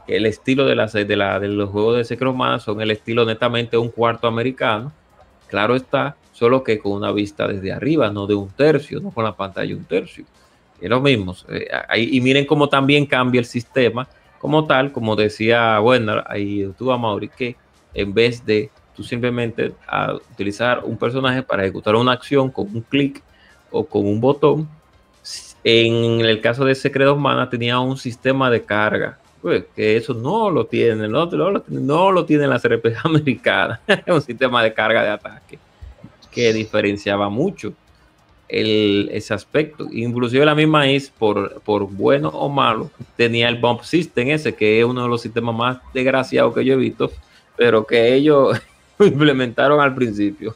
[0.07, 2.91] el estilo de, las, de, la, de los juegos de Secret of Mana son el
[2.91, 4.93] estilo netamente un cuarto americano,
[5.49, 9.25] claro está, solo que con una vista desde arriba, no de un tercio, no con
[9.25, 10.23] la pantalla un tercio.
[10.79, 11.35] Es lo mismo.
[11.49, 14.07] eh, ahí- y miren cómo también cambia el sistema
[14.39, 17.57] como tal, como decía bueno, ahí tú a Mauri, que
[17.93, 22.81] en vez de tú simplemente a utilizar un personaje para ejecutar una acción con un
[22.81, 23.21] clic
[23.71, 24.69] o con un botón,
[25.63, 30.13] en el caso de Secret of Mana tenía un sistema de carga, pues, que eso
[30.13, 32.95] no lo tiene, no, lo, no lo tienen las RPG
[34.07, 35.59] un sistema de carga de ataque
[36.31, 37.73] que diferenciaba mucho
[38.47, 39.87] el, ese aspecto.
[39.91, 44.79] Inclusive la misma is, por, por bueno o malo, tenía el bump system ese, que
[44.79, 47.11] es uno de los sistemas más desgraciados que yo he visto,
[47.55, 48.59] pero que ellos
[48.99, 50.55] implementaron al principio.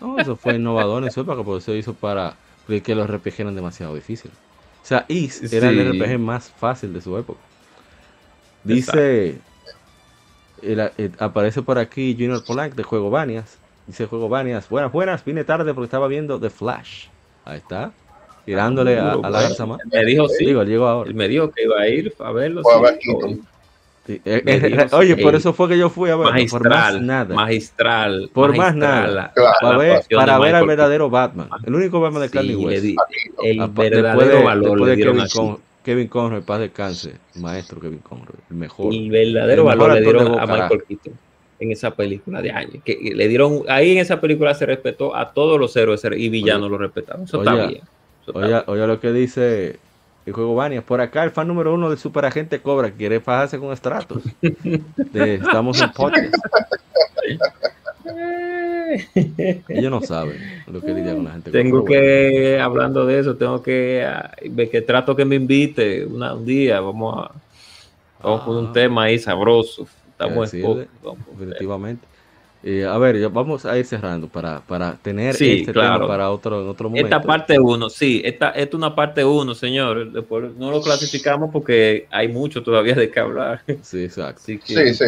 [0.00, 2.36] No, eso fue innovador en su época, porque eso hizo para
[2.68, 4.36] creer que los RPG eran demasiado difíciles.
[4.84, 5.98] O sea, Is era el Sí.
[6.00, 7.40] RPG más fácil de su época.
[8.64, 9.38] Dice,
[10.62, 13.58] el- eh, aparece por aquí Junior Polanc de Juego Banias.
[13.86, 17.06] Dice Juego Banias, buenas, buenas, vine tarde porque estaba viendo The Flash.
[17.44, 17.90] Ahí está,
[18.44, 19.78] tirándole a, a la garza más.
[19.90, 20.44] Me dijo sí.
[20.44, 21.08] Digo, llegó ahora.
[21.08, 22.62] Él me dijo que iba a ir a verlo.
[22.62, 23.40] Sí.
[24.08, 26.34] Sí, eh, eh, oye, por eso fue que yo fui a ver, por más
[26.72, 27.34] magistral, nada.
[27.34, 29.06] magistral, Por más magistral nada.
[29.08, 29.50] la- Claro.
[29.60, 31.50] la para ver, para ver al verdadero Batman.
[31.62, 32.82] El único Batman de Sí, hueso.
[32.86, 32.96] di-
[33.42, 35.24] el verdadero de, valor después de Kevin.
[35.30, 38.94] Con- Kevin Conroy, paz descanse, maestro Kevin Conroy, el mejor.
[38.94, 41.12] El verdadero El valor mejor le dieron a Michael Keaton
[41.60, 42.82] en esa película de años.
[42.86, 46.62] Que le dieron, ahí en esa película se respetó a todos los héroes y villanos
[46.62, 47.24] Oye, lo respetaron.
[47.24, 47.82] Eso oye, está bien.
[48.22, 49.78] Eso está Oye, oye lo que dice
[50.28, 50.84] el juego Banias.
[50.84, 54.22] Por acá, el fan número uno del superagente Cobra quiere fajarse con Stratos.
[54.40, 56.34] De- estamos en podcast.
[59.68, 60.36] Ellos no saben
[60.66, 61.50] lo que lidia con la gente.
[61.50, 61.86] Tengo bueno.
[61.86, 66.44] que, hablando de eso, tengo que ah, ver que trato que me invite una- un
[66.46, 66.80] día.
[66.80, 67.30] Vamos a
[68.22, 68.60] vamos con Ah.
[68.60, 69.86] un tema ahí sabroso.
[70.10, 70.90] Estamos ¿Qué en podcast.
[71.38, 72.06] Definitivamente.
[72.64, 75.94] Eh, a ver, ya vamos a ir cerrando para, para tener Sí, este claro.
[75.94, 77.06] tema para otro, otro momento.
[77.06, 80.10] Esta parte 1, sí, esta, esta es una parte 1, señor.
[80.10, 83.62] Después no lo clasificamos porque hay mucho todavía de qué hablar.
[83.82, 84.40] Sí, exacto.
[84.42, 85.04] Así que Sí, sí, sí.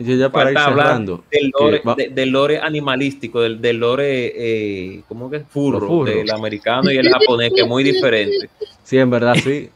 [0.00, 1.24] Entonces, ya para ir cerrando.
[1.32, 5.42] del lore, que va- de- del lore animalístico, del, del lore, eh, ¿cómo que es?
[5.48, 6.14] Furro, Los furros.
[6.14, 8.48] del americano y el japonés, que es muy diferente.
[8.84, 9.68] Sí, en verdad, sí.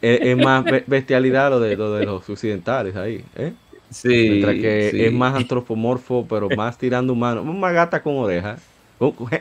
[0.00, 3.24] Es más be- bestialidad lo de, lo de los occidentales ahí.
[3.36, 3.52] ¿eh?
[3.92, 5.04] Sí, Mientras que sí.
[5.04, 7.44] es más antropomorfo, pero más tirando humano.
[7.44, 8.56] Más gata con oreja.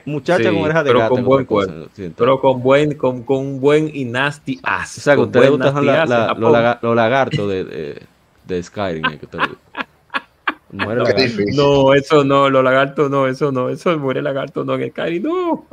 [0.06, 1.10] Muchacha Sí, con oreja de pero gata.
[1.10, 1.73] con en buen cuerpo.
[2.18, 4.98] Pero con buen, con, con un buen y nasty ass.
[4.98, 7.64] O sea, que a con usted le buen gustan nasty la- la- los, lagartos de,
[7.64, 8.02] de,
[8.48, 9.06] de Skyrim.
[9.06, 9.40] eh, que usted.
[10.72, 11.41] Muere lagarto.
[11.53, 15.65] No, eso no, los lagartos no, eso no, eso muere lagarto no en Kairi, no.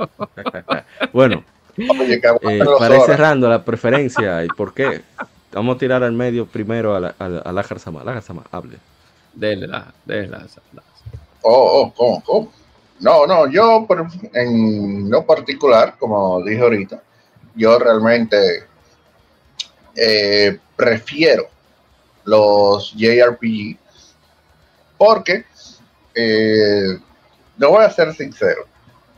[1.12, 1.44] Bueno,
[1.78, 2.20] eh,
[2.78, 5.02] para ir cerrando la preferencia y por qué,
[5.52, 8.04] vamos a tirar al medio primero a la, a la, a la Jarzama.
[8.04, 8.78] La Jarzama, hable.
[9.34, 10.38] Dele la, dele la,
[10.72, 10.82] la-
[11.42, 12.52] Oh, oh, ¿cómo, cómo?
[13.00, 13.86] No, no, yo
[14.34, 17.00] en lo particular, como dije ahorita,
[17.54, 18.64] yo realmente
[19.94, 21.46] eh, prefiero
[22.24, 23.76] los JRPG
[24.96, 25.44] porque,
[26.14, 26.98] eh,
[27.56, 28.66] no voy a ser sincero,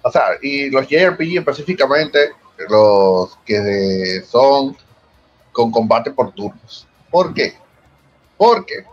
[0.03, 2.33] o sea, y los JRPG específicamente
[2.69, 4.77] los que son
[5.53, 6.87] con combate por turnos.
[7.11, 7.55] ¿Por qué?
[8.37, 8.85] Porque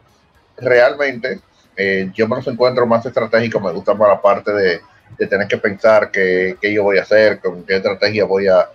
[0.57, 1.39] realmente
[1.75, 4.81] eh, yo me los encuentro más estratégicos, me gusta más la parte de,
[5.27, 8.67] tener que pensar qué, yo voy a hacer, con qué estrategia voy a,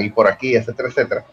[0.00, 1.24] ir por aquí, etcétera, etcétera.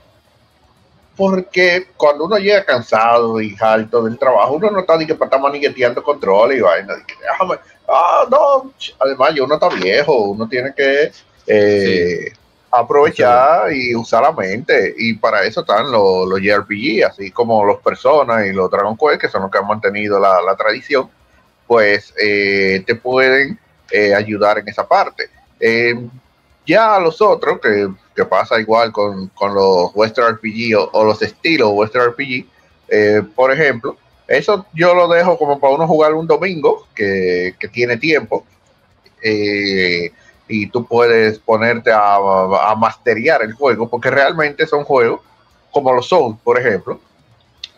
[1.16, 5.42] Porque cuando uno llega cansado y alto del trabajo, uno no está ni que estar
[5.42, 6.96] manigueteando control y vaina.
[6.96, 7.56] de que, déjame,
[7.88, 8.72] ah, no.
[9.00, 11.12] Además, ya uno está viejo, uno tiene que
[11.48, 12.32] eh,
[12.72, 14.94] aprovechar y usar la mente.
[14.98, 19.22] Y para eso están los, los JRPG, así como los Personas y los Dragon Quest,
[19.22, 21.10] que son los que han mantenido la, la tradición,
[21.66, 23.60] pues eh, te pueden
[23.92, 25.30] eh, ayudar en esa parte.
[25.60, 25.96] Eh,
[26.66, 31.22] ya los otros, que, que pasa igual con, con los Western RPG o, o los
[31.22, 32.46] estilos Western RPG,
[33.36, 37.98] por ejemplo, eso yo lo dejo como para uno jugar un domingo que, que tiene
[37.98, 38.46] tiempo
[39.22, 40.12] eh,
[40.48, 45.22] y tú puedes ponerte a, a masterear el juego, porque realmente son juegos
[45.72, 47.00] como los Souls, por ejemplo.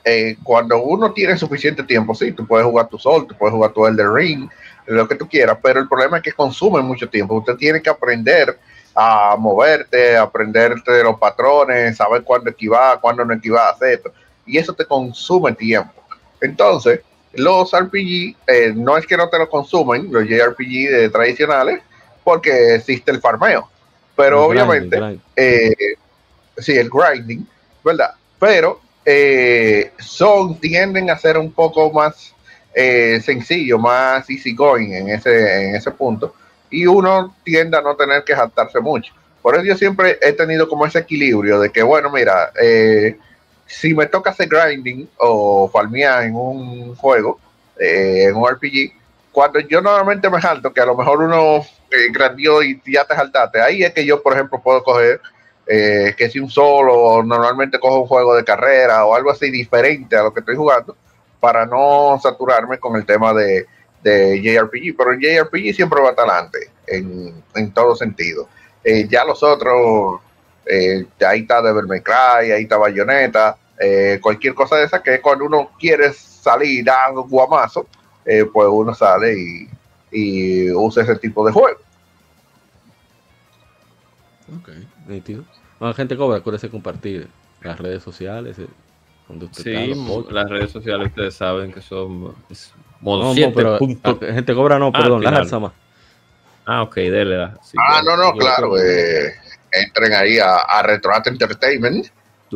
[0.06, 3.72] eh, cuando uno tiene suficiente tiempo, sí, tú puedes jugar tu Soul, tú puedes jugar
[3.74, 4.50] tu Elder Ring,
[4.88, 7.36] lo que tú quieras, pero el problema es que consume mucho tiempo.
[7.36, 8.58] Usted tiene que aprender
[8.96, 14.14] a moverte, aprenderte de los patrones, saber cuándo esquivar, cuándo no esquivar, etcétera.
[14.46, 15.94] Y eso te consume tiempo.
[16.42, 17.02] Entonces,
[17.34, 21.82] los RPG eh, no es que no te lo consumen, los JRPG tradicionales,
[22.24, 23.70] porque existe el farmeo.
[24.16, 25.22] Pero El grinding, obviamente, grind.
[25.36, 25.96] eh,
[26.58, 27.48] sí, el grinding,
[27.84, 28.14] ¿verdad?
[28.40, 32.34] Pero eh, son, tienden a ser un poco más
[32.74, 36.36] eh, sencillo, más easy going en ese, en ese punto.
[36.70, 39.14] Y uno tiende a no tener que jactarse mucho.
[39.42, 43.18] Por eso yo siempre he tenido como ese equilibrio de que, bueno, mira, eh,
[43.66, 47.40] si me toca hacer grinding o farmear en un juego,
[47.80, 48.92] eh, en un RPG,
[49.32, 51.58] cuando yo normalmente me salto, que a lo mejor uno
[51.92, 55.22] eh, grandió y ya te saltaste, ahí es que yo, por ejemplo, puedo coger
[55.68, 59.52] eh, que si un solo, o normalmente cojo un juego de carrera o algo así
[59.52, 60.96] diferente a lo que estoy jugando,
[61.40, 63.66] para no saturarme con el tema de,
[64.04, 64.98] de JRPG.
[64.98, 68.48] Pero el JRPG siempre va adelante en, en todo sentido.
[68.84, 70.22] Eh, ya los otros,
[70.66, 75.22] eh, ahí está Devil May Cry, ahí está Bayonetta, eh, cualquier cosa de esa que
[75.22, 77.88] cuando uno quiere salir dando guamazo,
[78.26, 79.70] eh, pues uno sale y,
[80.12, 81.78] y usa ese tipo de juego.
[84.58, 84.70] Ok,
[85.08, 85.44] nítido.
[85.80, 87.28] Bueno, gente cobra, acuérdese compartir
[87.62, 88.58] las redes sociales.
[88.60, 88.68] eh,
[89.28, 90.32] donde usted está, Sí, podcasts.
[90.34, 94.56] las redes sociales ustedes saben que son es modo no, 7 pero punto- ah, gente
[94.56, 95.44] cobra no, Ah, perdón, la final.
[95.44, 95.74] Jarzama.
[96.66, 97.58] Ah, ok, dele la.
[97.62, 98.76] sí, Ah, no, no, yo claro.
[98.80, 99.32] eh,
[99.72, 102.08] entren ahí a, a Retroat Entertainment.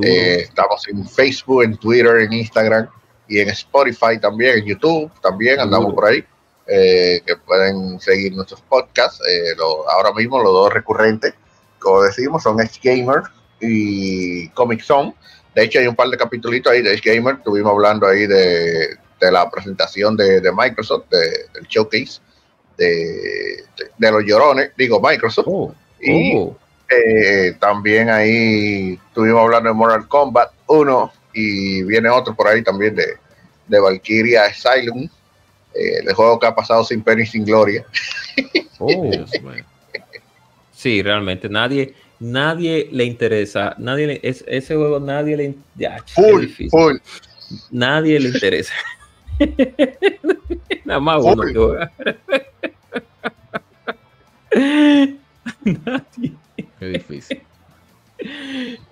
[0.03, 2.88] Eh, estamos en Facebook, en Twitter, en Instagram
[3.27, 6.23] y en Spotify también, en YouTube también andamos por ahí.
[6.65, 9.19] eh, que pueden seguir nuestros podcasts.
[9.29, 11.33] eh, lo- ahora mismo los dos recurrentes,
[11.77, 13.21] como decimos, son Edge Gamer
[13.59, 15.13] y Comic Zone.
[15.53, 17.35] De hecho, hay un par de capítulos ahí de Edge Gamer.
[17.35, 22.21] Estuvimos hablando ahí de, de la presentación de, de Microsoft, de- del showcase
[22.77, 22.85] de,
[23.77, 25.47] de- de los llorones, digo Microsoft.
[25.49, 26.55] Oh, y oh.
[26.89, 32.95] eh, también ahí estuvimos hablando de Mortal Kombat 1 y viene otro por ahí también
[32.95, 33.05] de,
[33.68, 35.03] de Valkyria Asylum,
[35.73, 37.85] eh, el juego que ha pasado sin pena y sin gloria.
[38.80, 39.11] oh.
[40.72, 45.97] Sí, realmente nadie, nadie le interesa, nadie le- es, ese juego nadie le in- ya,
[45.97, 46.69] qué Full, difícil.
[46.69, 46.97] full.
[47.72, 48.73] nadie le interesa.
[50.85, 51.91] Nada más uno que juega.
[55.64, 56.34] Nadie.
[56.80, 57.41] Qué difícil.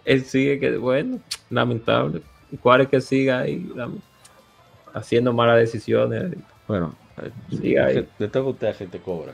[0.06, 1.20] Él sigue que, bueno,
[1.50, 2.22] lamentable.
[2.58, 3.72] ¿Cuál es que siga ahí
[4.94, 6.34] haciendo malas decisiones?
[6.68, 6.96] Bueno,
[7.50, 8.08] Sí, hay.
[8.18, 9.34] de todo usted a gente cobra.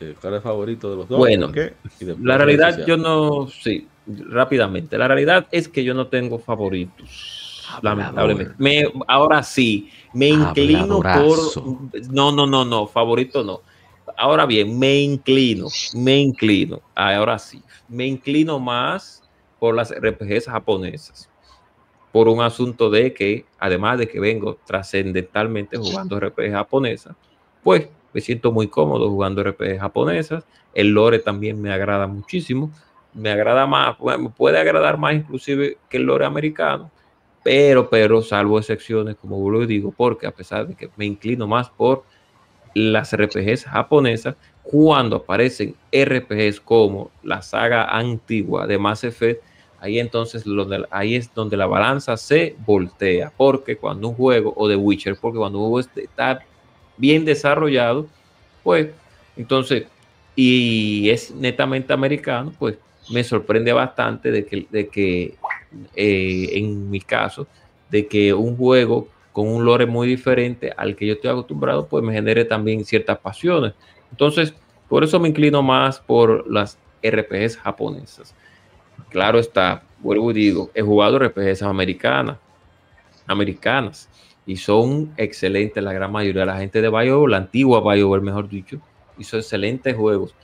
[0.00, 1.18] Eh, ¿Cuál es el favorito de los dos?
[1.18, 1.52] Bueno.
[2.00, 4.96] Y La realidad, yo no, sí, rápidamente.
[4.96, 7.62] La realidad es que yo no tengo favoritos.
[7.82, 8.54] Lamentablemente.
[8.58, 11.38] Me, ahora sí, me inclino por.
[12.10, 13.60] No, no, no, no, favorito no.
[14.16, 19.22] Ahora bien, me inclino, me inclino, ahora sí, me inclino más
[19.58, 21.29] por las RPGs japonesas.
[22.12, 27.14] Por un asunto de que, además de que vengo trascendentalmente jugando RPG japonesa,
[27.62, 30.44] pues me siento muy cómodo jugando RPG japonesas.
[30.74, 32.70] El lore también me agrada muchísimo.
[33.14, 36.90] Me agrada más, me puede agradar más inclusive que el lore americano.
[37.42, 41.70] Pero, pero, salvo excepciones, como y digo, porque a pesar de que me inclino más
[41.70, 42.04] por
[42.74, 49.42] las RPGs japonesas, cuando aparecen RPGs como la saga antigua de Mass Effect,
[49.80, 50.44] ahí entonces
[50.90, 55.38] ahí es donde la balanza se voltea, porque cuando un juego, o de Witcher, porque
[55.38, 56.40] cuando un juego está
[56.96, 58.06] bien desarrollado,
[58.62, 58.88] pues
[59.36, 59.84] entonces,
[60.36, 62.78] y es netamente americano, pues
[63.10, 65.34] me sorprende bastante de que, de que
[65.94, 67.46] eh, en mi caso,
[67.90, 72.04] de que un juego con un lore muy diferente al que yo estoy acostumbrado, pues
[72.04, 73.74] me genere también ciertas pasiones.
[74.10, 74.54] Entonces,
[74.88, 78.34] por eso me inclino más por las RPGs japonesas.
[79.08, 82.38] Claro está, vuelvo y digo, he jugado RPGs americanas,
[83.26, 84.08] americanas,
[84.46, 86.44] y son excelentes la gran mayoría.
[86.44, 88.80] La gente de BioWare, la antigua BioWare, mejor dicho,
[89.18, 90.34] hizo excelentes juegos.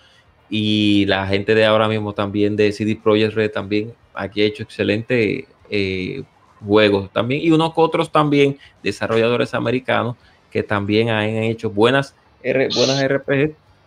[0.49, 4.63] Y la gente de ahora mismo también de CD Projekt Red también aquí ha hecho
[4.63, 6.23] excelentes eh,
[6.65, 7.43] juegos también.
[7.43, 10.17] Y unos otros también desarrolladores americanos
[10.51, 13.03] que también han hecho buenas, buenas.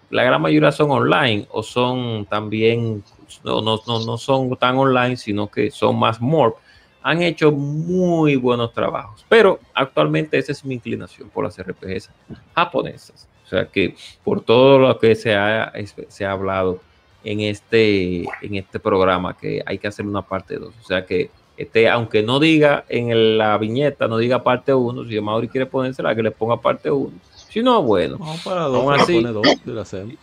[0.09, 3.03] La gran mayoría son online o son también,
[3.43, 6.53] no, no, no, no son tan online, sino que son más more
[7.01, 12.09] han hecho muy buenos trabajos, pero actualmente esa es mi inclinación por las RPGs
[12.53, 13.27] japonesas.
[13.45, 15.71] O sea que por todo lo que se ha,
[16.09, 16.81] se ha hablado
[17.23, 20.73] en este, en este programa, que hay que hacer una parte 2.
[20.83, 25.19] O sea que, este, aunque no diga en la viñeta, no diga parte 1, si
[25.19, 27.11] Mauri quiere ponérsela, que le ponga parte 1.
[27.49, 30.15] Si no, bueno, Vamos para dos, Aún así- pone dos lo hacemos.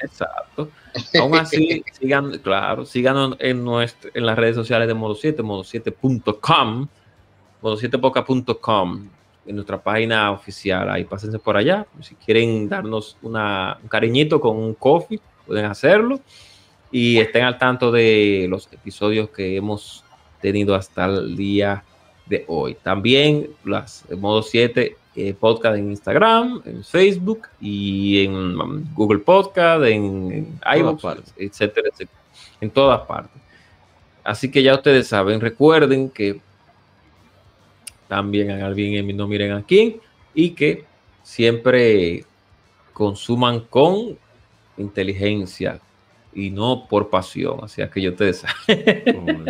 [0.00, 0.70] Exacto.
[1.20, 6.88] Aún así, sigan, claro, síganos en, nuestro, en las redes sociales de Modo 7, modo7.com,
[7.62, 9.08] modo7poca.com,
[9.46, 10.90] en nuestra página oficial.
[10.90, 11.86] Ahí pásense por allá.
[12.00, 16.20] Si quieren darnos una, un cariñito con un coffee, pueden hacerlo.
[16.90, 20.04] Y estén al tanto de los episodios que hemos
[20.40, 21.84] tenido hasta el día
[22.26, 22.76] de hoy.
[22.82, 29.18] También las de Modo 7 eh, podcast en Instagram, en Facebook y en um, Google
[29.18, 31.02] Podcast, en, en iVoox,
[31.36, 32.20] etcétera, etcétera,
[32.60, 33.42] en todas partes.
[34.22, 36.40] Así que ya ustedes saben, recuerden que
[38.06, 40.00] también hagan bien y no miren a quién
[40.34, 40.84] y que
[41.24, 42.24] siempre
[42.92, 44.16] consuman con
[44.76, 45.80] inteligencia
[46.32, 47.58] y no por pasión.
[47.62, 49.44] Así que yo ustedes saben.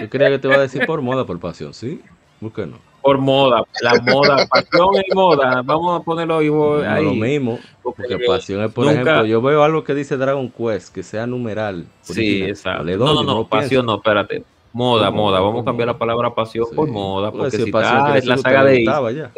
[0.00, 2.00] Yo creía que te iba a decir por moda, por pasión, ¿sí?
[2.40, 2.89] ¿Por qué no?
[3.02, 5.62] Por moda, la moda, pasión y moda.
[5.64, 6.48] Vamos a ponerlo ahí.
[6.48, 7.04] voy- No ahí.
[7.04, 10.94] lo mismo, porque pasión es, por nunca- ejemplo, yo veo algo que dice Dragon Quest,
[10.94, 11.86] que sea numeral.
[12.02, 12.84] Sí, exacto.
[12.84, 13.82] No, no, no, pasión pienso.
[13.84, 14.44] no, espérate.
[14.72, 15.40] Moda, moda.
[15.40, 16.76] Vamos a cambiar la palabra pasión Sí.
[16.76, 19.30] por moda, porque si si pasión está es la saga de ya.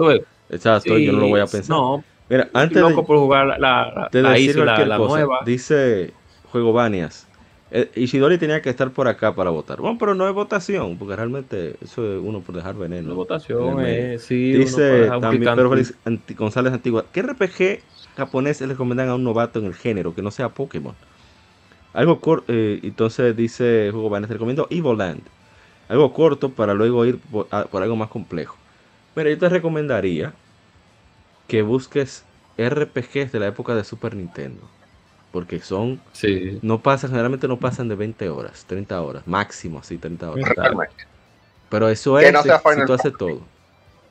[0.50, 1.76] Exacto, yo no lo voy a sí, pensar.
[1.76, 5.14] No, Mira, antes loco de, por jugar la, la, de la la, cualquier la cosa,
[5.14, 5.38] nueva.
[5.46, 6.12] dice
[6.50, 7.26] Juego Banias,
[7.72, 9.80] eh, Ishidori tenía que estar por acá para votar.
[9.80, 13.10] Bueno, pero no es votación, porque realmente eso es uno por dejar veneno.
[13.10, 15.54] La votación sí, puede Dice también.
[15.54, 15.98] Pedro Félix
[16.36, 20.30] González Antigua, ¿qué RPG japonés le recomiendan a un novato en el género que no
[20.30, 20.98] sea Pokémon?
[21.92, 25.30] Algo corto, entonces dice Hugo Banes, te recomiendo Evil Land.
[25.88, 28.62] Algo corto para luego ir por, a- por algo más complejo.
[29.16, 30.40] Mira, yo te recomendaría
[31.46, 34.76] que busques RPGs de la época de Super Nintendo.
[35.32, 36.58] Porque son, Sí.
[36.62, 40.44] no pasan, generalmente no pasan de 20 horas, 30 horas, máximo así, 30 horas.
[41.70, 43.40] Pero eso Que es no si, si tú haces todo.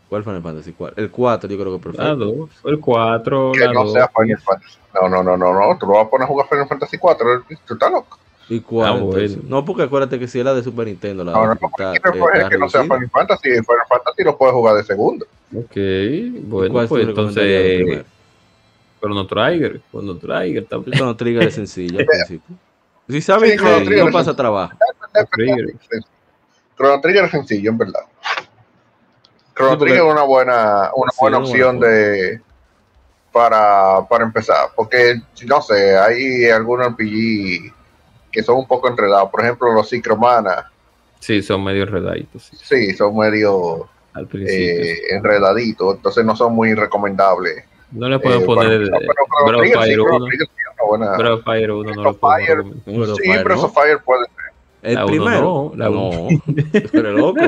[0.10, 0.74] ¿Cuál Final Fantasy?
[0.74, 0.94] ¿Cuál?
[0.98, 2.26] El 4 yo creo que La perfecto.
[2.26, 3.94] 2, el 4, Que la no 2.
[3.94, 4.78] sea Final Fantasy.
[4.94, 5.78] No, no, no, no, no.
[5.78, 7.44] Tú lo vas a poner a jugar Final Fantasy 4.
[7.66, 8.18] Tú estás loco.
[8.50, 8.90] ¿Y cuál?
[8.92, 9.36] Ah, bueno.
[9.48, 11.54] No, porque acuérdate que si es la de Super Nintendo, la No, no, no.
[11.54, 12.82] dificultad, Cualquier eh, está que no sea.
[12.84, 13.50] Final Fantasy.
[13.52, 15.26] Final Fantasy lo puedes jugar de segundo.
[15.56, 18.04] Ok, ¿Y bueno, cuál pues de entonces, primero?
[19.02, 20.98] Chrono Trigger, Chrono Trigger también.
[20.98, 22.56] Chrono Trigger es sencillo al principio.
[23.10, 24.78] Si sabes Sí, Chrono que Trigger no pasa trabajo.
[25.32, 25.74] Trigger.
[26.78, 28.02] Chrono Trigger es sencillo, en verdad.
[29.56, 32.42] Chrono Trigger es una buena, una Sí, buena una opción buena de
[33.32, 35.16] para, para empezar, porque
[35.46, 37.74] no sé, hay algunos RPG
[38.32, 40.70] que son un poco enredados, por ejemplo los Syncromana,
[41.20, 44.84] Sí, son medio redaditos sí, sí, son medio al principio.
[44.84, 47.64] eh, enredaditos, entonces no son muy recomendables.
[47.92, 49.06] No le pueden eh, poner pero
[49.46, 50.26] Breath of Trigger sí, Fire Chrono 1.
[50.28, 52.34] Trigger sí es una buena- Breath of Fire 1 no lo puedo
[53.14, 53.30] of Sí,
[53.62, 53.64] ¿no?
[53.66, 54.34] of Fire puede ser.
[54.84, 55.42] El La primero.
[55.42, 56.28] no, la no,
[56.92, 57.40] pero loco.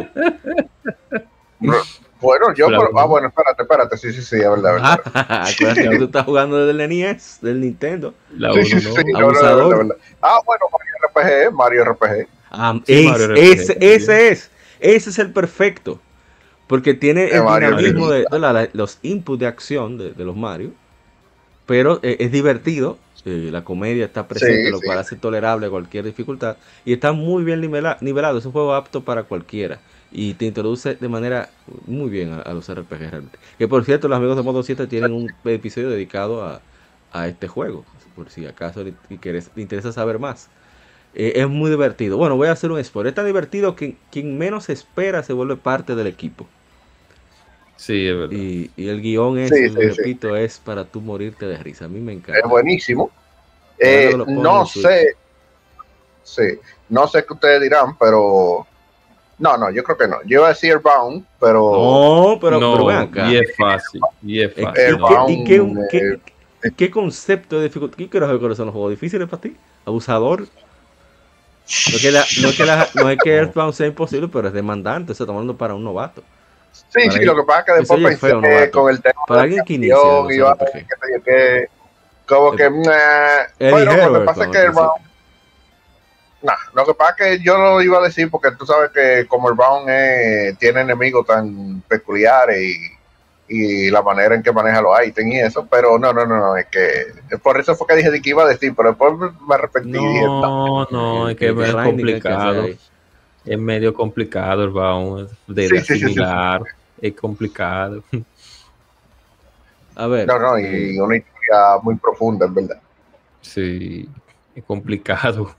[2.22, 5.02] Bueno, yo, pero- ah, bueno, espérate, espérate, sí, sí, sí, es verdad, verdad.
[5.54, 8.14] Acuérdate que tú estás jugando desde el NES, del Nintendo.
[8.38, 8.82] La Sí, 1 sí, no.
[8.96, 9.94] sí, no, no.
[10.22, 10.94] Ah, bueno, Mario
[11.50, 12.28] RPG, Mario RPG.
[12.52, 14.52] Ah, Sí, es- Mario ese, RPG, ese es.
[14.80, 16.00] Ese es el perfecto.
[16.68, 20.12] Porque tiene De el Mario dinamismo de, de la- la- los inputs de acción de,
[20.12, 20.72] de los Mario.
[21.66, 22.98] Pero eh, es divertido.
[23.26, 24.86] eh, la comedia está presente, Sí, lo sí.
[24.86, 26.58] cual hace tolerable cualquier dificultad.
[26.84, 28.38] Y está muy bien nivela- nivelado.
[28.38, 29.80] Es un juego apto para cualquiera.
[30.12, 31.50] Y te introduce de manera
[31.88, 33.40] muy bien a, a los RPG realmente.
[33.58, 36.62] Que por cierto, los amigos de Modo 7 tienen un episodio dedicado a,
[37.14, 37.86] a este juego.
[38.16, 38.84] Por si acaso
[39.22, 40.50] quieres- le interesa saber más.
[41.16, 42.18] Eh, es muy divertido.
[42.18, 43.10] Bueno, voy a hacer un spoiler.
[43.12, 46.48] Es tan divertido que quien menos espera se vuelve parte del equipo.
[47.78, 48.32] Sí, es verdad.
[48.36, 51.86] Y, y el guion es, Sí, repito, es para tú morirte de risa.
[51.86, 52.40] A mí me encanta.
[52.40, 53.12] Es buenísimo.
[53.78, 55.16] Eh, que no sé,
[56.24, 56.60] sí,
[56.90, 58.66] no sé qué ustedes dirán, pero
[59.40, 60.22] no, no, yo creo que no.
[60.24, 63.30] Yo iba a decir Bound, pero No, pero, no, pero acá.
[63.32, 64.02] y es fácil.
[64.22, 64.84] Y es fácil.
[64.84, 67.98] ¿y Airbound, qué- ¿Y qué, qué- eh, qué concepto de dificultad?
[67.98, 69.58] ¿Qué quieres saber cuáles son los juegos difíciles para ti?
[69.86, 70.48] ¿Abusador?
[71.66, 74.48] No es que, la- no es que, la- no es que Earthbound sea imposible, pero
[74.48, 75.14] es demandante.
[75.14, 76.24] Eso estamos hablando para un novato.
[76.72, 79.02] sí, para sí, lo que pasa es que después se pensé feo, que con el
[79.02, 79.96] tema Para alguien que inicia
[82.26, 85.06] como que nah, Es bueno, lo que pasa es que Earthbound,
[86.42, 89.26] nah, lo que pasa es que yo lo iba a decir porque tú sabes que
[89.28, 92.76] como el Bound eh, tiene enemigos tan peculiares y,
[93.48, 96.58] y la manera en que maneja los ítems y eso, pero no, no, no, no,
[96.58, 99.14] es que por eso fue que dije de que iba a decir, pero después
[99.48, 99.98] me arrepentí.
[99.98, 100.86] y dije, no.
[100.90, 102.68] No, es que es complicado.
[103.46, 106.06] Es medio complicado el baúl de, Sí, de sí, sí, sí, sí.
[106.06, 106.62] asimilar.
[107.02, 108.02] Es complicado.
[109.96, 110.28] A ver.
[110.28, 112.82] No, no, y una historia muy profunda, en verdad.
[113.42, 114.08] Sí,
[114.56, 115.56] es complicado.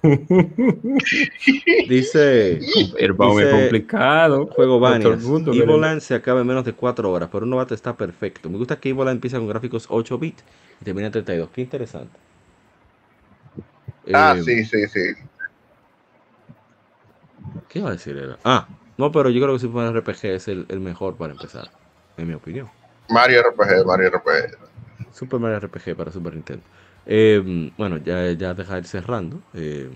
[1.89, 2.59] Dice
[2.99, 4.47] El baúl es Dice- complicado.
[4.49, 5.23] Juego Banias.
[5.25, 8.49] Evoland se acaba en menos de 4 horas, pero un novato está perfecto.
[8.51, 10.45] Me gusta que Evoland empieza con gráficos 8 bits
[10.81, 11.49] y termina en 32.
[11.53, 12.19] Qué interesante.
[14.13, 15.01] Ah, Eh, sí, sí, sí.
[17.69, 18.17] ¿Qué iba a decir?
[18.17, 18.39] Era?
[18.45, 18.69] Ah,
[18.99, 21.71] no, pero yo creo que Super Mario RPG es el, el mejor para empezar,
[22.17, 22.69] en mi opinión.
[23.09, 24.57] Mario RPG, Mario RPG.
[25.13, 26.63] Super Mario RPG para Super Nintendo.
[27.07, 29.41] Eh, bueno, ya, ya deja de ir cerrando.
[29.55, 29.91] Eh,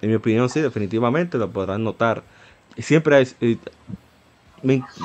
[0.00, 2.22] en mi opinión, sí, definitivamente lo podrán notar.
[2.78, 3.36] Siempre es.
[3.40, 3.58] eh,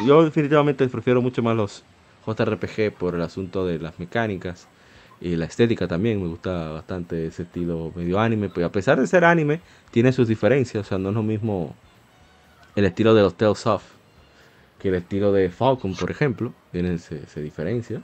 [0.06, 1.84] yo definitivamente prefiero mucho más los
[2.26, 4.68] JRPG por el asunto de las mecánicas
[5.22, 6.22] y la estética también.
[6.22, 8.50] Me gusta bastante ese estilo medio anime.
[8.50, 9.62] Pues a pesar de ser anime,
[9.92, 10.86] tiene sus diferencias.
[10.86, 11.76] O sea, no es lo mismo
[12.76, 13.84] el estilo de los Tales of
[14.80, 16.54] que el estilo de Falcon, por ejemplo.
[16.72, 18.02] Tiene, se, se diferencia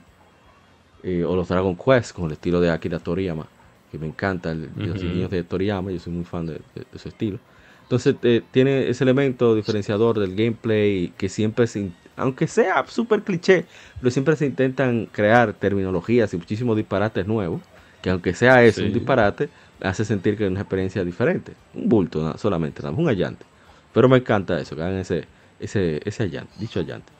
[1.04, 3.46] eh, o los Dragon Quest con el estilo de Akira Toriyama,
[3.90, 5.04] que me encanta, el- los Ujú.
[5.04, 7.38] diseños de Toriyama, yo soy muy fan de, de- de su estilo.
[7.82, 13.66] Entonces eh, tiene ese elemento diferenciador del gameplay que siempre se, aunque sea súper cliché,
[14.00, 17.62] pero siempre se intentan crear terminologías y muchísimos disparates nuevos,
[18.00, 18.86] que aunque sea eso, Sí.
[18.86, 19.50] un disparate,
[19.80, 21.56] hace sentir que es una experiencia diferente.
[21.74, 23.46] Un bulto nada- solamente, más, un allante.
[23.92, 25.28] Pero me encanta eso, que hagan ese,
[25.58, 27.12] ese, ese allante, dicho allante.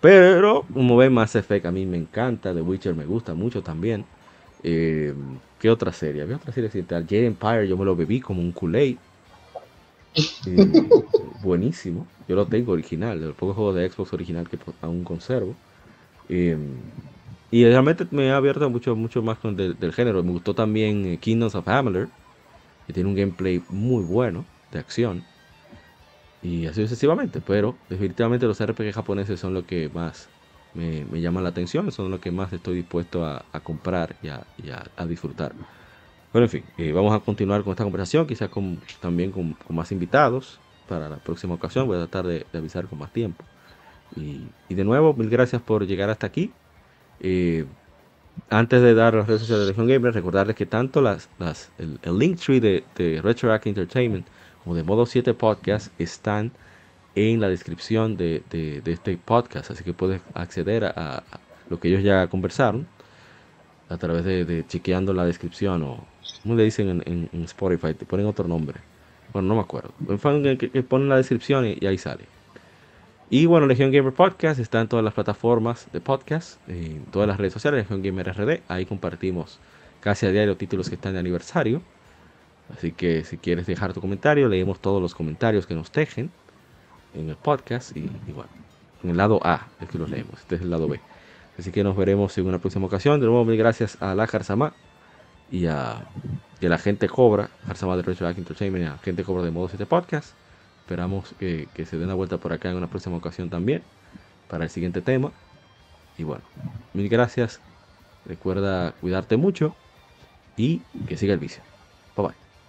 [0.00, 2.54] Pero, como ven, Mass Effect a mí me encanta.
[2.54, 4.04] The Witcher me gusta mucho también.
[4.62, 5.14] Eh,
[5.58, 6.22] ¿Qué otra serie?
[6.22, 7.04] Había otra serie accidental.
[7.04, 8.96] Jade Empire yo me lo bebí como un Kool-Aid.
[10.46, 11.04] Eh,
[11.42, 12.06] buenísimo.
[12.26, 15.54] Yo lo tengo original, de los pocos juegos de Xbox original que aún conservo.
[16.28, 16.56] Eh,
[17.50, 20.22] y realmente me ha abierto mucho, mucho más con del, del género.
[20.22, 22.08] Me gustó también eh, Kingdoms of Amalur,
[22.86, 25.22] que tiene un gameplay muy bueno de acción.
[26.40, 27.40] Y así sucesivamente.
[27.40, 30.32] Pero definitivamente los RPG japoneses son lo que más
[30.72, 31.90] me, me llaman la atención.
[31.92, 34.46] Son lo que más estoy dispuesto a, comprar y, a,
[34.96, 35.54] a- disfrutar.
[36.32, 39.92] Bueno, en fin, eh, vamos a continuar con esta conversación, quizás con, también con, más
[39.92, 41.86] invitados para la próxima ocasión.
[41.86, 43.44] Voy a tratar de, avisar con más tiempo.
[44.10, 46.58] Y, y de nuevo, mil gracias por llegar hasta aquí.
[47.20, 47.66] Eh,
[48.50, 51.98] antes de dar las redes sociales de Legion Gamer, recordarles que tanto las, las, el,
[52.02, 54.28] el link tree de, de Retroact Entertainment
[54.68, 56.52] como de Modo 7 Podcast están
[57.14, 59.70] en la descripción de, de- este podcast.
[59.70, 61.22] Así que puedes acceder a,
[61.70, 62.86] lo que ellos ya conversaron
[63.88, 66.04] a través de, chequeando la descripción o
[66.42, 68.78] como le dicen en, Spotify, te ponen otro nombre.
[69.32, 69.90] Bueno, no me acuerdo.
[70.20, 72.26] Ponen la descripción y, y ahí sale.
[73.30, 77.38] Y bueno, Legion Gamer Podcast está en todas las plataformas de podcast, en todas las
[77.38, 78.60] redes sociales, Legion Gamer RD.
[78.68, 79.60] Ahí compartimos
[80.00, 81.80] casi a diario títulos que están de aniversario.
[82.76, 86.30] Así que si quieres dejar tu comentario, leemos todos los comentarios que nos tejen
[87.14, 87.96] en el podcast.
[87.96, 88.50] Y, bueno,
[89.02, 91.00] en el lado A es que los leemos, este es el lado B.
[91.58, 93.20] Así que nos veremos en una próxima ocasión.
[93.20, 94.74] De nuevo, mil gracias a la Jarzama
[95.50, 96.06] y a,
[96.60, 100.34] la gente Cobra, Jarzama de Back Entertainment a la gente Cobra de Modo 7 Podcast.
[100.80, 103.82] Esperamos que, que se den una vuelta por acá en una próxima ocasión también
[104.48, 105.32] para el siguiente tema.
[106.16, 106.42] Y bueno,
[106.94, 107.60] mil gracias.
[108.26, 109.74] Recuerda cuidarte mucho
[110.56, 111.62] y que siga el vicio.